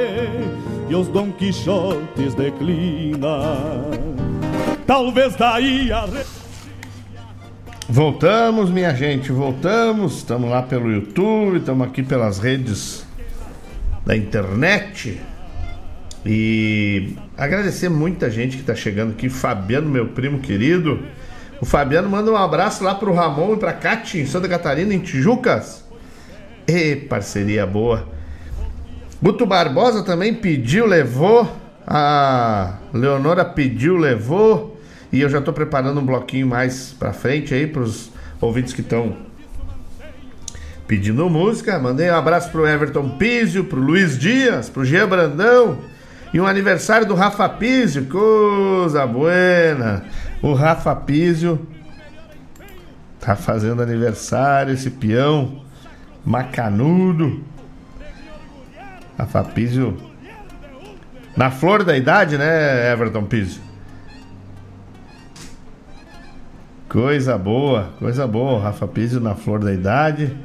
e 0.91 0.95
os 0.95 1.07
Dom 1.07 1.31
Quixotes 1.31 2.33
declina. 2.35 3.27
Talvez 4.85 5.37
daí 5.37 5.89
a. 5.89 6.05
Voltamos, 7.87 8.69
minha 8.69 8.93
gente, 8.93 9.31
voltamos. 9.31 10.17
Estamos 10.17 10.49
lá 10.49 10.61
pelo 10.61 10.91
YouTube, 10.91 11.59
estamos 11.59 11.87
aqui 11.87 12.03
pelas 12.03 12.39
redes 12.39 13.05
da 14.05 14.17
internet. 14.17 15.21
E 16.25 17.15
agradecer 17.37 17.87
muita 17.87 18.29
gente 18.29 18.57
que 18.57 18.63
está 18.63 18.75
chegando 18.75 19.11
aqui. 19.11 19.29
Fabiano, 19.29 19.89
meu 19.89 20.09
primo 20.09 20.39
querido. 20.39 20.99
O 21.61 21.65
Fabiano 21.65 22.09
manda 22.09 22.29
um 22.29 22.35
abraço 22.35 22.83
lá 22.83 22.93
pro 22.93 23.13
Ramon 23.13 23.53
e 23.53 23.57
pra 23.57 23.71
Cati, 23.71 24.17
em 24.19 24.25
Santa 24.25 24.49
Catarina, 24.49 24.93
em 24.93 24.99
Tijucas. 24.99 25.85
E 26.67 26.97
parceria 26.97 27.65
boa. 27.65 28.19
Guto 29.21 29.45
Barbosa 29.45 30.03
também 30.03 30.33
pediu, 30.33 30.87
levou. 30.87 31.47
A 31.85 32.77
Leonora 32.91 33.45
pediu, 33.45 33.95
levou. 33.95 34.79
E 35.11 35.21
eu 35.21 35.29
já 35.29 35.39
estou 35.39 35.53
preparando 35.53 35.99
um 35.99 36.05
bloquinho 36.05 36.47
mais 36.47 36.95
pra 36.97 37.13
frente 37.13 37.53
aí 37.53 37.67
pros 37.67 38.09
ouvintes 38.39 38.73
que 38.73 38.81
estão 38.81 39.15
pedindo 40.87 41.29
música. 41.29 41.77
Mandei 41.77 42.09
um 42.09 42.15
abraço 42.15 42.49
pro 42.49 42.67
Everton 42.67 43.09
Pizio, 43.17 43.65
pro 43.65 43.79
Luiz 43.79 44.17
Dias, 44.17 44.69
pro 44.69 44.83
Jean 44.83 45.07
Brandão. 45.07 45.77
E 46.33 46.39
um 46.39 46.47
aniversário 46.47 47.05
do 47.05 47.13
Rafa 47.13 47.47
Pizio, 47.47 48.05
coisa 48.05 49.05
buena. 49.05 50.03
O 50.41 50.53
Rafa 50.53 50.95
Pizio 50.95 51.67
tá 53.19 53.35
fazendo 53.35 53.83
aniversário, 53.83 54.73
esse 54.73 54.89
peão 54.89 55.61
macanudo. 56.25 57.43
Rafa 59.21 59.43
Pizio 59.43 59.95
na 61.37 61.51
flor 61.51 61.83
da 61.83 61.95
idade, 61.95 62.39
né, 62.39 62.91
Everton 62.91 63.23
Pizio? 63.23 63.61
Coisa 66.89 67.37
boa, 67.37 67.93
coisa 67.99 68.25
boa. 68.25 68.59
Rafa 68.59 68.87
Pizio 68.87 69.19
na 69.19 69.35
flor 69.35 69.59
da 69.59 69.71
idade. 69.71 70.35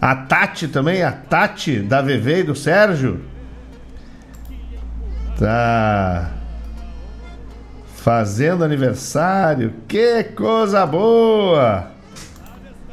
A 0.00 0.14
Tati 0.14 0.68
também, 0.68 1.02
a 1.02 1.10
Tati 1.10 1.80
da 1.80 2.00
VV 2.00 2.38
e 2.38 2.42
do 2.44 2.54
Sérgio. 2.54 3.20
Tá 5.36 6.30
fazendo 7.96 8.62
aniversário. 8.62 9.74
Que 9.88 10.22
coisa 10.22 10.86
boa! 10.86 11.90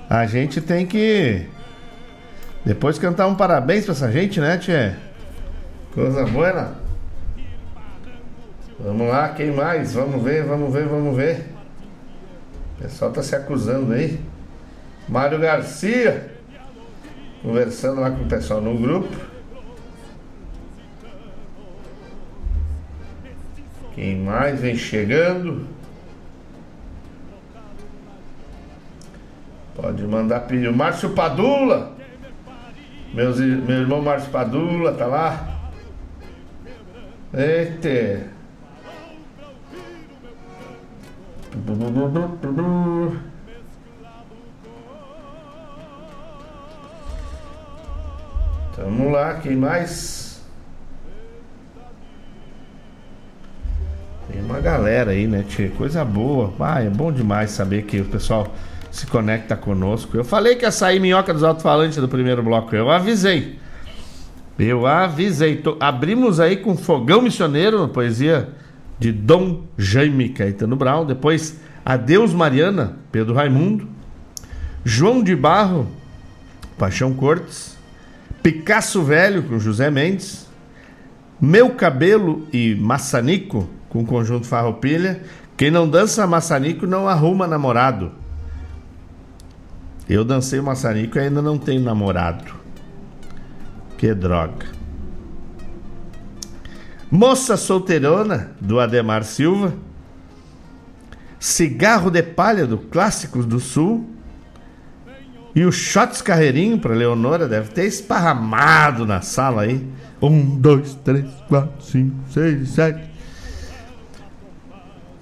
A 0.10 0.26
gente 0.26 0.60
tem 0.60 0.88
que 0.88 1.48
depois 2.66 2.98
cantar 2.98 3.28
um 3.28 3.36
parabéns 3.36 3.86
pra 3.86 3.94
essa 3.94 4.12
gente, 4.12 4.40
né, 4.40 4.58
Tchê? 4.58 4.94
Coisa 5.94 6.26
boa. 6.26 6.76
Vamos 8.80 9.08
lá, 9.08 9.30
quem 9.30 9.52
mais? 9.52 9.94
Vamos 9.94 10.22
ver, 10.22 10.44
vamos 10.44 10.74
ver, 10.74 10.86
vamos 10.86 11.16
ver. 11.16 11.46
O 12.78 12.84
pessoal 12.84 13.12
tá 13.12 13.24
se 13.24 13.36
acusando 13.36 13.94
aí. 13.94 14.20
Mário 15.08 15.40
Garcia. 15.40 16.32
Conversando 17.42 18.02
lá 18.02 18.12
com 18.12 18.24
o 18.24 18.28
pessoal 18.28 18.60
no 18.60 18.78
grupo. 18.78 19.16
Quem 23.94 24.18
mais 24.18 24.60
vem 24.60 24.76
chegando? 24.76 25.66
Pode 29.74 30.04
mandar 30.04 30.42
pedir. 30.42 30.72
Márcio 30.74 31.12
Padula. 31.12 31.95
Meus, 33.16 33.40
meu 33.40 33.80
irmão 33.80 34.02
Márcio 34.02 34.30
Padula 34.30 34.92
tá 34.92 35.06
lá. 35.06 35.72
Eita. 37.34 38.28
Tamo 48.76 49.10
lá, 49.10 49.36
quem 49.36 49.56
mais? 49.56 50.44
Tem 54.30 54.42
uma 54.42 54.60
galera 54.60 55.12
aí, 55.12 55.26
né, 55.26 55.46
tia? 55.48 55.70
Coisa 55.72 56.04
boa. 56.04 56.54
Ah, 56.60 56.84
é 56.84 56.90
bom 56.90 57.14
demais 57.14 57.52
saber 57.52 57.84
que 57.84 58.02
o 58.02 58.06
pessoal 58.06 58.54
se 58.96 59.06
conecta 59.08 59.58
conosco. 59.58 60.16
Eu 60.16 60.24
falei 60.24 60.56
que 60.56 60.64
ia 60.64 60.72
sair 60.72 61.02
minhoca 61.02 61.34
dos 61.34 61.44
alto-falantes 61.44 61.98
do 61.98 62.08
primeiro 62.08 62.42
bloco. 62.42 62.74
Eu 62.74 62.90
avisei. 62.90 63.60
Eu 64.58 64.88
avisei. 64.88 65.58
Tô... 65.58 65.76
Abrimos 65.82 66.40
aí 66.40 66.56
com 66.56 66.78
Fogão 66.78 67.22
Missioneiro, 67.22 67.90
poesia 67.90 68.48
de 68.98 69.12
Dom 69.12 69.64
Jaime 69.78 70.30
Caetano 70.30 70.78
Brown. 70.78 71.06
Depois 71.06 71.60
Adeus 71.86 72.34
Mariana, 72.34 72.98
Pedro 73.12 73.34
Raimundo. 73.34 73.86
João 74.86 75.22
de 75.22 75.36
Barro, 75.36 75.90
Paixão 76.78 77.14
Cortes. 77.14 77.78
Picasso 78.42 79.04
Velho, 79.04 79.44
com 79.44 79.60
José 79.60 79.92
Mendes. 79.92 80.48
Meu 81.42 81.72
Cabelo 81.72 82.48
e 82.54 82.76
Maçanico, 82.76 83.70
com 83.90 84.06
conjunto 84.06 84.48
Farroupilha. 84.48 85.22
Quem 85.58 85.70
não 85.70 85.86
dança 85.86 86.26
maçanico 86.26 86.88
não 86.88 87.10
arruma 87.10 87.46
namorado. 87.46 88.24
Eu 90.08 90.24
dancei 90.24 90.60
o 90.60 90.64
maçarico 90.64 91.18
e 91.18 91.22
ainda 91.22 91.42
não 91.42 91.58
tenho 91.58 91.82
namorado. 91.82 92.54
Que 93.98 94.14
droga. 94.14 94.68
Moça 97.10 97.58
solteirona, 97.58 98.52
do 98.60 98.80
Ademar 98.80 99.24
Silva. 99.24 99.74
Cigarro 101.40 102.10
de 102.10 102.22
palha, 102.22 102.68
do 102.68 102.78
Clássicos 102.78 103.46
do 103.46 103.60
Sul. 103.60 104.10
E 105.56 105.64
o 105.64 105.72
Shots 105.72 106.22
Carreirinho 106.22 106.78
para 106.78 106.94
Leonora 106.94 107.48
deve 107.48 107.70
ter 107.70 107.86
esparramado 107.86 109.06
na 109.06 109.22
sala 109.22 109.62
aí. 109.62 109.88
Um, 110.22 110.58
dois, 110.58 110.96
três, 111.04 111.26
quatro, 111.48 111.82
cinco, 111.84 112.16
seis, 112.30 112.70
sete. 112.70 113.15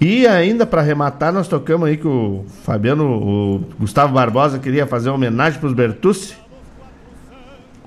E 0.03 0.27
ainda 0.27 0.65
para 0.65 0.81
arrematar, 0.81 1.31
nós 1.31 1.47
tocamos 1.47 1.87
aí 1.87 1.95
que 1.95 2.05
o 2.05 2.43
Fabiano, 2.63 3.05
o 3.05 3.59
Gustavo 3.79 4.13
Barbosa 4.13 4.59
queria 4.59 4.85
fazer 4.85 5.07
uma 5.07 5.15
homenagem 5.15 5.57
para 5.57 5.67
os 5.67 5.73
Bertucci. 5.73 6.35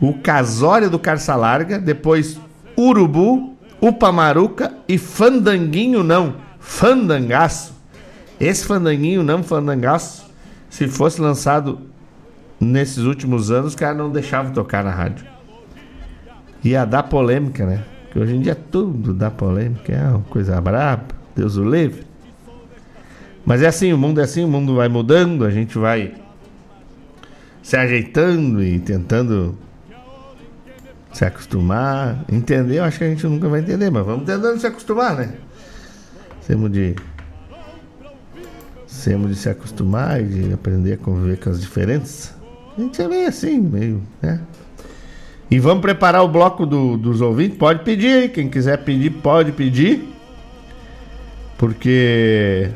O 0.00 0.14
Casório 0.14 0.88
do 0.88 0.98
Carça 0.98 1.36
Larga, 1.36 1.78
depois 1.78 2.40
Urubu, 2.74 3.54
Upamaruca 3.82 4.72
e 4.88 4.96
Fandanguinho 4.96 6.02
não, 6.02 6.36
Fandangaço. 6.58 7.74
Esse 8.40 8.64
Fandanguinho 8.64 9.22
não, 9.22 9.42
Fandangaço, 9.42 10.24
se 10.70 10.88
fosse 10.88 11.20
lançado 11.20 11.80
nesses 12.58 13.04
últimos 13.04 13.50
anos, 13.50 13.72
os 13.72 13.74
caras 13.74 13.98
não 13.98 14.08
deixavam 14.08 14.54
tocar 14.54 14.82
na 14.82 14.90
rádio. 14.90 15.26
Ia 16.64 16.86
dar 16.86 17.02
polêmica, 17.02 17.66
né? 17.66 17.84
Porque 18.04 18.18
hoje 18.18 18.36
em 18.36 18.40
dia 18.40 18.54
tudo 18.54 19.12
dá 19.12 19.30
polêmica, 19.30 19.92
é 19.92 20.08
uma 20.08 20.22
coisa 20.22 20.58
braba, 20.62 21.25
Deus 21.36 21.56
o 21.56 21.64
livre. 21.64 22.02
Mas 23.44 23.62
é 23.62 23.66
assim, 23.66 23.92
o 23.92 23.98
mundo 23.98 24.20
é 24.20 24.24
assim, 24.24 24.42
o 24.42 24.48
mundo 24.48 24.74
vai 24.74 24.88
mudando, 24.88 25.44
a 25.44 25.50
gente 25.50 25.78
vai 25.78 26.14
se 27.62 27.76
ajeitando 27.76 28.64
e 28.64 28.80
tentando 28.80 29.56
se 31.12 31.24
acostumar, 31.24 32.24
entender, 32.30 32.78
eu 32.78 32.84
acho 32.84 32.98
que 32.98 33.04
a 33.04 33.08
gente 33.08 33.26
nunca 33.26 33.48
vai 33.48 33.60
entender, 33.60 33.90
mas 33.90 34.04
vamos 34.04 34.24
tentando 34.24 34.58
se 34.58 34.66
acostumar, 34.66 35.16
né? 35.16 35.34
Temos 36.46 36.70
de 36.72 36.96
temos 39.04 39.30
de 39.30 39.36
se 39.36 39.48
acostumar 39.48 40.20
e 40.20 40.24
de 40.24 40.52
aprender 40.52 40.94
a 40.94 40.96
conviver 40.96 41.38
com 41.38 41.50
as 41.50 41.60
diferenças. 41.60 42.34
A 42.76 42.80
gente 42.80 43.00
é 43.00 43.06
meio 43.06 43.28
assim, 43.28 43.60
meio, 43.60 44.02
né? 44.20 44.40
E 45.48 45.60
vamos 45.60 45.80
preparar 45.80 46.24
o 46.24 46.28
bloco 46.28 46.66
do, 46.66 46.96
dos 46.96 47.20
ouvintes. 47.20 47.56
Pode 47.56 47.84
pedir. 47.84 48.32
Quem 48.32 48.48
quiser 48.48 48.78
pedir, 48.78 49.10
pode 49.10 49.52
pedir. 49.52 50.15
Porque 51.58 52.70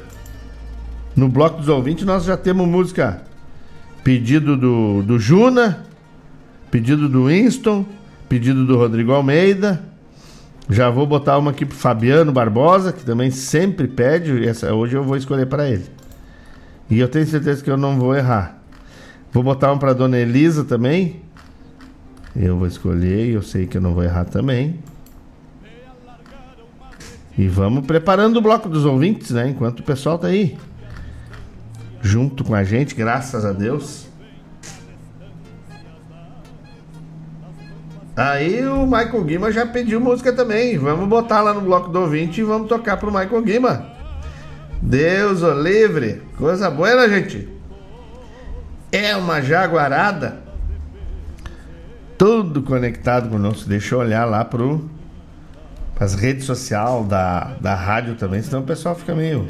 no 1.15 1.29
bloco 1.29 1.59
dos 1.59 1.69
ouvintes 1.69 2.05
nós 2.05 2.25
já 2.25 2.37
temos 2.37 2.67
música. 2.67 3.23
Pedido 4.03 4.57
do, 4.57 5.03
do 5.03 5.19
Juna. 5.19 5.85
Pedido 6.71 7.09
do 7.09 7.27
Winston. 7.27 7.85
Pedido 8.29 8.65
do 8.65 8.77
Rodrigo 8.77 9.13
Almeida. 9.13 9.83
Já 10.69 10.89
vou 10.89 11.05
botar 11.05 11.37
uma 11.37 11.51
aqui 11.51 11.67
pro 11.67 11.77
Fabiano 11.77 12.31
Barbosa, 12.31 12.93
que 12.93 13.05
também 13.05 13.31
sempre 13.31 13.89
pede. 13.89 14.47
Essa, 14.47 14.73
hoje 14.73 14.97
eu 14.97 15.03
vou 15.03 15.17
escolher 15.17 15.47
para 15.47 15.69
ele. 15.69 15.85
E 16.89 16.99
eu 16.99 17.09
tenho 17.09 17.27
certeza 17.27 17.63
que 17.63 17.71
eu 17.71 17.77
não 17.77 17.99
vou 17.99 18.15
errar. 18.15 18.63
Vou 19.33 19.43
botar 19.43 19.73
um 19.73 19.79
para 19.79 19.93
Dona 19.93 20.19
Elisa 20.19 20.65
também. 20.65 21.23
Eu 22.35 22.57
vou 22.57 22.67
escolher, 22.67 23.29
eu 23.29 23.43
sei 23.43 23.67
que 23.67 23.77
eu 23.77 23.81
não 23.81 23.95
vou 23.95 24.05
errar 24.05 24.25
também. 24.25 24.79
E 27.37 27.49
vamos 27.49 27.87
preparando 27.87 28.37
o 28.37 28.41
bloco 28.43 28.69
dos 28.69 28.85
ouvintes, 28.85 29.31
né? 29.31 29.49
Enquanto 29.49 29.81
o 29.81 29.83
pessoal 29.83 30.19
tá 30.19 30.29
aí. 30.29 30.59
Junto 32.03 32.45
com 32.45 32.55
a 32.55 32.65
gente, 32.65 32.95
graças 32.95 33.45
a 33.45 33.53
Deus. 33.53 34.09
Aí 38.17 38.67
o 38.67 38.85
Michael 38.85 39.25
Guima 39.25 39.53
já 39.53 39.67
pediu 39.67 40.01
música 40.01 40.33
também. 40.33 40.77
Vamos 40.77 41.09
botar 41.09 41.41
lá 41.41 41.55
no 41.55 41.63
bloco 41.63 41.89
do 41.89 42.01
ouvinte 42.01 42.41
e 42.41 42.45
vamos 42.45 42.69
tocar 42.69 42.97
pro 42.97 43.11
Michael 43.11 43.43
Guima. 43.43 43.87
Deus 44.83 45.43
o 45.43 45.55
livre. 45.55 46.23
Coisa 46.37 46.71
boa, 46.71 46.95
né, 46.97 47.09
gente? 47.09 47.49
É 48.93 49.17
uma 49.17 49.41
jaguarada. 49.41 50.43
Tudo 52.19 52.63
conectado 52.63 53.31
conosco. 53.31 53.69
Deixa 53.69 53.95
eu 53.95 54.01
olhar 54.01 54.25
lá 54.25 54.45
pro 54.45 54.85
as 56.01 56.15
redes 56.15 56.47
sociais 56.47 57.07
da, 57.07 57.53
da 57.61 57.75
rádio 57.75 58.15
também, 58.15 58.41
senão 58.41 58.61
o 58.61 58.65
pessoal 58.65 58.95
fica 58.95 59.15
meio 59.15 59.47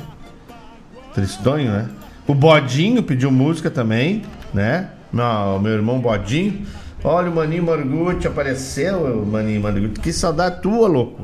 tristonho, 1.14 1.70
né? 1.70 1.88
O 2.26 2.34
Bodinho 2.34 3.04
pediu 3.04 3.30
música 3.30 3.70
também, 3.70 4.22
né? 4.52 4.90
Meu, 5.12 5.60
meu 5.60 5.72
irmão 5.72 6.00
Bodinho. 6.00 6.66
Olha, 7.04 7.30
o 7.30 7.34
Maninho 7.34 7.62
Margutti 7.62 8.26
apareceu, 8.26 9.24
Maninho 9.24 9.60
Margutti. 9.60 10.00
Que 10.00 10.12
saudade 10.12 10.60
tua, 10.60 10.88
louco. 10.88 11.22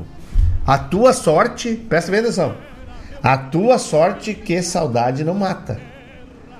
A 0.65 0.77
tua 0.77 1.11
sorte, 1.11 1.75
presta 1.75 2.09
bem 2.09 2.21
atenção. 2.21 2.55
A 3.21 3.37
tua 3.37 3.77
sorte 3.77 4.33
que 4.33 4.61
saudade 4.61 5.23
não 5.23 5.33
mata. 5.33 5.79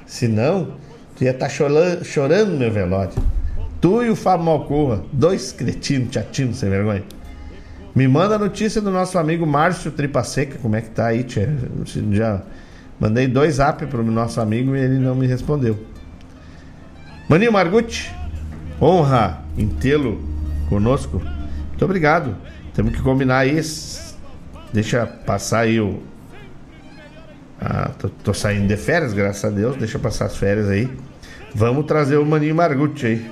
Senão, 0.06 0.74
tu 1.16 1.24
ia 1.24 1.32
estar 1.32 1.48
tá 1.48 1.52
chorando, 1.52 2.04
chorando 2.04 2.58
meu 2.58 2.72
velório. 2.72 3.14
Tu 3.80 4.04
e 4.04 4.10
o 4.10 4.16
Fábio 4.16 4.46
Malcorra, 4.46 5.04
dois 5.12 5.52
cretinos, 5.52 6.10
teatinos, 6.10 6.58
sem 6.58 6.70
vergonha. 6.70 7.04
Me 7.98 8.08
manda 8.08 8.36
a 8.36 8.38
notícia 8.38 8.80
do 8.80 8.92
nosso 8.92 9.18
amigo 9.18 9.44
Márcio 9.48 9.90
Tripa 9.90 10.24
Seca, 10.24 10.60
como 10.62 10.76
é 10.76 10.82
que 10.82 10.90
tá 10.92 11.08
aí, 11.08 11.24
tia? 11.24 11.52
Já 12.12 12.44
mandei 13.00 13.28
dois 13.28 13.56
zap 13.56 13.84
pro 13.88 14.04
nosso 14.04 14.40
amigo 14.40 14.76
e 14.76 14.80
ele 14.80 15.00
não 15.00 15.16
me 15.16 15.26
respondeu. 15.26 15.84
Maninho 17.28 17.52
Margutti, 17.52 18.14
honra 18.80 19.42
em 19.58 19.68
tê-lo 19.68 20.22
conosco. 20.70 21.20
Muito 21.70 21.84
obrigado. 21.84 22.36
Temos 22.76 22.94
que 22.94 23.02
combinar 23.02 23.48
isso. 23.48 24.16
Deixa 24.72 25.08
passar 25.08 25.62
aí 25.62 25.82
o. 25.82 26.00
Ah, 27.60 27.90
tô, 27.98 28.10
tô, 28.10 28.32
saindo 28.32 28.68
de 28.68 28.78
férias, 28.78 29.12
graças 29.12 29.44
a 29.44 29.50
Deus. 29.50 29.76
Deixa 29.76 29.98
passar 29.98 30.26
as 30.26 30.38
férias 30.38 30.70
aí. 30.70 30.88
Vamos 31.56 31.88
trazer 31.88 32.18
o 32.18 32.26
Maninho 32.28 32.54
Margutti 32.54 33.08
aí. 33.08 33.32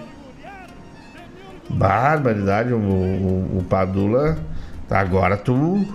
Barbaridade, 1.69 2.73
o, 2.73 2.77
o, 2.77 3.59
o 3.59 3.65
Padula. 3.69 4.54
Agora 4.89 5.35
tu 5.35 5.85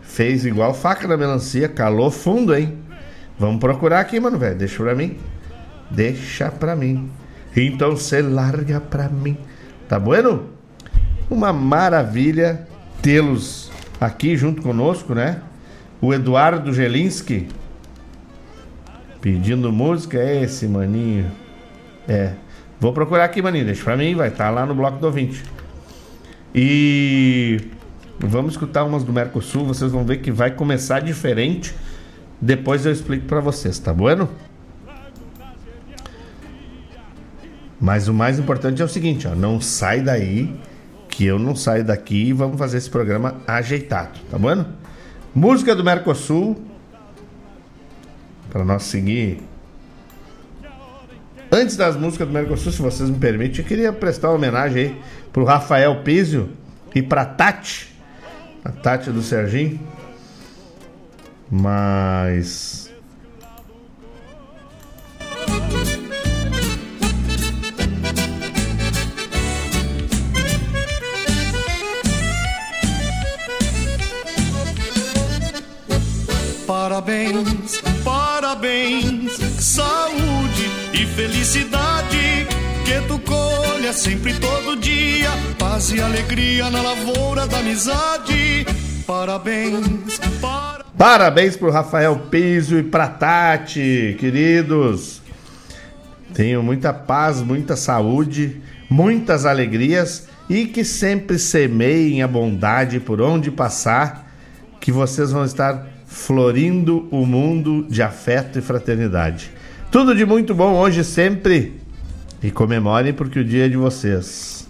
fez 0.00 0.44
igual 0.44 0.74
faca 0.74 1.06
na 1.06 1.16
melancia, 1.16 1.68
calou 1.68 2.10
fundo, 2.10 2.54
hein? 2.54 2.78
Vamos 3.38 3.60
procurar 3.60 4.00
aqui, 4.00 4.18
mano, 4.18 4.38
velho. 4.38 4.56
Deixa 4.56 4.82
pra 4.82 4.94
mim. 4.94 5.16
Deixa 5.90 6.50
pra 6.50 6.76
mim. 6.76 7.10
Então 7.56 7.96
você 7.96 8.20
larga 8.22 8.80
pra 8.80 9.08
mim. 9.08 9.36
Tá 9.88 9.98
bueno? 9.98 10.50
Uma 11.30 11.52
maravilha 11.52 12.66
tê-los 13.02 13.70
aqui 14.00 14.36
junto 14.36 14.62
conosco, 14.62 15.14
né? 15.14 15.40
O 16.00 16.12
Eduardo 16.12 16.72
Gelinski 16.72 17.48
pedindo 19.20 19.72
música. 19.72 20.18
É 20.18 20.42
esse 20.42 20.66
maninho. 20.66 21.30
É. 22.08 22.32
Vou 22.78 22.92
procurar 22.92 23.24
aqui, 23.24 23.40
maninho. 23.40 23.64
Deixa 23.64 23.84
pra 23.84 23.96
mim, 23.96 24.14
vai 24.14 24.28
estar 24.28 24.44
tá 24.44 24.50
lá 24.50 24.66
no 24.66 24.74
bloco 24.74 24.98
do 24.98 25.06
ouvinte. 25.06 25.42
E 26.54 27.60
vamos 28.18 28.52
escutar 28.52 28.84
umas 28.84 29.04
do 29.04 29.12
Mercosul. 29.12 29.64
Vocês 29.64 29.90
vão 29.92 30.04
ver 30.04 30.18
que 30.18 30.30
vai 30.30 30.50
começar 30.50 31.00
diferente. 31.00 31.74
Depois 32.40 32.86
eu 32.86 32.92
explico 32.92 33.26
para 33.26 33.40
vocês, 33.40 33.78
tá 33.78 33.92
bueno? 33.92 34.28
Mas 37.80 38.08
o 38.08 38.14
mais 38.14 38.38
importante 38.38 38.82
é 38.82 38.84
o 38.84 38.88
seguinte, 38.88 39.26
ó, 39.26 39.34
não 39.34 39.58
sai 39.58 40.02
daí, 40.02 40.54
que 41.08 41.24
eu 41.24 41.38
não 41.38 41.56
saio 41.56 41.82
daqui 41.82 42.26
e 42.28 42.32
vamos 42.32 42.58
fazer 42.58 42.76
esse 42.76 42.90
programa 42.90 43.36
ajeitado, 43.46 44.20
tá 44.30 44.36
bueno? 44.36 44.66
Música 45.34 45.74
do 45.74 45.82
Mercosul 45.82 46.62
para 48.50 48.64
nós 48.64 48.82
seguir. 48.82 49.42
Antes 51.52 51.76
das 51.76 51.96
músicas 51.96 52.28
do 52.28 52.32
Mercosul, 52.32 52.70
se 52.70 52.80
vocês 52.80 53.10
me 53.10 53.18
permitem, 53.18 53.58
eu 53.58 53.68
queria 53.68 53.92
prestar 53.92 54.28
uma 54.28 54.36
homenagem 54.36 54.84
aí 54.84 54.96
pro 55.32 55.44
Rafael 55.44 56.02
Pizio 56.02 56.50
e 56.94 57.02
pra 57.02 57.24
Tati, 57.24 57.92
a 58.64 58.70
Tati 58.70 59.10
do 59.10 59.20
Serginho. 59.20 59.80
Mas 61.50 62.80
Parabéns, 76.66 77.80
parabéns, 78.04 79.19
felicidade. 81.20 82.46
Que 82.84 83.00
tu 83.06 83.18
colha 83.18 83.92
sempre 83.92 84.32
todo 84.34 84.76
dia, 84.76 85.28
paz 85.58 85.92
e 85.92 86.00
alegria 86.00 86.70
na 86.70 86.80
lavoura 86.80 87.46
da 87.46 87.58
amizade. 87.58 88.66
Parabéns, 89.06 90.18
para... 90.40 90.84
Parabéns 90.96 91.56
pro 91.56 91.70
Rafael 91.70 92.16
Piso 92.30 92.78
e 92.78 92.82
pra 92.82 93.06
Tati, 93.06 94.16
queridos. 94.18 95.20
tenham 96.32 96.62
muita 96.62 96.92
paz, 96.92 97.42
muita 97.42 97.76
saúde, 97.76 98.60
muitas 98.88 99.44
alegrias 99.44 100.26
e 100.48 100.66
que 100.66 100.84
sempre 100.84 101.38
semeiem 101.38 102.22
a 102.22 102.28
bondade 102.28 102.98
por 102.98 103.20
onde 103.20 103.50
passar, 103.50 104.26
que 104.80 104.90
vocês 104.90 105.30
vão 105.30 105.44
estar 105.44 105.86
florindo 106.06 107.06
o 107.10 107.26
mundo 107.26 107.86
de 107.88 108.02
afeto 108.02 108.58
e 108.58 108.62
fraternidade. 108.62 109.59
Tudo 109.90 110.14
de 110.14 110.24
muito 110.24 110.54
bom 110.54 110.74
hoje 110.74 111.02
sempre 111.02 111.80
e 112.40 112.48
comemorem 112.48 113.12
porque 113.12 113.40
o 113.40 113.44
dia 113.44 113.66
é 113.66 113.68
de 113.68 113.76
vocês. 113.76 114.68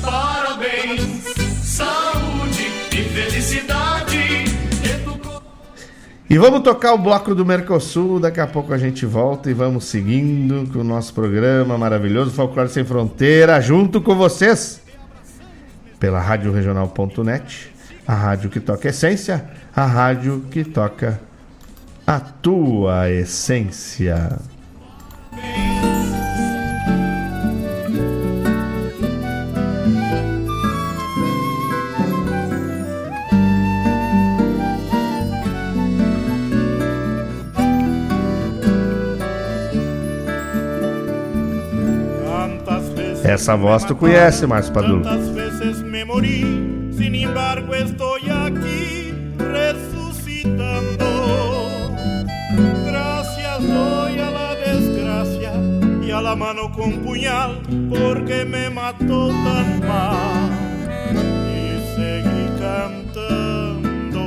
Parabéns, 0.00 1.02
saúde 1.62 2.68
e 2.90 3.02
felicidade. 3.02 4.44
E 6.30 6.38
vamos 6.38 6.62
tocar 6.62 6.94
o 6.94 6.98
bloco 6.98 7.34
do 7.34 7.44
Mercosul. 7.44 8.18
Daqui 8.18 8.40
a 8.40 8.46
pouco 8.46 8.72
a 8.72 8.78
gente 8.78 9.04
volta 9.04 9.50
e 9.50 9.52
vamos 9.52 9.84
seguindo 9.84 10.66
com 10.72 10.78
o 10.78 10.84
nosso 10.84 11.12
programa 11.12 11.76
maravilhoso 11.76 12.30
Folclore 12.30 12.70
Sem 12.70 12.82
Fronteira, 12.82 13.60
junto 13.60 14.00
com 14.00 14.14
vocês, 14.14 14.80
pela 16.00 16.18
Rádio 16.18 16.50
Regional.net, 16.50 17.70
a 18.08 18.14
rádio 18.14 18.48
que 18.48 18.58
toca 18.58 18.88
essência, 18.88 19.44
a 19.76 19.84
rádio 19.84 20.46
que 20.50 20.64
toca 20.64 21.20
a 22.06 22.18
tua 22.18 23.10
essência. 23.10 24.38
Essa 43.32 43.54
voz 43.54 43.86
tu 43.86 43.96
conhece, 43.96 44.46
Márcio 44.46 44.74
Padula. 44.74 45.02
Tantas 45.02 45.34
veces 45.34 45.82
me 45.82 46.04
morí, 46.04 46.90
sin 46.92 47.14
embargo 47.14 47.74
estoy 47.74 48.28
y 56.12 56.14
a 56.14 56.20
la 56.20 56.36
mano 56.36 56.70
con 56.70 56.92
puñal 56.98 57.62
porque 57.88 58.44
me 58.44 58.68
mató 58.68 59.28
tan 59.28 59.80
mal. 59.88 60.50
Y 61.58 61.64
seguí 61.94 62.44
cantando, 62.60 64.26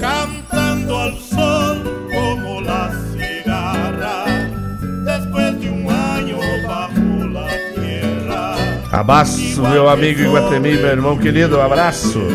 cantando 0.00 0.98
al 0.98 1.14
sol 1.18 2.08
como 2.12 2.60
la 2.62 2.90
cigarra. 3.12 4.24
Después 5.04 5.60
de 5.60 5.70
un 5.70 5.88
año 5.88 6.38
bajo 6.66 7.28
la 7.32 7.46
tierra. 7.76 8.56
Abraço, 8.90 9.62
meu 9.62 9.88
amigo 9.88 10.20
Iguatemi, 10.20 10.72
meu 10.78 10.90
irmão 10.90 11.16
querido, 11.16 11.60
abraço. 11.60 12.26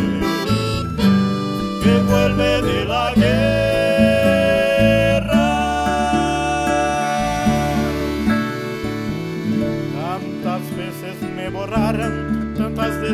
que 1.84 1.94
vuelve 2.08 2.62
de 2.62 2.86
la 2.86 3.14
guerra. 3.14 3.71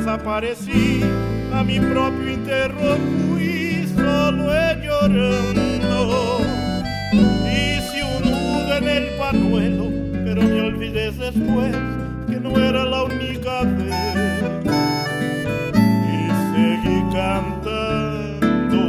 Desaparecí, 0.07 1.01
a 1.53 1.63
mi 1.63 1.79
propio 1.81 2.29
entierro 2.29 2.95
fui 3.27 3.85
solo 3.93 4.47
llorando. 4.81 6.39
Hice 7.45 8.03
un 8.15 8.31
nudo 8.31 8.77
en 8.77 8.87
el 8.87 9.05
panuelo, 9.17 9.91
pero 10.23 10.41
me 10.43 10.61
olvidé 10.61 11.11
después 11.11 11.75
que 12.27 12.39
no 12.39 12.57
era 12.57 12.85
la 12.85 13.03
única 13.03 13.63
vez. 13.63 13.93
Y 16.15 16.29
seguí 16.53 16.99
cantando, 17.11 18.79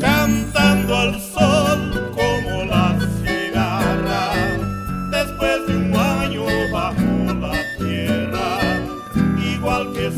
cantando 0.00 0.96
al 0.96 1.20
sol 1.20 1.47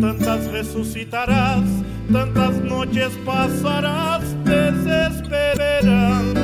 tantas 0.00 0.46
resucitarás, 0.46 1.64
tantas 2.12 2.56
noches 2.62 3.12
pasarás 3.24 4.22
desesperando. 4.44 6.43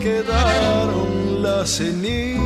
Quedaron 0.00 1.42
las 1.42 1.70
cenizas 1.70 2.38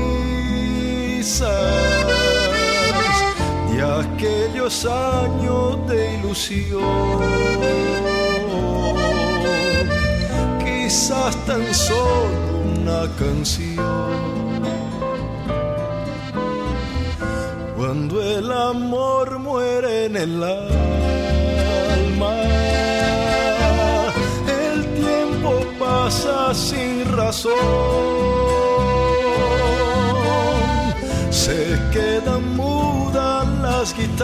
de 3.71 3.83
aquellos 3.83 4.87
años 4.87 5.87
de 5.89 6.15
ilusión. 6.19 7.21
Quizás 10.65 11.37
tan 11.47 11.75
solo 11.75 12.53
una 12.77 13.09
canción. 13.19 14.23
Cuando 17.77 18.23
el 18.23 18.51
amor 18.53 19.39
muere 19.39 20.07
en 20.07 20.17
el 20.17 20.43
alma, 20.43 21.22
sin 26.55 27.11
razón. 27.17 27.53
Se 31.31 31.79
quedan 31.93 32.57
mudas 32.57 33.47
las 33.63 33.95
guitarras. 33.97 34.23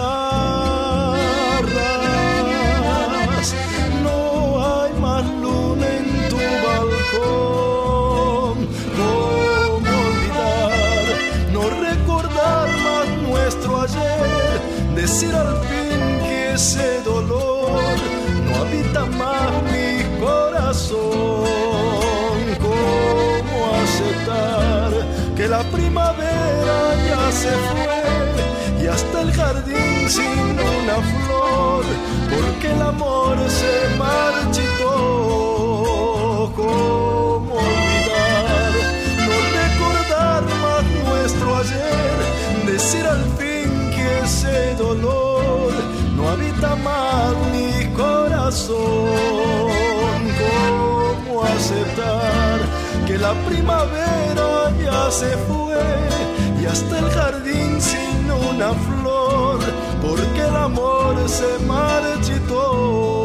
No 4.02 4.62
hay 4.64 4.92
más 5.00 5.24
luna 5.42 5.86
en 5.86 6.28
tu 6.28 6.36
balcón. 6.66 8.56
¿Cómo 8.98 9.90
olvidar? 10.08 11.06
No 11.52 11.62
recordar 11.88 12.68
más 12.86 13.06
nuestro 13.28 13.80
ayer. 13.80 14.60
Decir 14.94 15.34
al 15.34 15.56
fin 15.68 16.00
que 16.26 16.52
ese 16.54 17.02
dolor 17.02 17.47
la 25.58 25.64
primavera 25.76 26.78
ya 27.08 27.24
se 27.32 27.50
fue 27.68 28.00
y 28.80 28.86
hasta 28.86 29.22
el 29.22 29.32
jardín 29.32 30.08
sin 30.08 30.50
una 30.78 30.98
flor? 31.10 31.84
Porque 32.32 32.66
el 32.70 32.82
amor 32.82 33.36
se 33.60 33.74
marchitó. 34.04 34.92
¿Cómo 36.54 37.54
olvidar? 37.54 38.72
No 39.28 39.36
recordar 39.62 40.42
más 40.64 40.82
nuestro 41.04 41.48
ayer. 41.62 42.16
Decir 42.72 43.04
al 43.06 43.24
fin 43.38 43.70
que 43.96 44.06
ese 44.24 44.56
dolor 44.76 45.72
no 46.16 46.22
habita 46.28 46.70
más 46.76 47.34
mi 47.54 47.72
corazón. 47.94 48.78
¿Cómo 50.44 51.42
aceptar 51.42 52.58
que 53.08 53.18
la 53.18 53.32
primavera 53.48 54.67
ya 54.90 55.10
se 55.10 55.36
fue 55.46 55.76
y 56.60 56.66
hasta 56.66 56.98
el 56.98 57.10
jardín 57.10 57.80
sin 57.80 58.30
una 58.30 58.70
flor? 58.86 59.58
Porque 60.00 60.40
el 60.40 60.56
amor 60.56 61.14
se 61.28 61.50
marchitó. 61.66 63.17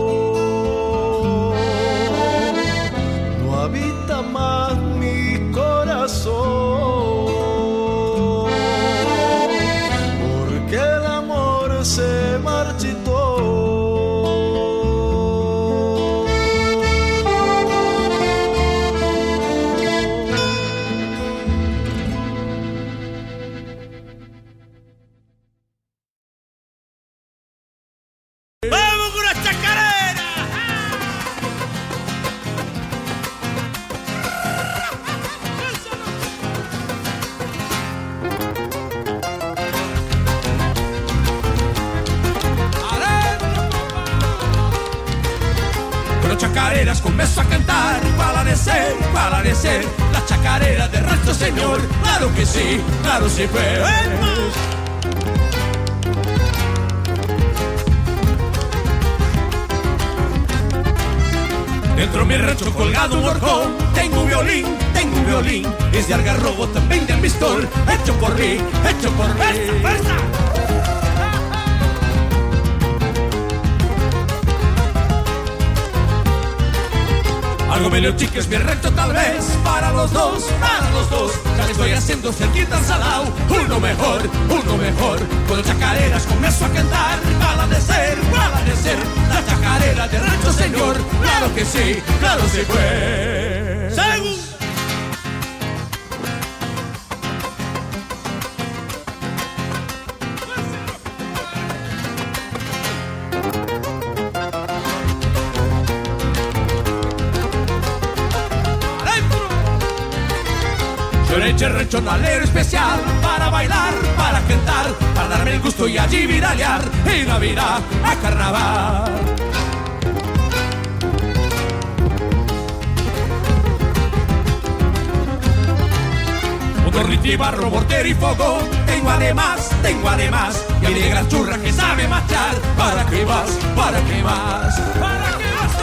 Además, 129.23 129.69
tengo 129.81 130.09
además 130.09 130.63
Y 130.81 130.85
a 130.85 130.89
mi 130.89 130.99
negra 130.99 131.27
churra 131.27 131.57
que 131.57 131.71
sabe 131.71 132.07
marchar 132.07 132.55
¿Para 132.77 133.05
qué 133.05 133.23
vas? 133.25 133.49
¿Para 133.75 133.99
qué 134.01 134.21
vas? 134.21 134.79
¿Para 134.99 135.37
qué 135.37 135.45
vas 135.45 135.73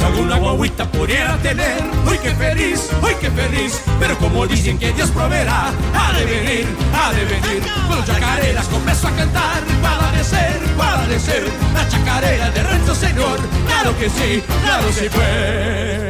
alguna 0.00 0.36
guaguita 0.36 0.90
pudiera 0.90 1.36
tener, 1.38 1.82
uy 2.06 2.16
qué 2.18 2.30
feliz, 2.30 2.88
uy 3.02 3.12
qué 3.20 3.30
feliz, 3.30 3.82
pero 4.00 4.16
como 4.18 4.46
dicen 4.46 4.78
que 4.78 4.90
Dios 4.92 5.10
proveerá, 5.10 5.70
ha 5.94 6.12
de 6.12 6.24
venir, 6.24 6.66
ha 6.94 7.12
de 7.12 7.24
venir, 7.26 7.62
con 7.88 8.04
chacareras 8.06 8.68
comienzo 8.68 9.08
a 9.08 9.10
cantar, 9.10 9.62
para 9.82 10.10
de 10.12 10.24
ser, 10.24 10.58
para 10.78 11.06
de 11.06 11.20
ser, 11.20 11.44
la 11.74 11.88
chacarera 11.88 12.50
de 12.50 12.62
rancho 12.62 12.94
señor, 12.94 13.38
claro 13.66 13.98
que 13.98 14.08
sí, 14.08 14.42
claro 14.64 14.92
se 14.92 15.10
fue. 15.10 16.07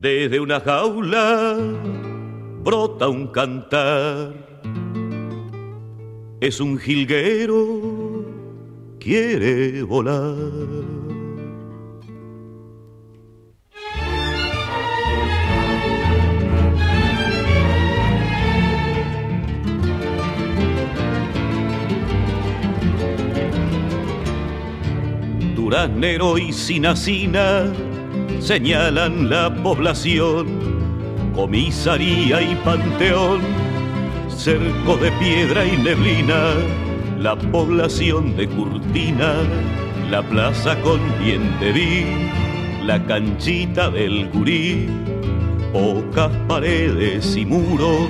Desde 0.00 0.38
una 0.38 0.60
jaula 0.60 1.58
brota 2.62 3.08
un 3.08 3.26
cantar. 3.32 4.32
Es 6.40 6.60
un 6.60 6.78
jilguero, 6.78 8.24
quiere 9.00 9.82
volar. 9.82 10.36
Duraznero 25.56 26.38
y 26.38 26.52
Sinacina 26.52 27.87
señalan 28.40 29.28
la 29.28 29.54
población, 29.62 30.46
comisaría 31.34 32.40
y 32.40 32.54
panteón, 32.64 33.40
cerco 34.28 34.96
de 34.96 35.10
piedra 35.12 35.64
y 35.64 35.76
neblina, 35.76 36.54
la 37.18 37.36
población 37.36 38.36
de 38.36 38.48
Curtina, 38.48 39.34
la 40.10 40.22
plaza 40.22 40.80
con 40.82 41.00
diente 41.22 41.72
vi, 41.72 42.06
la 42.84 43.04
canchita 43.04 43.90
del 43.90 44.28
gurí, 44.30 44.88
pocas 45.72 46.30
paredes 46.48 47.36
y 47.36 47.44
muros, 47.44 48.08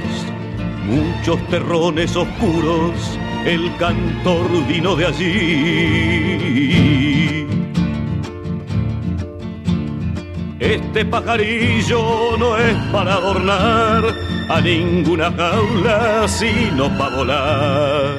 muchos 0.86 1.44
terrones 1.48 2.14
oscuros, 2.16 3.18
el 3.46 3.74
cantor 3.76 4.46
vino 4.68 4.94
de 4.94 5.06
allí. 5.06 7.07
Este 10.60 11.04
pajarillo 11.04 12.36
no 12.36 12.56
es 12.56 12.74
para 12.90 13.14
adornar 13.14 14.04
a 14.48 14.60
ninguna 14.60 15.30
jaula, 15.30 16.26
sino 16.26 16.88
para 16.98 17.16
volar. 17.16 18.18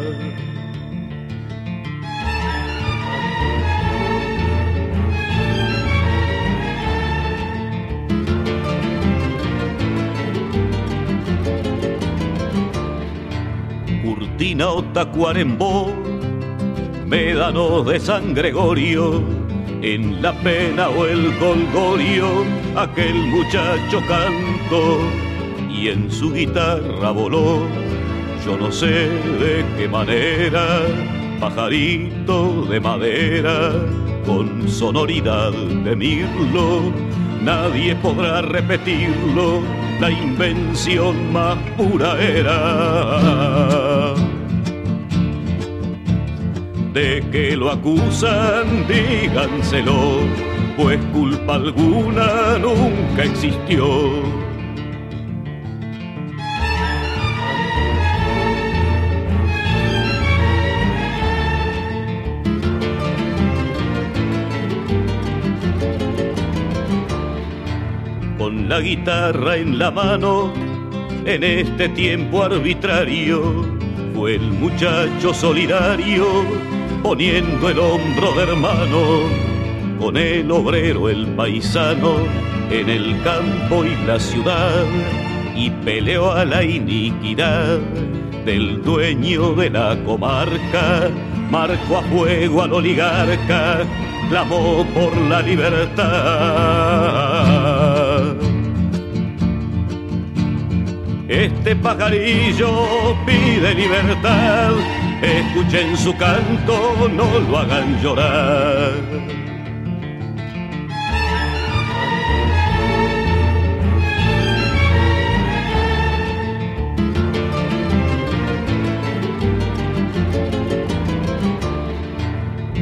Curtina 14.01 14.69
o 14.69 14.83
Tacuarembó, 14.85 15.93
médanos 17.05 17.85
de 17.85 17.99
San 17.99 18.33
Gregorio, 18.33 19.38
en 19.81 20.21
la 20.21 20.33
pena 20.33 20.89
o 20.89 21.05
el 21.05 21.37
golgorio, 21.39 22.45
aquel 22.75 23.15
muchacho 23.15 24.01
cantó 24.07 24.99
y 25.69 25.89
en 25.89 26.11
su 26.11 26.33
guitarra 26.33 27.11
voló. 27.11 27.61
Yo 28.45 28.57
no 28.57 28.71
sé 28.71 29.09
de 29.39 29.65
qué 29.77 29.87
manera, 29.87 30.81
pajarito 31.39 32.65
de 32.65 32.79
madera, 32.79 33.71
con 34.25 34.67
sonoridad 34.67 35.51
de 35.51 35.95
mirlo, 35.95 36.81
nadie 37.41 37.95
podrá 37.95 38.41
repetirlo, 38.41 39.61
la 39.99 40.11
invención 40.11 41.31
más 41.33 41.57
pura 41.77 42.21
era 42.21 43.88
de 46.93 47.23
que 47.31 47.55
lo 47.55 47.71
acusan, 47.71 48.87
díganselo, 48.87 50.21
pues 50.75 50.99
culpa 51.13 51.55
alguna 51.55 52.57
nunca 52.57 53.23
existió. 53.23 54.23
Con 68.37 68.67
la 68.67 68.79
guitarra 68.79 69.57
en 69.57 69.77
la 69.77 69.91
mano, 69.91 70.53
en 71.25 71.43
este 71.43 71.89
tiempo 71.89 72.43
arbitrario, 72.43 73.77
fue 74.15 74.35
el 74.35 74.51
muchacho 74.53 75.33
solidario 75.33 76.25
poniendo 77.01 77.69
el 77.69 77.79
hombro 77.79 78.33
de 78.33 78.43
hermano 78.43 79.49
con 79.99 80.15
el 80.17 80.49
obrero, 80.51 81.09
el 81.09 81.27
paisano, 81.27 82.15
en 82.69 82.89
el 82.89 83.21
campo 83.23 83.83
y 83.83 83.95
la 84.05 84.19
ciudad, 84.19 84.85
y 85.55 85.69
peleó 85.69 86.31
a 86.31 86.45
la 86.45 86.63
iniquidad 86.63 87.79
del 88.45 88.81
dueño 88.83 89.53
de 89.53 89.69
la 89.69 89.97
comarca, 90.05 91.09
marcó 91.51 91.97
a 91.97 92.01
fuego 92.03 92.63
al 92.63 92.73
oligarca, 92.73 93.81
clamó 94.29 94.85
por 94.93 95.17
la 95.17 95.41
libertad. 95.41 95.99
Este 101.27 101.75
pajarillo 101.75 103.15
pide 103.25 103.75
libertad, 103.75 104.71
escuchen 105.21 105.97
su 105.97 106.15
canto, 106.15 107.09
no 107.11 107.39
lo 107.39 107.57
hagan 107.57 108.01
llorar. 108.01 108.93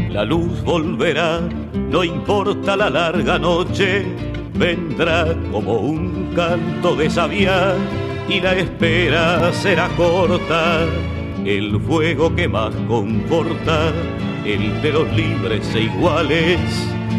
La 0.09 0.25
luz 0.25 0.63
volverá, 0.63 1.41
no 1.91 2.03
importa 2.03 2.75
la 2.75 2.89
larga 2.89 3.37
noche, 3.37 4.03
vendrá 4.55 5.27
como 5.51 5.73
un 5.73 6.33
canto 6.35 6.95
de 6.95 7.07
sabía 7.07 7.75
y 8.27 8.39
la 8.41 8.55
espera 8.55 9.53
será 9.53 9.87
corta. 9.89 10.87
El 11.45 11.79
fuego 11.81 12.35
que 12.35 12.47
más 12.47 12.73
conforta, 12.87 13.91
el 14.45 14.81
de 14.81 14.91
los 14.91 15.11
libres 15.15 15.73
e 15.75 15.81
iguales, 15.81 16.59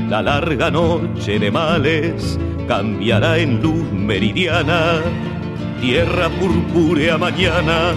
la 0.09 0.23
larga 0.23 0.70
noche 0.70 1.39
de 1.39 1.51
males, 1.51 2.39
cambiará 2.66 3.39
en 3.39 3.62
luz 3.62 3.90
meridiana, 3.93 5.01
tierra 5.81 6.28
purpúrea 6.28 7.16
mañana 7.16 7.95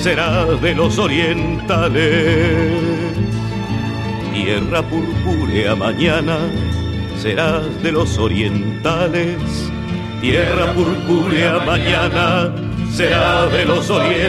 será 0.00 0.44
de 0.44 0.74
los 0.74 0.98
orientales. 0.98 2.08
Tierra 4.32 4.82
purpúrea 4.82 5.74
mañana 5.74 6.38
serás 7.18 7.82
de 7.82 7.92
los 7.92 8.16
orientales. 8.18 9.36
Tierra 10.20 10.72
purpúrea 10.72 11.58
mañana 11.66 12.67
será 12.92 13.46
de 13.46 13.64
los 13.64 13.90
orientales. 13.90 14.28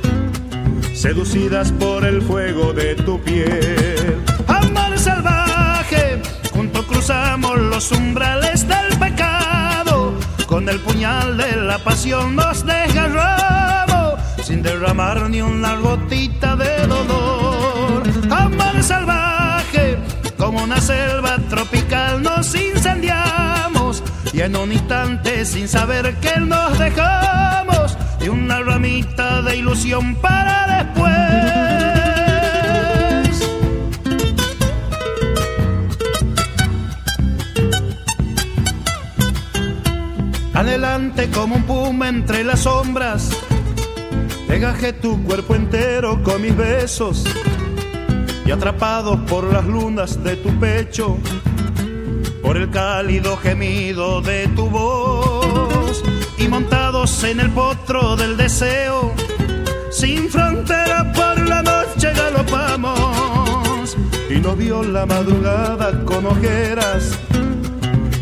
seducidas 1.01 1.71
por 1.71 2.05
el 2.05 2.21
fuego 2.21 2.73
de 2.73 2.93
tu 2.93 3.19
piel. 3.21 4.21
Amor 4.45 4.99
salvaje, 4.99 6.21
junto 6.53 6.85
cruzamos 6.85 7.57
los 7.57 7.91
umbrales 7.91 8.67
del 8.67 8.99
pecado, 8.99 10.13
con 10.45 10.69
el 10.69 10.79
puñal 10.79 11.37
de 11.37 11.55
la 11.55 11.79
pasión 11.79 12.35
nos 12.35 12.63
desgarramos, 12.63 14.19
sin 14.43 14.61
derramar 14.61 15.27
ni 15.27 15.41
una 15.41 15.75
gotita 15.77 16.55
de 16.55 16.85
dolor. 16.85 18.03
Amor 18.29 18.83
salvaje, 18.83 19.97
como 20.37 20.63
una 20.63 20.79
selva 20.79 21.37
tropical 21.49 22.21
nos 22.21 22.53
incendiamos 22.53 24.03
y 24.33 24.41
en 24.41 24.55
un 24.55 24.71
instante 24.71 25.45
sin 25.45 25.67
saber 25.67 26.15
que 26.17 26.39
nos 26.39 26.77
dejamos 26.77 27.97
y 28.23 28.29
una 28.29 28.59
ramita 28.59 29.41
de 29.41 29.57
ilusión 29.57 30.13
para 30.17 30.60
después. 30.83 31.11
Adelante 40.53 41.29
como 41.31 41.55
un 41.55 41.63
puma 41.63 42.09
entre 42.09 42.43
las 42.43 42.61
sombras, 42.61 43.29
Degajé 44.47 44.91
tu 44.91 45.23
cuerpo 45.23 45.55
entero 45.55 46.21
con 46.23 46.41
mis 46.41 46.55
besos. 46.55 47.23
Y 48.45 48.51
atrapados 48.51 49.17
por 49.21 49.45
las 49.45 49.65
lunas 49.65 50.21
de 50.25 50.35
tu 50.35 50.49
pecho, 50.59 51.17
por 52.43 52.57
el 52.57 52.69
cálido 52.69 53.37
gemido 53.37 54.19
de 54.21 54.49
tu 54.49 54.69
voz. 54.69 56.03
Y 56.37 56.49
montados 56.49 57.23
en 57.23 57.39
el 57.39 57.49
potro 57.51 58.17
del 58.17 58.35
deseo, 58.35 59.13
sin 60.01 60.27
frontera 60.31 61.11
por 61.13 61.47
la 61.47 61.61
noche 61.61 62.11
galopamos 62.11 63.95
y 64.31 64.39
nos 64.39 64.57
vio 64.57 64.81
la 64.81 65.05
madrugada 65.05 66.03
con 66.05 66.25
ojeras, 66.25 67.11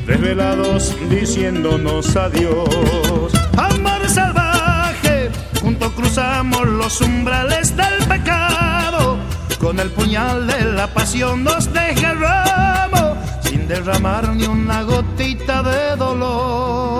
desvelados 0.05 0.93
diciéndonos 1.09 2.17
adiós. 2.17 3.31
Amor 3.55 4.09
salvaje, 4.09 5.31
junto 5.61 5.89
cruzamos 5.93 6.67
los 6.67 6.99
umbrales 6.99 7.73
del 7.77 7.97
pecado, 8.09 9.17
con 9.57 9.79
el 9.79 9.89
puñal 9.91 10.47
de 10.47 10.65
la 10.73 10.87
pasión 10.93 11.45
nos 11.45 11.71
desgarramos, 11.71 13.17
sin 13.41 13.69
derramar 13.69 14.27
ni 14.35 14.45
una 14.47 14.83
gotita 14.83 15.63
de 15.63 15.95
dolor. 15.95 16.98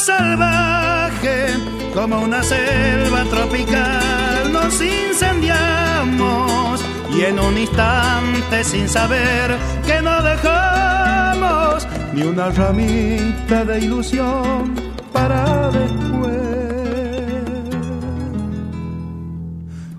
Salvaje, 0.00 1.54
como 1.94 2.20
una 2.20 2.42
selva 2.42 3.24
tropical, 3.24 4.52
nos 4.52 4.80
incendiamos 4.80 6.80
y 7.16 7.24
en 7.24 7.38
un 7.38 7.58
instante 7.58 8.64
sin 8.64 8.88
saber 8.88 9.56
que 9.86 10.00
no 10.02 10.22
dejamos 10.22 11.86
ni 12.14 12.22
una 12.22 12.48
ramita 12.50 13.64
de 13.64 13.80
ilusión 13.80 14.74
para 15.12 15.70
después. 15.70 16.00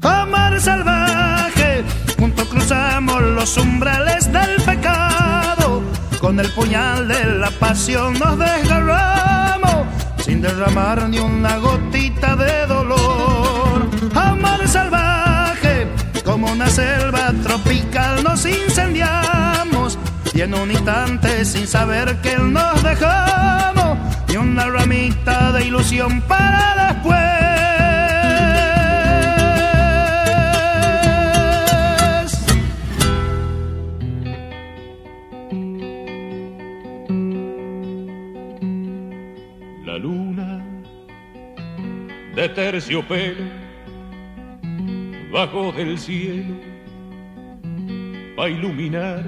Amar 0.02 0.60
salvaje, 0.60 1.84
junto 2.18 2.44
cruzamos 2.50 3.22
los 3.22 3.56
umbrales 3.58 4.32
del 4.32 4.56
pecado, 4.64 5.84
con 6.20 6.40
el 6.40 6.50
puñal 6.54 7.08
de 7.08 7.26
la 7.40 7.52
pasión 7.52 8.18
nos 8.18 8.40
desgarramos, 8.40 9.71
derramar 10.42 11.08
ni 11.08 11.20
una 11.20 11.58
gotita 11.58 12.36
de 12.36 12.66
dolor. 12.66 13.88
Amar 14.16 14.68
salvaje, 14.68 15.88
como 16.26 16.52
una 16.52 16.68
selva 16.68 17.32
tropical 17.44 18.24
nos 18.24 18.46
incendiamos 18.46 19.98
y 20.34 20.42
en 20.42 20.54
un 20.54 20.72
instante 20.72 21.46
sin 21.46 21.68
saber 21.68 22.20
que 22.22 22.38
nos 22.38 22.82
dejamos 22.84 23.98
ni 24.28 24.38
una 24.38 24.66
ramita 24.66 25.52
de 25.52 25.66
ilusión 25.66 26.22
para 26.22 26.94
después. 26.94 27.41
De 42.42 42.50
terciopelo 42.50 43.46
bajo 45.32 45.72
del 45.74 45.96
cielo 46.00 46.56
a 48.40 48.50
iluminar 48.50 49.24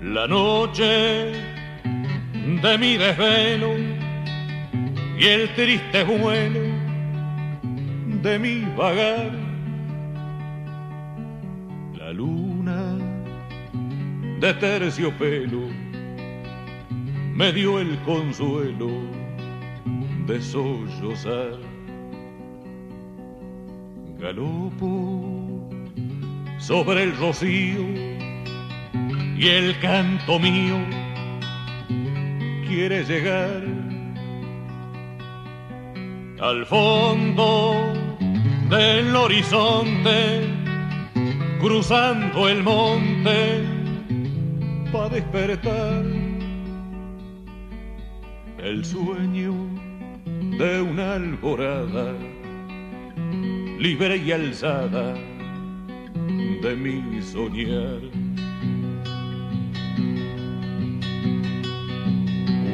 la 0.00 0.28
noche 0.28 1.32
de 2.62 2.78
mi 2.78 2.96
desvelo 2.96 3.72
y 5.18 5.24
el 5.26 5.52
triste 5.56 6.04
vuelo 6.04 6.60
de 8.22 8.38
mi 8.38 8.60
vagar. 8.76 9.32
La 11.98 12.12
luna 12.12 12.96
de 14.38 14.54
terciopelo 14.54 15.62
me 17.34 17.52
dio 17.52 17.80
el 17.80 17.98
consuelo 18.02 19.23
de 20.26 20.40
sollozar. 20.40 21.58
Galopo 24.18 25.68
sobre 26.58 27.02
el 27.02 27.16
rocío 27.18 27.82
y 29.36 29.48
el 29.48 29.78
canto 29.80 30.38
mío 30.38 30.78
quiere 32.66 33.04
llegar 33.04 33.62
al 36.40 36.64
fondo 36.66 37.92
del 38.70 39.14
horizonte, 39.14 40.48
cruzando 41.60 42.48
el 42.48 42.62
monte 42.62 43.62
para 44.90 45.10
despertar 45.10 46.02
el 48.58 48.84
sueño 48.84 49.73
de 50.58 50.80
una 50.80 51.14
alborada 51.14 52.12
libre 53.78 54.16
y 54.18 54.30
alzada 54.30 55.14
de 56.62 56.76
mi 56.76 57.20
soñar. 57.20 58.00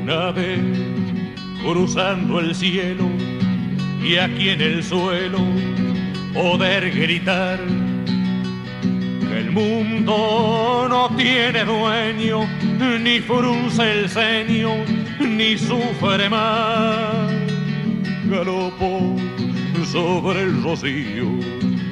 Una 0.02 0.30
vez 0.32 0.60
cruzando 1.64 2.40
el 2.40 2.54
cielo 2.54 3.08
y 4.02 4.16
aquí 4.16 4.50
en 4.50 4.60
el 4.60 4.82
suelo 4.84 5.38
poder 6.34 6.90
gritar 6.90 7.58
que 9.20 9.38
el 9.38 9.50
mundo 9.52 10.86
no 10.88 11.16
tiene 11.16 11.64
dueño, 11.64 12.46
ni 13.02 13.20
frunce 13.20 13.90
el 13.90 14.08
ceño, 14.08 14.70
ni 15.18 15.56
sufre 15.56 16.28
más. 16.28 17.39
Galopo 18.30 19.16
sobre 19.90 20.42
el 20.42 20.62
rocío 20.62 21.26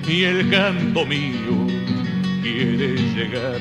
y 0.07 0.23
el 0.23 0.49
canto 0.49 1.05
mío 1.05 1.67
quiere 2.41 2.95
llegar. 2.95 3.61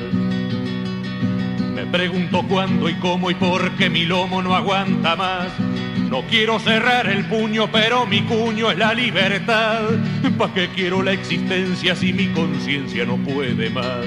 Me 1.74 1.84
pregunto 1.86 2.44
cuándo 2.48 2.88
y 2.88 2.94
cómo 2.94 3.32
y 3.32 3.34
por 3.34 3.72
qué 3.72 3.90
mi 3.90 4.04
lomo 4.04 4.42
no 4.42 4.54
aguanta 4.54 5.16
más. 5.16 5.48
No 6.08 6.22
quiero 6.30 6.60
cerrar 6.60 7.08
el 7.08 7.24
puño, 7.24 7.68
pero 7.72 8.06
mi 8.06 8.22
cuño 8.22 8.70
es 8.70 8.78
la 8.78 8.94
libertad. 8.94 9.82
¿Para 10.38 10.54
qué 10.54 10.68
quiero 10.68 11.02
la 11.02 11.10
existencia 11.10 11.96
si 11.96 12.12
mi 12.12 12.28
conciencia 12.28 13.04
no 13.04 13.16
puede 13.16 13.70
más? 13.70 14.06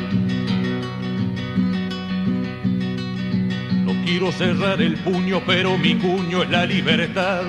No 3.86 3.94
quiero 4.06 4.32
cerrar 4.32 4.82
el 4.82 4.96
puño, 4.96 5.42
pero 5.46 5.78
mi 5.78 5.96
cuño 5.96 6.44
es 6.44 6.50
la 6.50 6.66
libertad. 6.66 7.44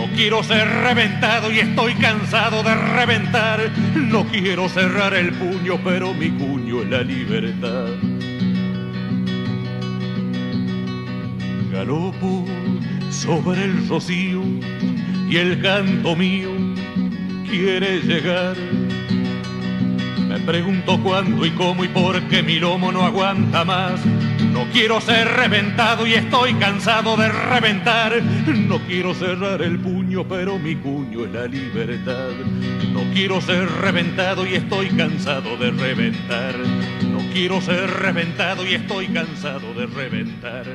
No 0.00 0.06
quiero 0.16 0.42
ser 0.42 0.66
reventado 0.66 1.52
y 1.52 1.58
estoy 1.58 1.92
cansado 1.92 2.62
de 2.62 2.74
reventar. 2.74 3.70
No 3.94 4.24
quiero 4.24 4.66
cerrar 4.66 5.12
el 5.12 5.30
puño, 5.34 5.78
pero 5.84 6.14
mi 6.14 6.30
cuño 6.30 6.80
es 6.80 6.88
la 6.88 7.02
libertad. 7.02 7.88
Galopo 11.70 12.46
sobre 13.10 13.64
el 13.64 13.88
rocío 13.88 14.42
y 15.28 15.36
el 15.36 15.60
canto 15.60 16.16
mío 16.16 16.48
quiere 17.46 18.00
llegar. 18.00 18.56
Pregunto 20.46 21.00
cuándo 21.02 21.44
y 21.46 21.50
cómo 21.50 21.84
y 21.84 21.88
por 21.88 22.20
qué 22.28 22.42
mi 22.42 22.58
lomo 22.58 22.90
no 22.90 23.04
aguanta 23.04 23.64
más. 23.64 24.04
No 24.52 24.64
quiero 24.72 25.00
ser 25.00 25.28
reventado 25.28 26.06
y 26.06 26.14
estoy 26.14 26.54
cansado 26.54 27.16
de 27.16 27.28
reventar. 27.28 28.20
No 28.22 28.78
quiero 28.80 29.14
cerrar 29.14 29.62
el 29.62 29.78
puño, 29.78 30.26
pero 30.26 30.58
mi 30.58 30.74
puño 30.74 31.24
es 31.24 31.32
la 31.32 31.46
libertad. 31.46 32.30
No 32.92 33.02
quiero 33.12 33.40
ser 33.40 33.68
reventado 33.68 34.46
y 34.46 34.54
estoy 34.54 34.88
cansado 34.88 35.56
de 35.56 35.70
reventar. 35.70 36.56
No 37.10 37.18
quiero 37.32 37.60
ser 37.60 37.90
reventado 37.90 38.66
y 38.66 38.74
estoy 38.74 39.06
cansado 39.08 39.72
de 39.74 39.86
reventar. 39.86 40.66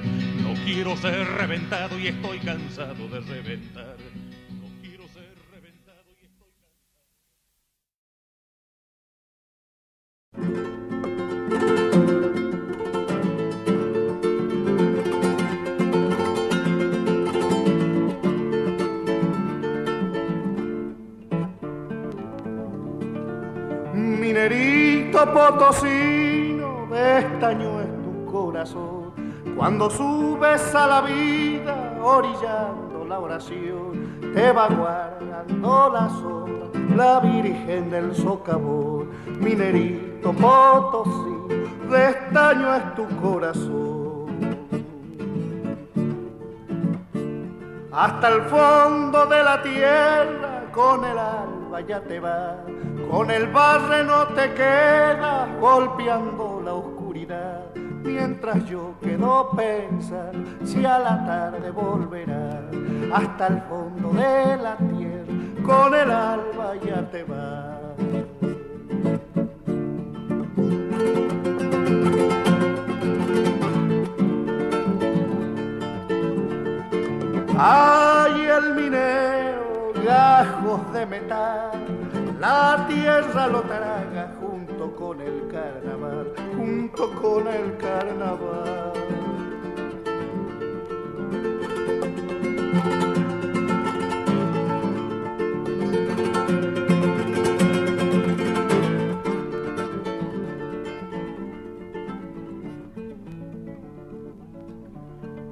No 0.41 0.53
quiero 0.63 0.95
ser 0.95 1.27
reventado 1.27 1.99
y 1.99 2.07
estoy 2.07 2.39
cansado 2.39 3.07
de 3.09 3.19
reventar. 3.19 3.94
Potosino, 25.23 26.87
de 26.91 27.19
estaño 27.19 27.79
es 27.79 28.03
tu 28.03 28.25
corazón. 28.31 29.13
Cuando 29.55 29.89
subes 29.89 30.75
a 30.75 30.87
la 30.87 31.01
vida, 31.01 31.97
orillando 32.03 33.05
la 33.07 33.19
oración, 33.19 34.19
te 34.33 34.51
va 34.51 34.67
guardando 34.67 35.89
la 35.93 36.09
sombra, 36.09 36.67
la 36.95 37.19
Virgen 37.21 37.89
del 37.89 38.13
Socavón, 38.13 39.09
minerito 39.39 40.33
potosino, 40.33 41.47
de 41.89 42.09
estaño 42.09 42.75
es 42.75 42.95
tu 42.95 43.07
corazón. 43.21 43.85
Hasta 47.93 48.27
el 48.27 48.41
fondo 48.41 49.25
de 49.27 49.41
la 49.41 49.61
tierra, 49.61 50.63
con 50.73 51.05
el 51.05 51.17
alba 51.17 51.79
ya 51.87 52.01
te 52.01 52.19
va, 52.19 52.57
con 53.09 53.31
el 53.31 53.47
barre 53.47 54.03
no 54.03 54.27
te 54.27 54.53
queda, 54.53 55.47
golpeando 55.59 56.61
la 56.63 56.73
oscuridad. 56.73 57.65
Mientras 58.03 58.65
yo 58.65 58.93
quedo 59.01 59.51
pensar 59.55 60.31
si 60.63 60.85
a 60.85 60.99
la 60.99 61.25
tarde 61.25 61.71
volverá 61.71 62.61
hasta 63.13 63.47
el 63.47 63.61
fondo 63.63 64.09
de 64.09 64.57
la 64.57 64.77
tierra, 64.77 65.33
con 65.65 65.93
el 65.93 66.11
alba 66.11 66.75
ya 66.85 67.09
te 67.09 67.23
va. 67.23 67.75
Ay, 77.57 78.47
el 78.47 78.75
minero, 78.75 79.93
gajos 80.05 80.91
de 80.91 81.05
metal, 81.05 81.84
la 82.45 82.85
tierra 82.87 83.47
lo 83.47 83.61
traga 83.61 84.35
junto 84.39 84.95
con 84.95 85.19
el 85.19 85.47
carnaval, 85.47 86.31
junto 86.55 87.11
con 87.19 87.47
el 87.47 87.75
carnaval. 87.77 88.93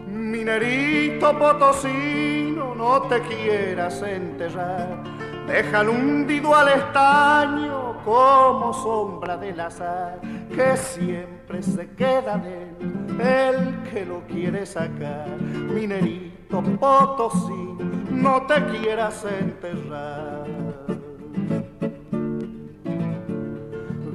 Minerito 0.06 1.40
potosino, 1.40 2.76
no 2.76 3.02
te 3.03 3.20
quieras 3.22 3.99
enterrar, 4.03 5.12
déjalo 5.48 5.91
hundido 5.91 6.56
al 6.56 6.70
estaño 6.70 7.98
como 8.03 8.74
sombra 8.74 9.38
del 9.38 9.60
azar, 9.60 10.20
que 10.53 10.78
siempre 10.78 11.61
se 11.61 11.90
queda 11.91 12.38
de 12.38 12.64
él 12.64 12.94
el 13.20 13.84
que 13.90 14.06
lo 14.06 14.22
quiere 14.28 14.65
sacar. 14.65 15.28
Minerito 15.40 16.61
potosino, 16.80 17.78
no 18.10 18.45
te 18.48 18.64
quieras 18.65 19.26
enterrar. 19.26 20.45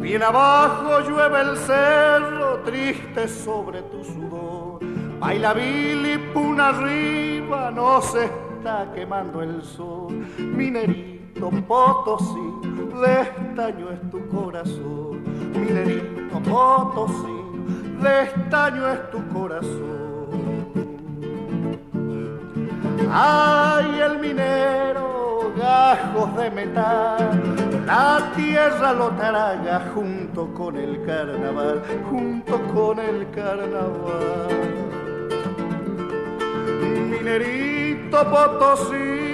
Bien 0.00 0.22
abajo 0.22 1.00
llueve 1.00 1.40
el 1.40 1.56
cerro, 1.56 2.60
triste 2.64 3.28
sobre 3.28 3.82
tu 3.82 4.02
sudor. 4.04 4.80
Baila 5.18 5.52
Billy 5.52 6.16
Puna 6.32 6.68
arriba, 6.68 7.70
no 7.70 8.00
se 8.00 8.24
está 8.24 8.90
quemando 8.94 9.42
el 9.42 9.62
sol. 9.62 10.26
Minerito 10.38 11.07
Potosí, 11.68 12.52
de 13.02 13.20
estaño 13.20 13.90
es 13.90 14.10
tu 14.10 14.26
corazón. 14.28 15.22
Minerito 15.52 16.40
Potosí, 16.40 17.38
de 18.02 18.22
estaño 18.22 18.88
es 18.88 19.10
tu 19.10 19.26
corazón. 19.28 20.08
Ay, 23.10 24.00
el 24.00 24.18
minero, 24.18 25.52
gajos 25.56 26.36
de 26.36 26.50
metal, 26.50 27.30
la 27.86 28.32
tierra 28.36 28.92
lo 28.92 29.08
traga 29.10 29.80
junto 29.94 30.52
con 30.54 30.76
el 30.76 31.04
carnaval, 31.04 31.82
junto 32.10 32.60
con 32.74 32.98
el 32.98 33.30
carnaval. 33.30 34.48
Minerito 37.10 38.18
potosino. 38.30 39.28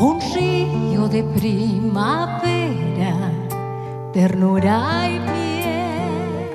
un 0.01 0.19
río 0.35 1.07
de 1.07 1.23
primavera 1.39 3.15
ternura 4.11 4.79
y 5.07 5.19
piel. 5.31 6.55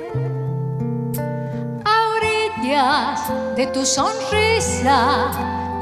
A 1.84 1.96
orillas 2.16 3.20
de 3.54 3.64
tu 3.68 3.86
sonrisa 3.86 4.98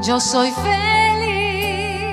yo 0.02 0.20
soy 0.20 0.50
feliz. 0.50 2.04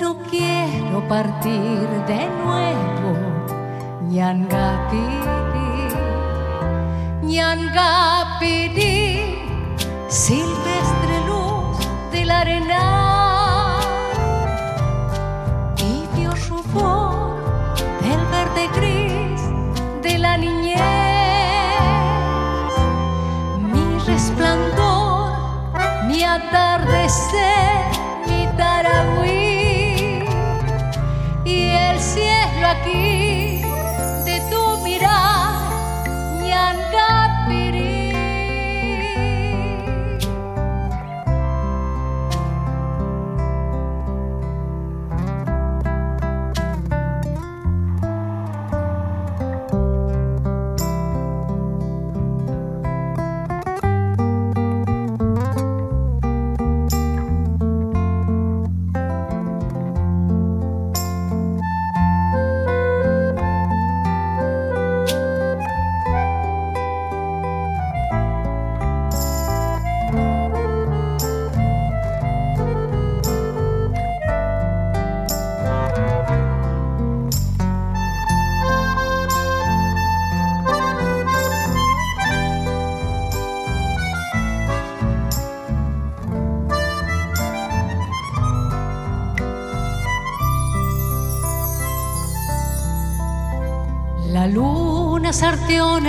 No 0.00 0.16
quiero 0.28 1.06
partir 1.06 1.86
de 2.08 2.26
nuevo, 2.42 3.10
Ñangapiri, 4.08 5.25
Silvestre 10.08 11.20
luz 11.26 11.76
de 12.10 12.24
la 12.24 12.40
arena. 12.40 13.78
Tibio 15.76 16.32
rubor 16.48 17.36
del 18.00 18.22
verde 18.26 18.68
gris 18.76 19.40
de 20.02 20.18
la 20.18 20.36
niñez, 20.36 20.80
mi 23.60 23.98
resplandor, 24.06 25.32
mi 26.08 26.22
atardecer, 26.24 27.85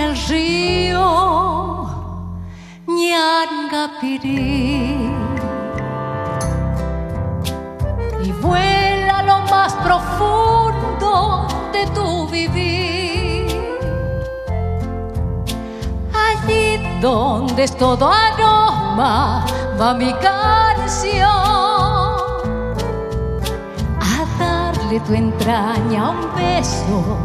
el 0.08 0.16
río 0.28 1.86
Ñangapirí 2.86 4.30
y 8.24 8.32
vuela 8.42 9.22
lo 9.22 9.40
más 9.50 9.74
profundo 9.74 11.46
de 11.72 11.86
tu 11.88 12.26
vivir. 12.28 13.46
Allí 16.26 16.80
donde 17.00 17.64
es 17.64 17.76
todo 17.76 18.10
aroma 18.10 19.44
va 19.78 19.94
mi 19.94 20.12
canción. 20.14 21.28
A 24.00 24.24
darle 24.38 25.00
tu 25.00 25.12
entraña 25.12 26.10
un 26.10 26.34
beso 26.34 27.18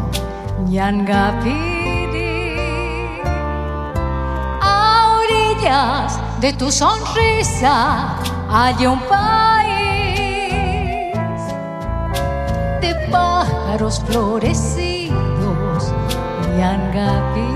Ñangapiri 0.68 1.73
de 6.40 6.52
tu 6.52 6.70
sonrisa 6.70 8.16
hay 8.48 8.86
un 8.86 9.00
país 9.00 9.58
de 12.80 12.94
pájaros 13.10 14.00
florecidos 14.06 15.82
Ñangapiri 16.46 16.54
Ñangapiri 16.56 17.53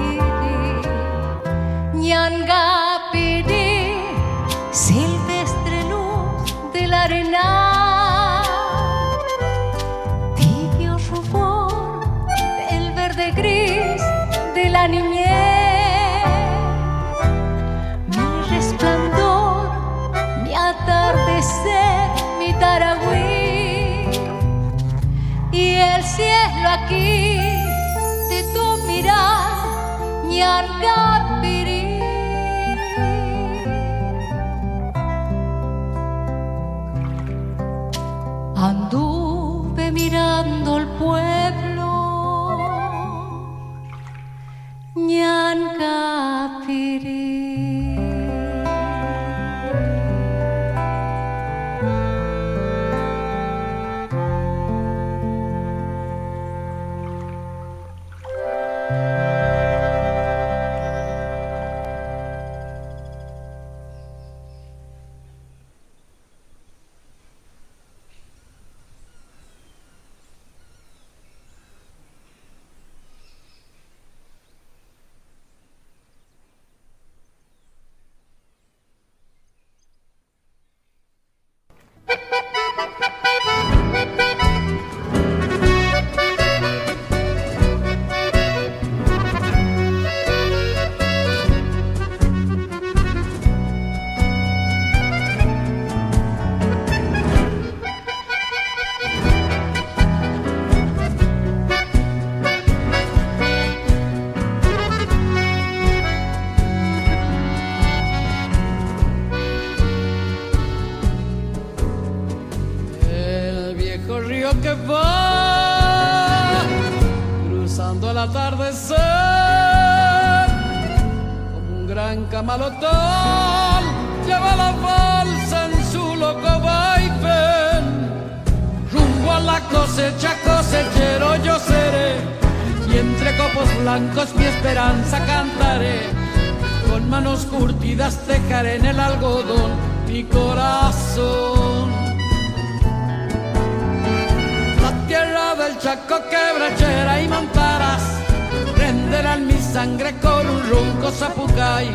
con 150.38 150.50
un 150.50 150.70
ronco 150.70 151.10
zapucay 151.10 151.88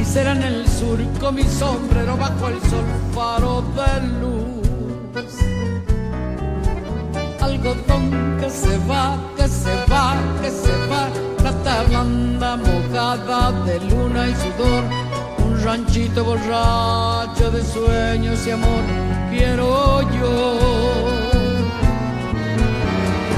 y 0.00 0.04
serán 0.04 0.42
el 0.42 0.66
surco 0.66 1.30
mi 1.30 1.42
sombrero 1.44 2.16
bajo 2.16 2.48
el 2.48 2.60
sol 2.70 2.86
faro 3.14 3.62
de 3.76 3.92
luz. 4.20 5.34
Algodón 7.40 8.38
que 8.40 8.48
se 8.48 8.78
va, 8.90 9.18
que 9.36 9.46
se 9.46 9.74
va, 9.92 10.16
que 10.40 10.50
se 10.50 10.74
va 10.90 11.08
plata 11.36 11.82
blanda 11.88 12.56
mojada 12.56 13.52
de 13.66 13.80
luna 13.90 14.28
y 14.28 14.34
sudor 14.42 14.84
un 15.44 15.62
ranchito 15.62 16.24
borracho 16.24 17.50
de 17.50 17.62
sueños 17.62 18.46
y 18.46 18.50
amor 18.52 18.84
quiero 19.30 20.00
yo. 20.18 20.58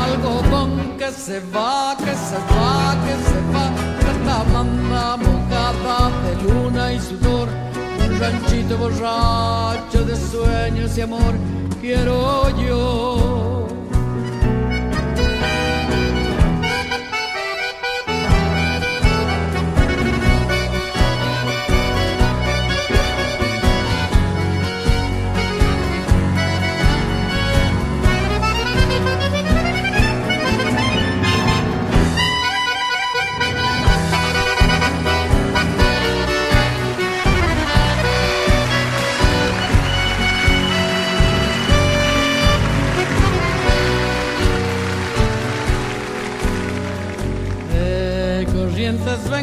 Algodón 0.05 0.97
que 0.97 1.11
se 1.11 1.41
va, 1.55 1.97
que 1.99 2.15
se 2.29 2.39
va, 2.53 2.97
que 3.05 3.15
se 3.29 3.41
va, 3.53 3.92
plata 4.23 4.45
blanda 4.45 5.17
mojada 5.17 6.11
de 6.25 6.43
luna 6.43 6.93
y 6.93 7.01
sudor, 7.01 7.49
un 8.05 8.21
ranchito 8.21 8.77
borracho 8.79 10.05
de 10.05 10.17
sueños 10.17 10.97
y 10.97 11.01
amor, 11.01 11.35
quiero 11.81 12.49
yo. 12.59 13.32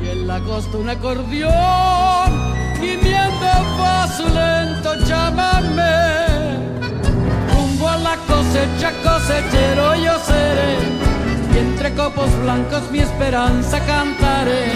y 0.04 0.08
en 0.10 0.28
la 0.28 0.40
costa 0.40 0.78
un 0.78 0.88
acordeón, 0.88 2.30
gimiendo 2.80 3.46
paso 3.76 4.24
lento, 4.28 4.94
llámame, 5.06 5.96
rumbo 7.52 7.88
a 7.88 7.96
la 7.96 8.16
cosecha, 8.28 8.92
cosechero 9.02 9.94
yo 9.96 10.18
seré, 10.20 10.76
y 11.54 11.58
entre 11.58 11.94
copos 11.94 12.30
blancos 12.42 12.90
mi 12.92 13.00
esperanza 13.00 13.80
cantaré, 13.80 14.72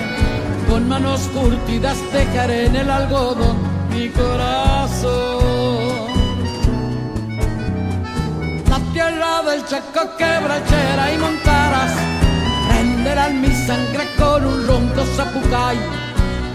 con 0.69 0.89
manos 0.89 1.21
curtidas 1.35 1.99
dejaré 2.13 2.67
en 2.67 2.77
el 2.77 2.91
algodón 2.91 3.57
mi 3.91 4.09
corazón 4.09 5.42
del 9.45 9.65
Chaco 9.67 10.17
quebrachera 10.17 11.13
y 11.13 11.19
montaras 11.19 11.93
prenderán 12.69 13.41
mi 13.41 13.49
sangre 13.67 14.07
con 14.17 14.47
un 14.47 14.67
ronco 14.67 15.05
zapucay 15.17 15.77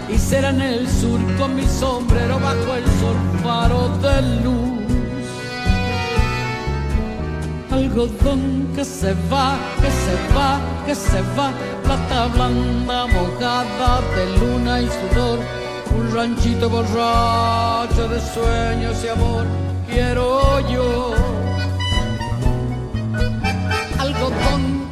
y 0.08 0.18
será 0.18 0.50
en 0.50 0.62
el 0.62 0.88
sur 0.88 1.20
con 1.36 1.54
mi 1.54 1.66
sombrero 1.66 2.38
bajo 2.40 2.74
el 2.74 2.84
sol 3.00 3.16
faro 3.42 3.88
de 3.98 4.22
luz. 4.42 5.28
Algodón 7.70 8.68
que 8.74 8.84
se 8.84 9.12
va, 9.30 9.56
que 9.82 9.90
se 9.90 10.34
va, 10.34 10.58
que 10.86 10.94
se 10.94 11.20
va, 11.36 11.50
plata 11.84 12.26
blanda 12.28 13.06
mojada 13.06 14.00
de 14.16 14.38
luna 14.38 14.80
y 14.80 14.88
sudor, 14.88 15.38
un 15.94 16.14
ranchito 16.14 16.70
borracho 16.70 18.08
de 18.08 18.20
sueños 18.20 19.04
y 19.04 19.08
amor, 19.08 19.44
quiero 19.90 20.60
yo. 20.70 21.27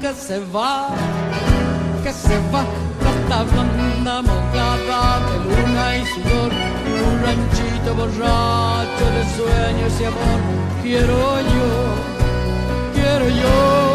Que 0.07 0.15
se 0.15 0.39
va, 0.55 0.95
que 2.05 2.13
se 2.13 2.37
va, 2.53 2.65
plata 3.01 3.43
blanda 3.43 4.23
mojada 4.23 5.19
de 5.27 5.37
luna 5.47 5.97
y 5.97 6.07
sudor, 6.07 6.53
un 7.09 7.23
ranchito 7.25 7.93
borracho 7.93 9.05
de 9.17 9.23
sueños 9.37 10.01
y 10.01 10.05
amor, 10.05 10.41
quiero 10.81 11.41
yo 11.41 12.17
quiero 12.95 13.29
yo, 13.29 13.86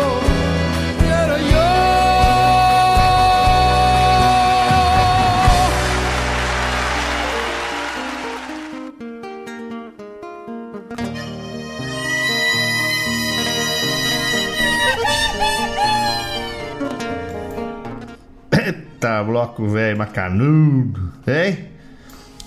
Eita, 19.01 19.23
bloco 19.23 19.67
velho 19.67 19.97
macanudo, 19.97 21.11
hein? 21.25 21.69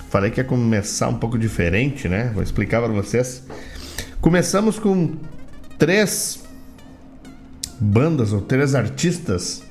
Falei 0.09 0.31
que 0.31 0.39
ia 0.39 0.45
começar 0.45 1.09
um 1.09 1.19
pouco 1.19 1.37
diferente, 1.37 2.09
né? 2.09 2.31
Vou 2.33 2.45
explicar 2.45 2.81
para 2.81 2.93
vocês. 2.93 3.43
Começamos 4.21 4.79
com 4.79 5.17
três 5.77 6.45
bandas 7.81 8.33
ou 8.33 8.41
três 8.41 8.77
artistas 8.77 9.65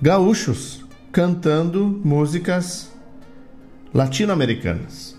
gaúchos 0.00 0.82
cantando 1.12 2.00
músicas 2.02 2.90
latino-americanas. 3.92 5.14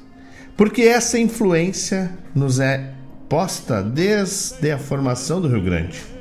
Porque 0.57 0.81
essa 0.81 1.19
influência 1.19 2.17
nos 2.33 2.59
é 2.59 2.93
posta 3.29 3.83
desde 3.83 4.71
a 4.71 4.79
formação 4.79 5.39
do 5.39 5.47
Rio 5.47 5.61
Grande. 5.61 6.18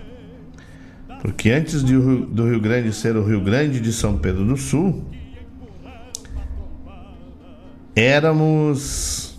Porque 1.20 1.50
antes 1.50 1.82
de, 1.84 1.94
do 1.96 2.48
Rio 2.48 2.60
Grande 2.60 2.92
ser 2.92 3.16
o 3.16 3.24
Rio 3.24 3.40
Grande 3.40 3.80
de 3.80 3.92
São 3.92 4.18
Pedro 4.18 4.44
do 4.44 4.56
Sul, 4.56 5.04
éramos 7.94 9.38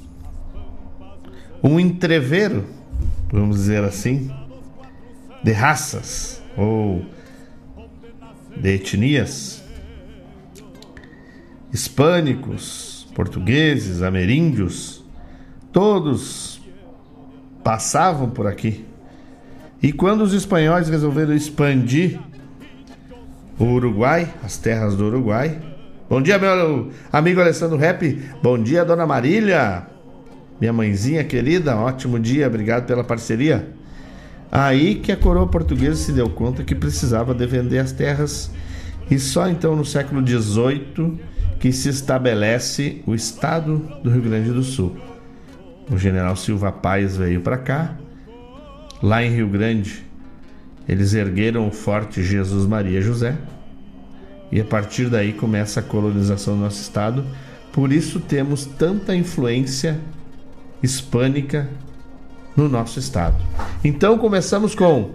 um 1.63 1.79
entreveiro, 1.79 2.65
vamos 3.31 3.57
dizer 3.57 3.83
assim, 3.83 4.29
de 5.43 5.51
raças 5.51 6.41
ou 6.57 7.05
de 8.57 8.75
etnias 8.75 9.63
hispânicos, 11.71 13.07
portugueses, 13.15 14.01
ameríndios, 14.01 15.03
todos 15.71 16.59
passavam 17.63 18.29
por 18.29 18.47
aqui. 18.47 18.85
E 19.81 19.93
quando 19.93 20.21
os 20.21 20.33
espanhóis 20.33 20.89
resolveram 20.89 21.33
expandir 21.33 22.19
o 23.57 23.63
Uruguai, 23.63 24.33
as 24.43 24.57
terras 24.57 24.95
do 24.95 25.05
Uruguai. 25.05 25.57
Bom 26.09 26.21
dia, 26.21 26.37
meu 26.37 26.91
amigo 27.11 27.39
Alessandro 27.39 27.77
Rap. 27.77 28.03
Bom 28.43 28.61
dia, 28.61 28.83
dona 28.83 29.05
Marília. 29.05 29.87
Minha 30.59 30.73
mãezinha 30.73 31.23
querida, 31.23 31.77
ótimo 31.77 32.19
dia, 32.19 32.47
obrigado 32.47 32.85
pela 32.85 33.05
parceria. 33.05 33.69
Aí 34.51 34.95
que 34.95 35.11
a 35.11 35.17
coroa 35.17 35.47
portuguesa 35.47 35.95
se 35.95 36.11
deu 36.11 36.29
conta 36.29 36.63
que 36.63 36.75
precisava 36.75 37.33
de 37.33 37.45
vender 37.45 37.79
as 37.79 37.93
terras 37.93 38.51
e 39.09 39.17
só 39.17 39.47
então 39.47 39.75
no 39.75 39.85
século 39.85 40.25
XVIII 40.25 41.19
que 41.59 41.71
se 41.71 41.87
estabelece 41.87 43.01
o 43.05 43.15
estado 43.15 43.77
do 44.03 44.09
Rio 44.09 44.23
Grande 44.23 44.51
do 44.51 44.63
Sul. 44.63 44.97
O 45.89 45.97
general 45.97 46.35
Silva 46.35 46.71
Paz 46.71 47.15
veio 47.15 47.41
para 47.41 47.57
cá. 47.57 47.95
Lá 49.01 49.23
em 49.23 49.33
Rio 49.33 49.47
Grande, 49.47 50.05
eles 50.87 51.13
ergueram 51.13 51.67
o 51.67 51.71
forte 51.71 52.21
Jesus 52.23 52.65
Maria 52.65 53.01
José. 53.01 53.37
E 54.51 54.59
a 54.59 54.65
partir 54.65 55.09
daí 55.09 55.31
começa 55.31 55.79
a 55.79 55.83
colonização 55.83 56.55
do 56.55 56.61
nosso 56.61 56.81
estado. 56.81 57.23
Por 57.71 57.93
isso 57.93 58.19
temos 58.19 58.65
tanta 58.65 59.15
influência 59.15 59.99
hispânica 60.81 61.69
no 62.57 62.67
nosso 62.67 62.99
estado. 62.99 63.37
Então 63.83 64.17
começamos 64.17 64.75
com 64.75 65.11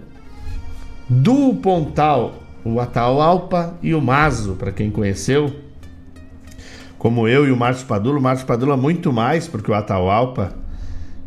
do 1.07 1.53
Pontal, 1.55 2.41
o 2.63 2.79
Atahualpa 2.79 3.75
e 3.83 3.93
o 3.93 4.01
Mazo, 4.01 4.55
para 4.55 4.71
quem 4.71 4.89
conheceu, 4.89 5.53
como 6.97 7.27
eu 7.27 7.45
e 7.45 7.51
o 7.51 7.57
Márcio 7.57 7.85
Padula. 7.85 8.17
O 8.17 8.21
Márcio 8.21 8.47
Padula 8.47 8.75
muito 8.75 9.13
mais, 9.13 9.47
porque 9.47 9.69
o 9.69 9.75
Atahualpa 9.75 10.53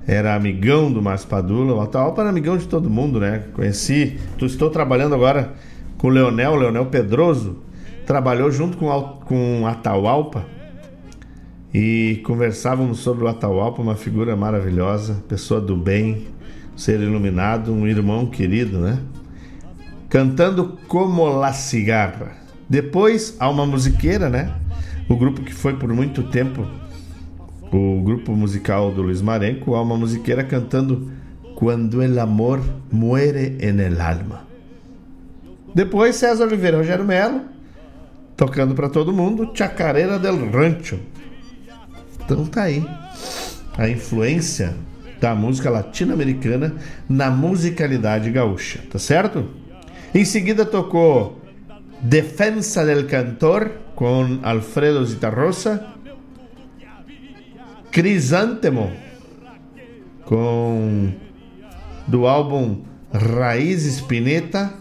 era 0.08 0.34
amigão 0.34 0.90
do 0.90 1.02
Márcio 1.02 1.28
Padula. 1.28 1.74
O 1.74 1.80
Atahualpa 1.82 2.22
era 2.22 2.30
amigão 2.30 2.56
de 2.56 2.66
todo 2.66 2.88
mundo, 2.88 3.20
né? 3.20 3.44
Conheci, 3.52 4.18
estou 4.40 4.70
trabalhando 4.70 5.14
agora 5.14 5.52
com 5.98 6.06
o 6.06 6.10
Leonel, 6.10 6.52
o 6.52 6.56
Leonel 6.56 6.86
Pedroso, 6.86 7.58
trabalhou 8.06 8.50
junto 8.50 8.78
com, 8.78 8.88
com 9.26 9.66
Atahualpa 9.66 10.46
e 11.74 12.22
conversávamos 12.24 13.00
sobre 13.00 13.24
o 13.24 13.28
Atahualpa, 13.28 13.82
uma 13.82 13.96
figura 13.96 14.34
maravilhosa, 14.34 15.22
pessoa 15.28 15.60
do 15.60 15.76
bem, 15.76 16.26
ser 16.74 17.00
iluminado, 17.00 17.70
um 17.70 17.86
irmão 17.86 18.24
querido, 18.24 18.78
né? 18.78 18.98
Cantando 20.08 20.78
Como 20.88 21.28
la 21.28 21.52
Cigarra. 21.52 22.32
Depois 22.66 23.36
há 23.38 23.50
uma 23.50 23.66
musiqueira, 23.66 24.30
né? 24.30 24.54
O 25.06 25.16
grupo 25.16 25.42
que 25.42 25.52
foi 25.52 25.74
por 25.74 25.92
muito 25.92 26.22
tempo 26.22 26.66
o 27.72 28.00
grupo 28.02 28.32
musical 28.32 28.92
do 28.92 29.02
Luiz 29.02 29.20
Marenco, 29.20 29.74
há 29.74 29.82
uma 29.82 29.96
musiqueira 29.96 30.44
cantando 30.44 31.10
Quando 31.54 32.02
el 32.02 32.18
amor 32.18 32.60
muere 32.90 33.56
en 33.60 33.80
el 33.80 34.00
alma. 34.00 34.46
Depois 35.74 36.16
César 36.16 36.46
Oliveira 36.46 36.78
Rogério 36.78 37.04
Melo, 37.04 37.42
tocando 38.36 38.74
para 38.74 38.88
todo 38.88 39.12
mundo, 39.12 39.50
Chacareira 39.52 40.18
del 40.18 40.50
Rancho. 40.50 40.98
Então 42.24 42.46
tá 42.46 42.62
aí 42.62 42.86
a 43.76 43.88
influência 43.88 44.74
da 45.20 45.34
música 45.34 45.68
latino-americana 45.68 46.76
na 47.08 47.30
musicalidade 47.30 48.30
gaúcha, 48.30 48.80
tá 48.90 48.98
certo? 48.98 49.48
Em 50.14 50.24
seguida 50.24 50.64
tocou 50.64 51.40
Defensa 52.00 52.84
del 52.84 53.06
Cantor 53.06 53.72
com 53.96 54.38
Alfredo 54.42 55.04
Zitarrosa, 55.04 55.84
Crisântemo 57.90 58.92
com 60.24 61.12
do 62.06 62.26
álbum 62.26 62.82
Raiz 63.12 63.84
Espineta. 63.84 64.72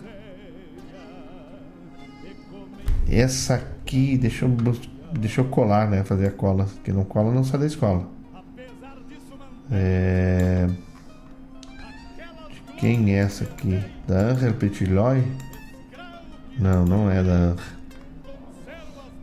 Essa 3.10 3.56
aqui, 3.56 4.18
deixa 4.18 4.46
eu 4.46 4.50
Deixa 5.14 5.42
eu 5.42 5.46
colar, 5.46 5.90
né? 5.90 6.04
Fazer 6.04 6.28
a 6.28 6.32
cola. 6.32 6.68
Que 6.84 6.92
não 6.92 7.04
cola, 7.04 7.34
não 7.34 7.44
sai 7.44 7.60
da 7.60 7.66
escola. 7.66 8.08
É... 9.72 10.68
Quem 12.78 13.16
é 13.16 13.20
essa 13.20 13.44
aqui? 13.44 13.82
Da 14.08 14.20
Angel 14.20 14.54
Petiloy? 14.54 15.24
Não, 16.60 16.86
não 16.86 17.10
é 17.10 17.24
da. 17.24 17.56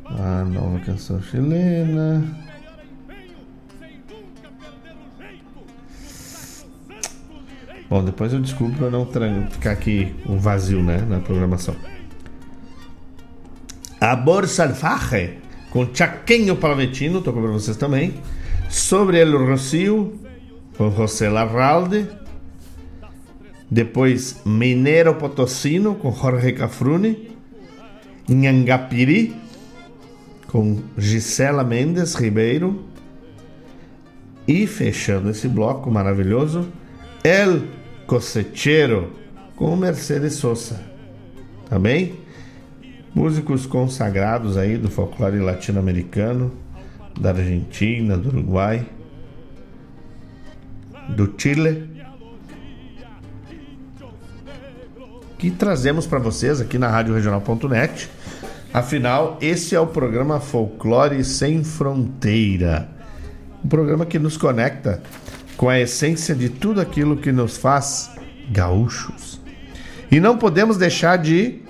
A 0.06 0.44
nova 0.44 0.78
canção 0.80 1.20
chilena. 1.22 2.43
Bom, 7.94 8.02
depois 8.02 8.32
eu 8.32 8.40
desculpo 8.40 8.76
para 8.76 8.90
não 8.90 9.06
ficar 9.48 9.70
aqui 9.70 10.12
um 10.28 10.36
vazio 10.36 10.82
né, 10.82 11.06
na 11.08 11.20
programação. 11.20 11.76
Amor 14.00 14.48
Salvaje 14.48 15.38
com 15.70 15.86
Chaqueño 15.94 16.56
Palmetino, 16.56 17.20
tocou 17.20 17.40
para 17.40 17.52
vocês 17.52 17.76
também. 17.76 18.14
Sobre 18.68 19.18
El 19.20 19.38
Rocio, 19.46 20.18
com 20.76 20.90
José 20.90 21.28
Larralde. 21.28 22.08
Depois 23.70 24.42
Mineiro 24.44 25.14
Potosino, 25.14 25.94
com 25.94 26.10
Jorge 26.10 26.50
Cafrune. 26.50 27.30
Nhangapiri, 28.28 29.36
com 30.48 30.80
Gisela 30.98 31.62
Mendes 31.62 32.16
Ribeiro. 32.16 32.86
E 34.48 34.66
fechando 34.66 35.30
esse 35.30 35.46
bloco 35.46 35.92
maravilhoso, 35.92 36.66
El 37.22 37.62
Cosechero, 38.06 39.12
com 39.56 39.74
Mercedes 39.76 40.34
Sosa. 40.34 40.80
Tá 41.68 41.78
bem? 41.78 42.20
Músicos 43.14 43.64
consagrados 43.66 44.56
aí 44.56 44.76
do 44.76 44.90
folclore 44.90 45.38
latino-americano, 45.38 46.52
da 47.18 47.30
Argentina, 47.30 48.16
do 48.16 48.28
Uruguai, 48.28 48.84
do 51.08 51.32
Chile. 51.38 51.90
Que 55.38 55.50
trazemos 55.50 56.06
para 56.06 56.18
vocês 56.18 56.60
aqui 56.60 56.78
na 56.78 56.88
Rádio 56.88 57.14
Regional.net. 57.14 58.08
Afinal, 58.72 59.38
esse 59.40 59.74
é 59.76 59.80
o 59.80 59.86
programa 59.86 60.40
Folclore 60.40 61.22
Sem 61.22 61.62
Fronteira. 61.62 62.88
Um 63.64 63.68
programa 63.68 64.04
que 64.04 64.18
nos 64.18 64.36
conecta 64.36 65.00
com 65.56 65.68
a 65.68 65.78
essência 65.78 66.34
de 66.34 66.48
tudo 66.48 66.80
aquilo 66.80 67.16
que 67.16 67.32
nos 67.32 67.56
faz 67.56 68.10
gaúchos. 68.50 69.40
E 70.10 70.20
não 70.20 70.36
podemos 70.36 70.76
deixar 70.76 71.16
de 71.16 71.62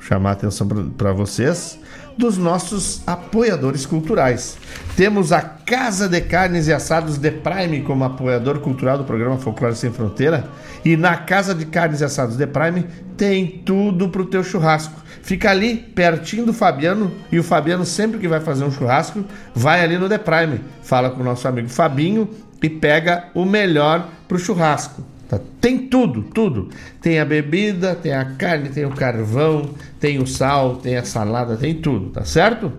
chamar 0.00 0.30
a 0.30 0.32
atenção 0.32 0.66
para 0.96 1.12
vocês 1.12 1.78
dos 2.16 2.36
nossos 2.36 3.02
apoiadores 3.06 3.86
culturais. 3.86 4.58
Temos 4.96 5.32
a 5.32 5.40
Casa 5.40 6.08
de 6.08 6.20
Carnes 6.20 6.66
e 6.66 6.72
Assados 6.72 7.16
de 7.16 7.30
Prime 7.30 7.82
como 7.82 8.04
apoiador 8.04 8.58
cultural 8.58 8.98
do 8.98 9.04
programa 9.04 9.38
Folclore 9.38 9.74
Sem 9.74 9.92
Fronteira. 9.92 10.48
E 10.84 10.96
na 10.96 11.16
Casa 11.16 11.54
de 11.54 11.64
Carnes 11.64 12.00
e 12.00 12.04
Assados 12.04 12.36
de 12.36 12.46
Prime 12.46 12.84
tem 13.16 13.46
tudo 13.64 14.08
pro 14.08 14.26
teu 14.26 14.44
churrasco. 14.44 15.00
Fica 15.22 15.50
ali 15.50 15.76
pertinho 15.76 16.44
do 16.44 16.52
Fabiano 16.52 17.12
e 17.30 17.38
o 17.38 17.44
Fabiano 17.44 17.86
sempre 17.86 18.18
que 18.18 18.28
vai 18.28 18.40
fazer 18.40 18.64
um 18.64 18.70
churrasco 18.70 19.24
vai 19.54 19.82
ali 19.82 19.96
no 19.96 20.08
The 20.08 20.18
Prime, 20.18 20.60
fala 20.82 21.10
com 21.10 21.20
o 21.20 21.24
nosso 21.24 21.46
amigo 21.46 21.68
Fabinho 21.68 22.28
e 22.62 22.68
pega 22.68 23.28
o 23.34 23.44
melhor 23.44 24.08
pro 24.28 24.38
churrasco. 24.38 25.02
Tá? 25.28 25.40
Tem 25.60 25.88
tudo, 25.88 26.22
tudo. 26.22 26.70
Tem 27.00 27.20
a 27.20 27.24
bebida, 27.24 27.94
tem 27.94 28.12
a 28.12 28.24
carne, 28.24 28.68
tem 28.68 28.84
o 28.84 28.90
carvão, 28.90 29.70
tem 29.98 30.18
o 30.18 30.26
sal, 30.26 30.76
tem 30.76 30.96
a 30.96 31.04
salada, 31.04 31.56
tem 31.56 31.74
tudo, 31.74 32.10
tá 32.10 32.24
certo? 32.24 32.72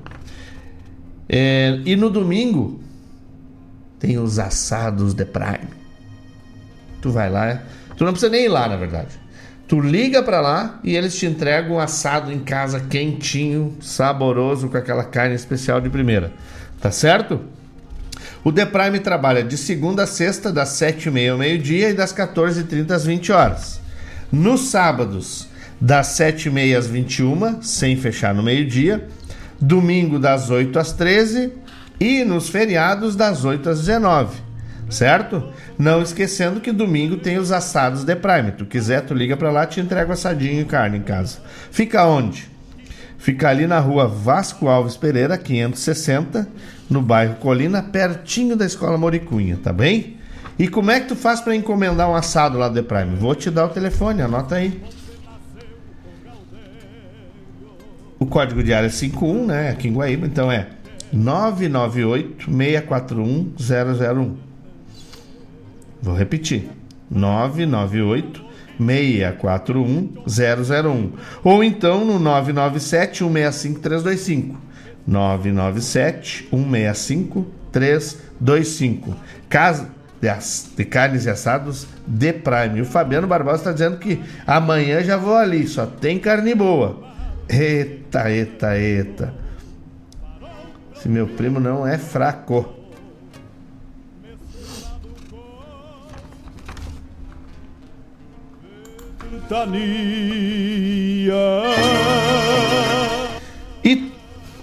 É, 1.29 1.79
e 1.85 1.95
no 1.95 2.09
domingo 2.09 2.81
tem 3.99 4.17
os 4.17 4.37
assados 4.37 5.13
de 5.13 5.23
Prime. 5.23 5.69
Tu 7.01 7.09
vai 7.09 7.29
lá, 7.29 7.63
tu 7.95 8.03
não 8.03 8.11
precisa 8.11 8.31
nem 8.31 8.45
ir 8.45 8.49
lá, 8.49 8.67
na 8.67 8.75
verdade. 8.75 9.19
Tu 9.67 9.79
liga 9.79 10.21
para 10.21 10.41
lá 10.41 10.81
e 10.83 10.97
eles 10.97 11.17
te 11.17 11.25
entregam 11.25 11.77
um 11.77 11.79
assado 11.79 12.29
em 12.29 12.39
casa 12.39 12.81
quentinho, 12.81 13.77
saboroso 13.79 14.67
com 14.67 14.75
aquela 14.75 15.05
carne 15.05 15.33
especial 15.33 15.79
de 15.79 15.89
primeira. 15.89 16.33
Tá 16.81 16.91
certo? 16.91 17.39
O 18.43 18.51
The 18.51 18.65
Prime 18.65 18.99
trabalha 18.99 19.43
de 19.43 19.55
segunda 19.57 20.03
a 20.03 20.07
sexta, 20.07 20.51
das 20.51 20.69
7h30 20.69 21.31
ao 21.31 21.37
meio-dia 21.37 21.89
e 21.89 21.93
das 21.93 22.13
14h30 22.13 22.91
às 22.91 23.05
20 23.05 23.31
horas. 23.31 23.79
Nos 24.31 24.69
sábados, 24.69 25.47
das 25.79 26.07
7h30 26.17 26.77
às 26.77 26.87
21 26.87 27.61
sem 27.61 27.95
fechar 27.95 28.33
no 28.33 28.41
meio-dia. 28.41 29.07
Domingo, 29.59 30.17
das 30.17 30.49
8 30.49 30.79
às 30.79 30.91
13 30.91 31.53
e 31.99 32.23
nos 32.23 32.49
feriados, 32.49 33.15
das 33.15 33.45
8 33.45 33.69
às 33.69 33.79
19 33.79 34.51
certo? 34.91 35.51
Não 35.79 36.01
esquecendo 36.01 36.59
que 36.59 36.71
domingo 36.71 37.17
tem 37.17 37.37
os 37.37 37.51
assados 37.51 38.03
The 38.03 38.15
Prime. 38.15 38.51
Tu 38.51 38.65
quiser, 38.65 39.01
tu 39.01 39.13
liga 39.13 39.37
para 39.37 39.49
lá, 39.49 39.65
te 39.65 39.79
entrega 39.79 40.13
assadinho 40.13 40.61
e 40.61 40.65
carne 40.65 40.97
em 40.97 41.01
casa. 41.01 41.39
Fica 41.71 42.05
onde? 42.05 42.49
Fica 43.17 43.49
ali 43.49 43.67
na 43.67 43.79
rua 43.79 44.07
Vasco 44.07 44.67
Alves 44.67 44.97
Pereira, 44.97 45.37
560, 45.37 46.47
no 46.91 47.01
bairro 47.01 47.35
Colina, 47.35 47.81
pertinho 47.81 48.57
da 48.57 48.65
Escola 48.65 48.97
Moricunha, 48.97 49.57
tá 49.63 49.71
bem? 49.71 50.17
E 50.59 50.67
como 50.67 50.91
é 50.91 50.99
que 50.99 51.07
tu 51.07 51.15
faz 51.15 51.39
para 51.39 51.55
encomendar 51.55 52.09
um 52.09 52.15
assado 52.15 52.57
lá 52.57 52.67
do 52.67 52.75
The 52.75 52.81
Prime? 52.81 53.15
Vou 53.15 53.33
te 53.33 53.49
dar 53.49 53.65
o 53.65 53.69
telefone, 53.69 54.21
anota 54.21 54.55
aí. 54.55 54.83
O 58.19 58.25
código 58.25 58.61
de 58.61 58.73
área 58.73 58.87
é 58.87 58.89
51, 58.89 59.45
né? 59.45 59.69
Aqui 59.69 59.87
em 59.87 59.93
Guaíba, 59.93 60.27
então 60.27 60.51
é 60.51 60.67
998 61.13 62.51
641 62.51 63.53
001. 63.57 64.35
Vou 66.01 66.13
repetir. 66.13 66.69
998 67.09 68.43
641 68.77 70.13
001. 70.27 71.11
Ou 71.41 71.63
então 71.63 72.03
no 72.03 72.19
997 72.19 73.19
165 73.19 73.79
325. 73.79 74.70
997 75.07 76.47
165 76.49 77.47
325. 77.71 79.15
Casa 79.49 79.89
de 80.77 80.85
carnes 80.85 81.25
e 81.25 81.29
assados 81.29 81.87
de 82.05 82.31
Prime. 82.31 82.81
O 82.81 82.85
Fabiano 82.85 83.27
Barbosa 83.27 83.57
está 83.57 83.71
dizendo 83.71 83.97
que 83.97 84.21
amanhã 84.45 85.03
já 85.03 85.17
vou 85.17 85.35
ali, 85.35 85.67
só 85.67 85.85
tem 85.87 86.19
carne 86.19 86.53
boa. 86.53 87.01
Eita, 87.49 88.29
eita, 88.29 88.77
eita. 88.77 89.33
Se 90.95 91.09
meu 91.09 91.27
primo 91.27 91.59
não 91.59 91.87
é 91.87 91.97
fraco. 91.97 92.77
E 99.73 101.27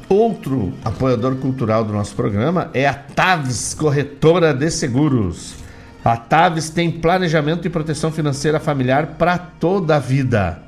outro 0.08 0.72
apoiador 0.84 1.36
cultural 1.36 1.84
do 1.84 1.92
nosso 1.92 2.14
programa 2.14 2.70
é 2.72 2.86
a 2.86 2.94
Taves 2.94 3.74
Corretora 3.74 4.54
de 4.54 4.70
Seguros. 4.70 5.56
A 6.04 6.16
Taves 6.16 6.70
tem 6.70 6.90
planejamento 6.90 7.66
e 7.66 7.70
proteção 7.70 8.10
financeira 8.10 8.58
familiar 8.58 9.18
para 9.18 9.36
toda 9.36 9.96
a 9.96 9.98
vida. 9.98 10.62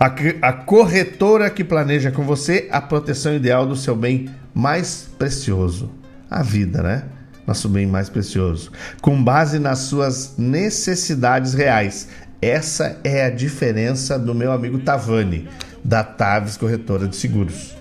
A, 0.00 0.06
a, 0.42 0.52
corretora 0.52 1.50
que 1.50 1.64
planeja 1.64 2.10
com 2.10 2.22
você 2.24 2.68
a 2.70 2.80
proteção 2.80 3.34
ideal 3.34 3.66
do 3.66 3.76
seu 3.76 3.96
bem 3.96 4.30
mais 4.54 5.08
precioso, 5.18 5.90
a 6.30 6.42
vida, 6.42 6.82
né? 6.82 7.04
Nosso 7.46 7.68
bem 7.68 7.86
mais 7.86 8.08
precioso, 8.08 8.70
com 9.00 9.22
base 9.22 9.58
nas 9.58 9.80
suas 9.80 10.34
necessidades 10.36 11.54
reais. 11.54 12.08
Essa 12.40 12.98
é 13.02 13.24
a 13.24 13.30
diferença 13.30 14.18
do 14.18 14.34
meu 14.34 14.52
amigo 14.52 14.78
Tavani, 14.78 15.48
da 15.82 16.04
Taves 16.04 16.56
Corretora 16.56 17.08
de 17.08 17.16
Seguros. 17.16 17.77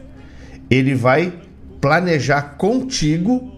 Ele 0.69 0.93
vai 0.93 1.33
planejar 1.79 2.55
contigo 2.57 3.51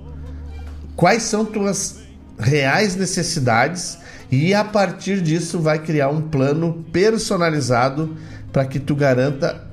quais 0.96 1.24
são 1.24 1.46
tuas 1.46 2.02
reais 2.38 2.96
necessidades 2.96 3.98
e 4.32 4.54
a 4.54 4.64
partir 4.64 5.22
disso 5.22 5.60
vai 5.60 5.80
criar 5.80 6.10
um 6.10 6.22
plano 6.22 6.86
personalizado 6.92 8.16
para 8.52 8.66
que 8.66 8.80
tu 8.80 8.96
garanta 8.96 9.68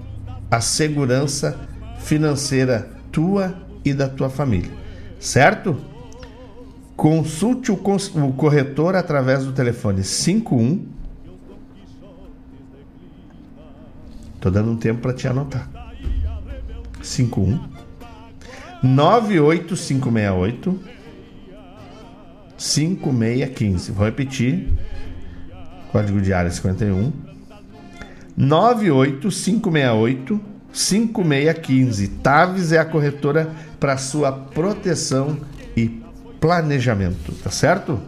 a 0.51 0.61
segurança 0.61 1.57
financeira 1.99 2.89
tua 3.11 3.55
e 3.85 3.93
da 3.93 4.09
tua 4.09 4.31
família, 4.31 4.71
certo? 5.19 5.77
Consulte 6.97 7.71
o, 7.71 7.75
o 7.75 8.33
corretor 8.33 8.97
através 8.97 9.45
do 9.45 9.53
telefone 9.53 10.03
51 10.03 10.97
Tô 14.41 14.51
dando 14.51 14.71
um 14.71 14.77
tempo 14.77 15.01
para 15.01 15.13
te 15.13 15.27
anotar. 15.27 15.76
51 17.07 17.61
98568 18.83 20.97
5615. 22.59 23.93
Vou 23.93 24.05
repetir. 24.05 24.69
Código 25.93 26.21
de 26.21 26.33
área 26.33 26.51
51 26.51 27.13
98568 28.37 30.41
5615. 30.73 32.09
Taves 32.09 32.73
é 32.73 32.79
a 32.79 32.85
corretora 32.85 33.51
para 33.81 33.97
sua 33.97 34.33
proteção 34.33 35.39
e 35.77 36.03
planejamento, 36.41 37.33
tá 37.43 37.51
certo? 37.51 38.01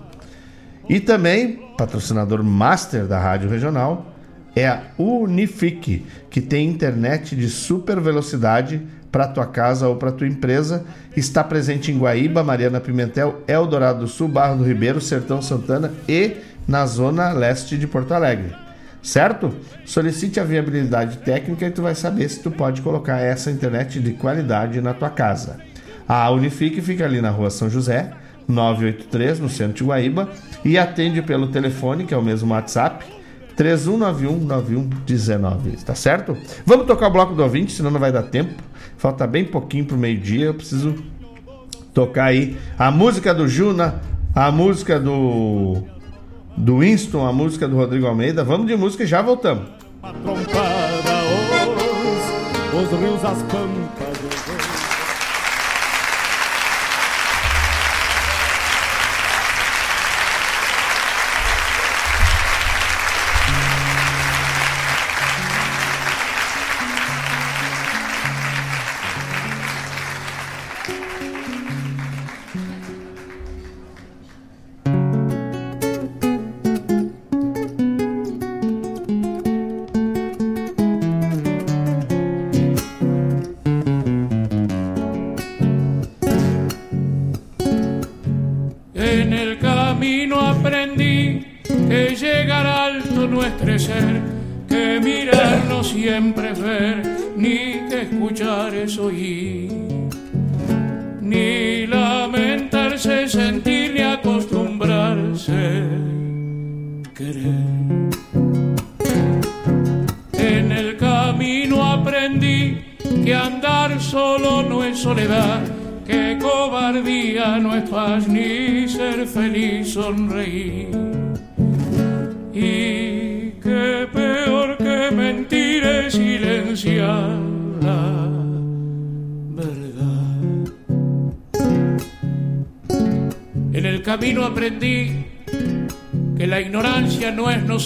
E 0.88 1.00
também, 1.00 1.72
patrocinador 1.76 2.42
master 2.42 3.06
da 3.06 3.18
Rádio 3.18 3.48
Regional, 3.48 4.14
é 4.58 4.66
a 4.68 4.82
Unifique, 4.98 6.04
que 6.28 6.40
tem 6.40 6.68
internet 6.68 7.36
de 7.36 7.48
super 7.48 8.00
velocidade 8.00 8.82
para 9.10 9.28
tua 9.28 9.46
casa 9.46 9.88
ou 9.88 9.96
para 9.96 10.12
tua 10.12 10.26
empresa. 10.26 10.84
Está 11.16 11.44
presente 11.44 11.92
em 11.92 11.98
Guaíba, 11.98 12.42
Mariana 12.42 12.80
Pimentel, 12.80 13.42
Eldorado 13.46 14.00
do 14.00 14.08
Sul, 14.08 14.28
Barra 14.28 14.56
do 14.56 14.64
Ribeiro, 14.64 15.00
Sertão 15.00 15.40
Santana 15.40 15.92
e 16.08 16.36
na 16.66 16.84
zona 16.86 17.32
leste 17.32 17.78
de 17.78 17.86
Porto 17.86 18.12
Alegre. 18.12 18.52
Certo? 19.00 19.54
Solicite 19.84 20.40
a 20.40 20.44
viabilidade 20.44 21.18
técnica 21.18 21.66
e 21.66 21.70
tu 21.70 21.82
vai 21.82 21.94
saber 21.94 22.28
se 22.28 22.42
tu 22.42 22.50
pode 22.50 22.82
colocar 22.82 23.18
essa 23.20 23.50
internet 23.50 24.00
de 24.00 24.12
qualidade 24.12 24.80
na 24.80 24.92
tua 24.92 25.08
casa. 25.08 25.58
A 26.06 26.30
Unifique 26.30 26.80
fica 26.80 27.04
ali 27.04 27.20
na 27.20 27.30
rua 27.30 27.48
São 27.48 27.70
José, 27.70 28.10
983, 28.48 29.38
no 29.38 29.48
centro 29.48 29.74
de 29.74 29.84
Guaíba, 29.84 30.28
e 30.64 30.76
atende 30.76 31.22
pelo 31.22 31.48
telefone, 31.48 32.04
que 32.04 32.14
é 32.14 32.16
o 32.16 32.22
mesmo 32.22 32.52
WhatsApp, 32.52 33.17
31919119, 33.58 35.82
tá 35.84 35.94
certo? 35.94 36.34
Vamos 36.64 36.86
tocar 36.86 37.08
o 37.08 37.10
bloco 37.10 37.34
do 37.34 37.42
ouvinte, 37.42 37.72
senão 37.72 37.90
não 37.90 37.98
vai 37.98 38.12
dar 38.12 38.22
tempo. 38.22 38.54
Falta 38.96 39.26
bem 39.26 39.44
pouquinho 39.44 39.84
pro 39.84 39.96
meio-dia, 39.96 40.46
eu 40.46 40.54
preciso 40.54 40.94
tocar 41.92 42.26
aí 42.26 42.56
a 42.78 42.88
música 42.90 43.34
do 43.34 43.48
Juna, 43.48 44.00
a 44.34 44.52
música 44.52 45.00
do 45.00 45.82
do 46.56 46.78
Winston, 46.78 47.26
a 47.26 47.32
música 47.32 47.68
do 47.68 47.76
Rodrigo 47.76 48.06
Almeida. 48.06 48.44
Vamos 48.44 48.66
de 48.66 48.76
música 48.76 49.04
e 49.04 49.06
já 49.06 49.22
voltamos. 49.22 49.64
Os, 52.72 52.82
os 52.82 52.90
rios, 53.00 53.24
as 53.24 53.42
pampas 53.42 54.07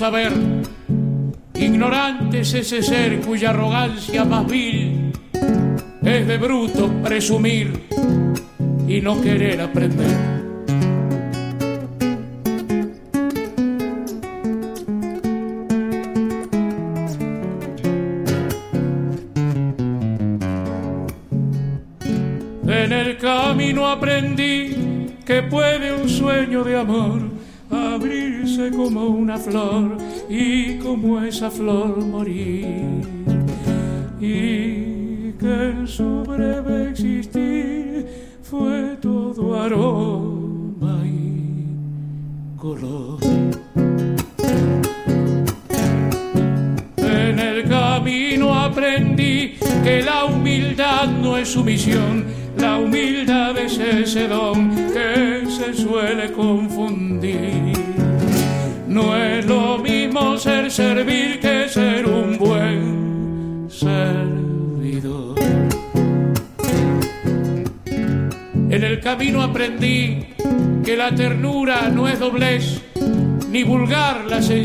saber. 0.02 0.32
Ignorante 1.54 2.40
es 2.40 2.52
ese 2.54 2.82
ser 2.82 3.20
cuya 3.20 3.50
arrogancia 3.50 4.24
más 4.24 4.44
vil 4.48 5.12
es 6.02 6.26
de 6.26 6.38
bruto 6.38 6.90
presumir 7.04 7.84
y 8.88 9.00
no 9.00 9.22
querer 9.22 9.60
aprender. 9.60 10.16
En 22.66 22.92
el 22.92 23.18
camino 23.18 23.86
aprendí 23.86 25.14
que 25.24 25.44
puede 25.44 25.92
un 25.94 26.08
sueño 26.08 26.64
de 26.64 26.76
amor 26.76 27.42
abrirse 27.72 28.70
como 28.70 29.06
una 29.06 29.38
flor 29.38 29.81
como 31.02 31.20
esa 31.20 31.50
flor 31.50 31.98
morir. 32.06 33.01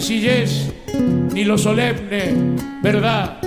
ni 0.10 1.44
lo 1.44 1.58
solemne, 1.58 2.34
¿verdad? 2.82 3.40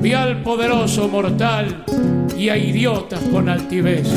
Vi 0.00 0.12
al 0.12 0.42
poderoso 0.42 1.08
mortal 1.08 1.84
y 2.38 2.50
a 2.50 2.56
idiotas 2.56 3.20
con 3.32 3.48
altivez. 3.48 4.08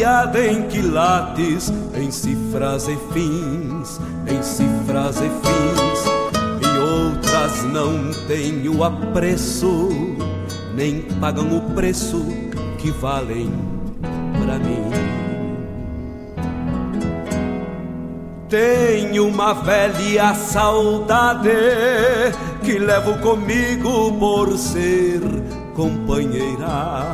baseada 0.00 0.46
em 0.46 0.62
quilates, 0.62 1.70
em 1.94 2.10
cifras 2.10 2.88
e 2.88 2.96
fins, 3.12 4.00
em 4.26 4.42
cifras 4.42 5.16
e 5.16 5.28
fins. 5.28 6.04
E 6.62 6.78
outras 6.78 7.64
não 7.64 8.10
tenho 8.26 8.82
apreço, 8.82 9.90
nem 10.74 11.02
pagam 11.20 11.54
o 11.54 11.60
preço 11.74 12.24
que 12.78 12.90
valem 12.92 13.52
para 14.42 14.58
mim. 14.58 14.90
Tenho 18.48 19.28
uma 19.28 19.52
velha 19.52 20.34
saudade 20.34 21.50
que 22.64 22.78
levo 22.78 23.18
comigo 23.18 24.12
por 24.18 24.56
ser 24.56 25.20
companheira 25.74 27.09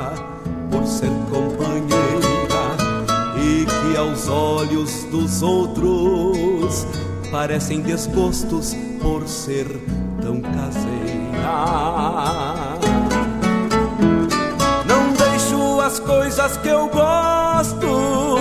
aos 4.27 4.28
olhos 4.28 5.05
dos 5.05 5.43
outros 5.43 6.86
parecem 7.31 7.81
desgostos 7.81 8.74
por 9.01 9.27
ser 9.27 9.66
tão 10.20 10.40
caseira. 10.40 10.86
Não 14.86 15.12
deixo 15.12 15.81
as 15.81 15.98
coisas 16.01 16.57
que 16.59 16.69
eu 16.69 16.89
gosto 16.89 18.36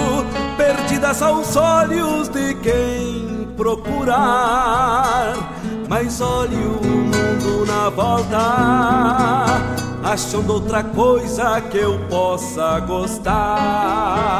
perdidas 0.58 1.22
aos 1.22 1.56
olhos 1.56 2.30
de 2.30 2.56
quem 2.56 3.48
procurar. 3.56 5.36
Mas 5.88 6.20
olhe 6.20 6.56
o 6.56 6.82
mundo 6.84 7.66
na 7.68 7.90
volta, 7.90 9.46
achando 10.04 10.54
outra 10.54 10.84
coisa 10.84 11.62
que 11.62 11.78
eu 11.78 12.00
possa 12.10 12.80
gostar. 12.80 14.36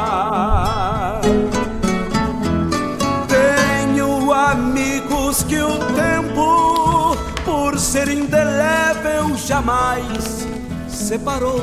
Que 5.48 5.60
o 5.60 5.78
tempo, 5.94 7.16
por 7.44 7.78
ser 7.78 8.08
indelével, 8.08 9.36
jamais 9.36 10.46
separou. 10.88 11.62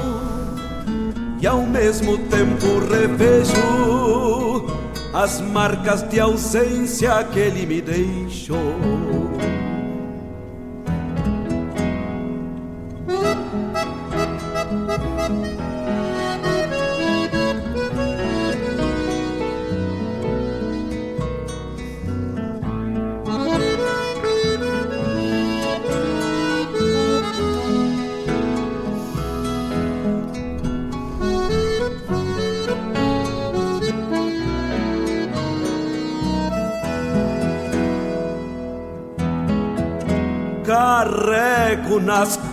E 1.42 1.48
ao 1.48 1.62
mesmo 1.64 2.18
tempo 2.30 2.80
revejo 2.90 4.66
as 5.14 5.42
marcas 5.42 6.02
de 6.04 6.20
ausência 6.20 7.24
que 7.26 7.40
ele 7.40 7.66
me 7.66 7.82
deixou. 7.82 8.58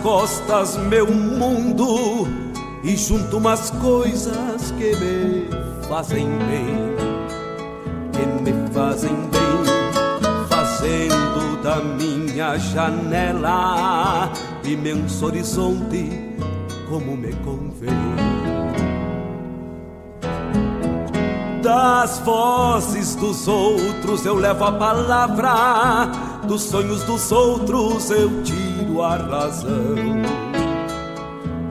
Costas 0.01 0.77
meu 0.77 1.11
mundo 1.11 2.27
e 2.83 2.95
junto 2.97 3.37
umas 3.37 3.69
coisas 3.71 4.71
que 4.71 4.95
me 4.95 5.47
fazem 5.87 6.27
bem, 6.27 6.95
que 8.11 8.25
me 8.41 8.73
fazem 8.73 9.15
bem, 9.15 10.47
fazendo 10.49 11.61
da 11.61 11.75
minha 11.77 12.57
janela 12.57 14.31
imenso 14.63 15.27
horizonte 15.27 16.09
como 16.89 17.15
me 17.15 17.33
convém. 17.35 18.41
Das 21.61 22.19
vozes 22.19 23.15
dos 23.15 23.47
outros 23.47 24.25
eu 24.25 24.35
levo 24.35 24.63
a 24.63 24.71
palavra, 24.71 26.11
dos 26.47 26.63
sonhos 26.63 27.03
dos 27.03 27.31
outros 27.31 28.09
eu 28.09 28.41
tiro 28.91 29.03
a 29.03 29.15
razão. 29.15 29.95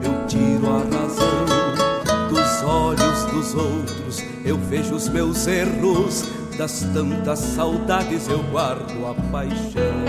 Eu 0.01 0.27
tiro 0.27 0.67
a 0.67 0.79
razão 0.97 1.45
dos 2.29 2.63
olhos 2.63 3.23
dos 3.25 3.55
outros, 3.55 4.23
eu 4.43 4.57
vejo 4.57 4.95
os 4.95 5.07
meus 5.07 5.45
erros, 5.45 6.25
das 6.57 6.81
tantas 6.93 7.39
saudades 7.39 8.27
eu 8.27 8.39
guardo 8.51 9.05
a 9.05 9.13
paixão. 9.31 10.01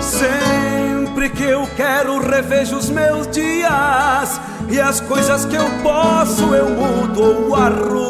Sempre 0.00 1.30
que 1.30 1.44
eu 1.44 1.66
quero 1.76 2.18
revejo 2.20 2.76
os 2.76 2.88
meus 2.88 3.26
dias 3.26 4.40
e 4.70 4.80
as 4.80 5.00
coisas 5.00 5.44
que 5.44 5.56
eu 5.56 5.68
posso 5.82 6.54
eu 6.54 6.70
mudo 6.70 7.22
ou 7.22 7.54
arrumo, 7.54 8.09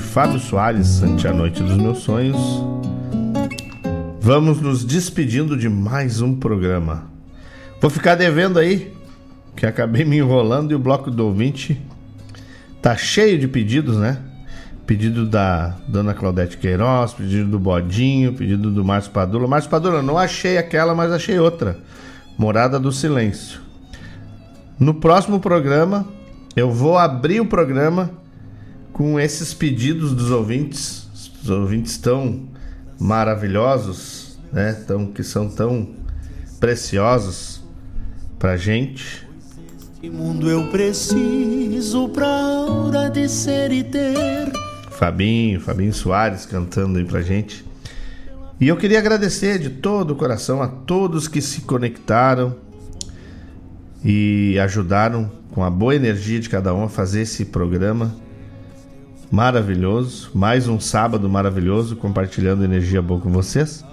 De 0.00 0.06
Fábio 0.06 0.40
Soares, 0.40 1.02
Ante 1.02 1.28
a 1.28 1.32
Noite 1.32 1.62
dos 1.62 1.76
Meus 1.76 1.98
Sonhos, 1.98 2.64
vamos 4.18 4.58
nos 4.58 4.82
despedindo 4.82 5.58
de 5.58 5.68
mais 5.68 6.22
um 6.22 6.34
programa. 6.34 7.04
Vou 7.82 7.90
ficar 7.90 8.14
devendo 8.14 8.58
aí, 8.58 8.94
que 9.54 9.66
acabei 9.66 10.04
me 10.04 10.16
enrolando 10.16 10.72
e 10.72 10.74
o 10.74 10.78
bloco 10.78 11.10
do 11.10 11.26
ouvinte 11.26 11.78
tá 12.80 12.96
cheio 12.96 13.38
de 13.38 13.46
pedidos, 13.46 13.98
né? 13.98 14.18
Pedido 14.86 15.26
da 15.26 15.76
Dona 15.86 16.14
Claudete 16.14 16.56
Queiroz, 16.56 17.12
pedido 17.12 17.50
do 17.50 17.58
Bodinho, 17.58 18.32
pedido 18.32 18.70
do 18.70 18.82
Márcio 18.82 19.12
Padula. 19.12 19.46
Márcio 19.46 19.70
Padula, 19.70 20.02
não 20.02 20.16
achei 20.16 20.56
aquela, 20.56 20.94
mas 20.94 21.12
achei 21.12 21.38
outra. 21.38 21.78
Morada 22.38 22.80
do 22.80 22.90
Silêncio. 22.90 23.60
No 24.78 24.94
próximo 24.94 25.38
programa, 25.38 26.06
eu 26.56 26.70
vou 26.72 26.96
abrir 26.96 27.40
o 27.40 27.46
programa 27.46 28.19
com 29.00 29.18
esses 29.18 29.54
pedidos 29.54 30.12
dos 30.12 30.30
ouvintes, 30.30 31.08
os 31.42 31.48
ouvintes 31.48 31.96
tão 31.96 32.42
maravilhosos, 32.98 34.38
né? 34.52 34.74
Tão, 34.86 35.06
que 35.06 35.22
são 35.24 35.48
tão 35.48 35.88
preciosos 36.60 37.62
pra 38.38 38.58
gente. 38.58 39.26
Que 40.02 40.10
mundo 40.10 40.50
eu 40.50 40.66
preciso 40.66 42.10
pra 42.10 42.26
hora 42.28 43.08
de 43.08 43.26
ser 43.26 43.72
e 43.72 43.82
ter. 43.82 44.52
Fabinho, 44.90 45.62
Fabinho 45.62 45.94
Soares 45.94 46.44
cantando 46.44 46.98
aí 46.98 47.04
pra 47.06 47.22
gente. 47.22 47.64
E 48.60 48.68
eu 48.68 48.76
queria 48.76 48.98
agradecer 48.98 49.58
de 49.58 49.70
todo 49.70 50.10
o 50.10 50.14
coração 50.14 50.60
a 50.60 50.68
todos 50.68 51.26
que 51.26 51.40
se 51.40 51.62
conectaram 51.62 52.54
e 54.04 54.58
ajudaram 54.58 55.32
com 55.52 55.64
a 55.64 55.70
boa 55.70 55.96
energia 55.96 56.38
de 56.38 56.50
cada 56.50 56.74
um 56.74 56.84
a 56.84 56.88
fazer 56.90 57.22
esse 57.22 57.46
programa 57.46 58.14
maravilhoso. 59.30 60.30
Mais 60.34 60.66
um 60.66 60.80
sábado 60.80 61.28
maravilhoso 61.28 61.96
compartilhando 61.96 62.64
energia 62.64 63.00
boa 63.00 63.20
com 63.20 63.30
vocês. 63.30 63.84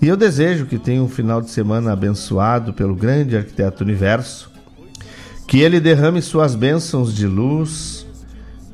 E 0.00 0.08
eu 0.08 0.16
desejo 0.16 0.66
que 0.66 0.78
tenha 0.78 1.02
um 1.02 1.08
final 1.08 1.40
de 1.40 1.50
semana 1.50 1.92
abençoado 1.92 2.72
pelo 2.72 2.94
grande 2.94 3.36
arquiteto 3.36 3.84
universo. 3.84 4.50
Que 5.46 5.60
ele 5.60 5.80
derrame 5.80 6.22
suas 6.22 6.54
bênçãos 6.54 7.14
de 7.14 7.26
luz, 7.26 8.06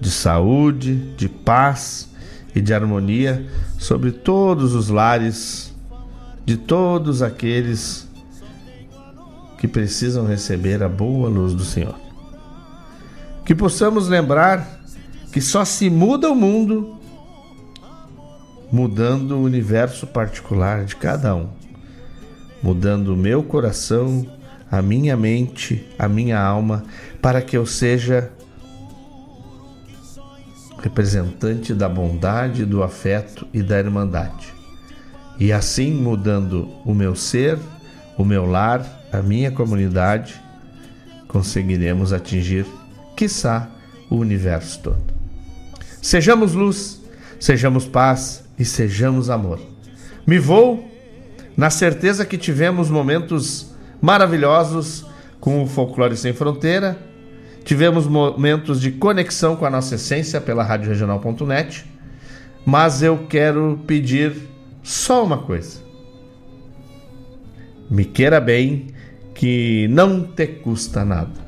de 0.00 0.10
saúde, 0.10 0.94
de 1.16 1.28
paz 1.28 2.08
e 2.54 2.60
de 2.60 2.72
harmonia 2.72 3.46
sobre 3.78 4.12
todos 4.12 4.74
os 4.74 4.88
lares 4.88 5.68
de 6.48 6.56
todos 6.56 7.20
aqueles 7.20 8.08
que 9.58 9.68
precisam 9.68 10.24
receber 10.24 10.82
a 10.82 10.88
boa 10.88 11.28
luz 11.28 11.52
do 11.52 11.62
Senhor. 11.62 11.94
Que 13.44 13.54
possamos 13.54 14.08
lembrar 14.08 14.77
que 15.32 15.40
só 15.40 15.64
se 15.64 15.90
muda 15.90 16.30
o 16.30 16.34
mundo 16.34 16.98
mudando 18.70 19.32
o 19.32 19.42
universo 19.42 20.06
particular 20.06 20.84
de 20.84 20.94
cada 20.96 21.34
um, 21.34 21.48
mudando 22.62 23.14
o 23.14 23.16
meu 23.16 23.42
coração, 23.42 24.26
a 24.70 24.82
minha 24.82 25.16
mente, 25.16 25.86
a 25.98 26.08
minha 26.08 26.38
alma, 26.38 26.84
para 27.22 27.40
que 27.40 27.56
eu 27.56 27.64
seja 27.64 28.30
representante 30.82 31.74
da 31.74 31.88
bondade, 31.88 32.64
do 32.64 32.82
afeto 32.82 33.46
e 33.52 33.62
da 33.62 33.78
irmandade. 33.78 34.52
E 35.38 35.52
assim, 35.52 35.92
mudando 35.92 36.68
o 36.84 36.94
meu 36.94 37.14
ser, 37.14 37.58
o 38.16 38.24
meu 38.24 38.44
lar, 38.44 38.84
a 39.12 39.22
minha 39.22 39.50
comunidade, 39.50 40.40
conseguiremos 41.26 42.12
atingir, 42.12 42.66
quiçá, 43.16 43.70
o 44.10 44.16
universo 44.16 44.80
todo. 44.80 45.17
Sejamos 46.00 46.54
luz, 46.54 47.00
sejamos 47.40 47.86
paz 47.86 48.44
e 48.58 48.64
sejamos 48.64 49.30
amor. 49.30 49.60
Me 50.26 50.38
vou 50.38 50.88
na 51.56 51.70
certeza 51.70 52.24
que 52.24 52.38
tivemos 52.38 52.88
momentos 52.88 53.74
maravilhosos 54.00 55.04
com 55.40 55.62
o 55.62 55.66
Folclore 55.66 56.16
Sem 56.16 56.32
Fronteira, 56.32 56.96
tivemos 57.64 58.06
momentos 58.06 58.80
de 58.80 58.92
conexão 58.92 59.56
com 59.56 59.66
a 59.66 59.70
nossa 59.70 59.96
essência 59.96 60.40
pela 60.40 60.62
radioregional.net, 60.62 61.84
mas 62.64 63.02
eu 63.02 63.26
quero 63.28 63.80
pedir 63.86 64.34
só 64.82 65.24
uma 65.24 65.38
coisa. 65.38 65.80
Me 67.90 68.04
queira 68.04 68.40
bem, 68.40 68.88
que 69.34 69.88
não 69.88 70.22
te 70.22 70.46
custa 70.46 71.04
nada. 71.04 71.47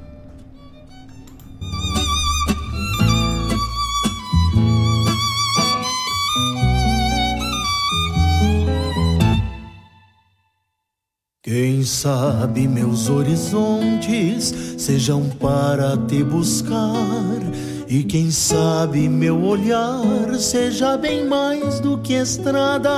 Quem 11.53 11.83
sabe 11.83 12.69
meus 12.69 13.09
horizontes 13.09 14.55
sejam 14.79 15.29
para 15.31 15.97
te 15.97 16.23
buscar, 16.23 17.41
e 17.89 18.05
quem 18.05 18.31
sabe 18.31 19.09
meu 19.09 19.43
olhar 19.43 20.33
seja 20.39 20.97
bem 20.97 21.27
mais 21.27 21.81
do 21.81 21.99
que 21.99 22.15
estrada. 22.15 22.93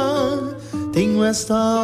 Tenho 0.92 1.24
esta 1.24 1.80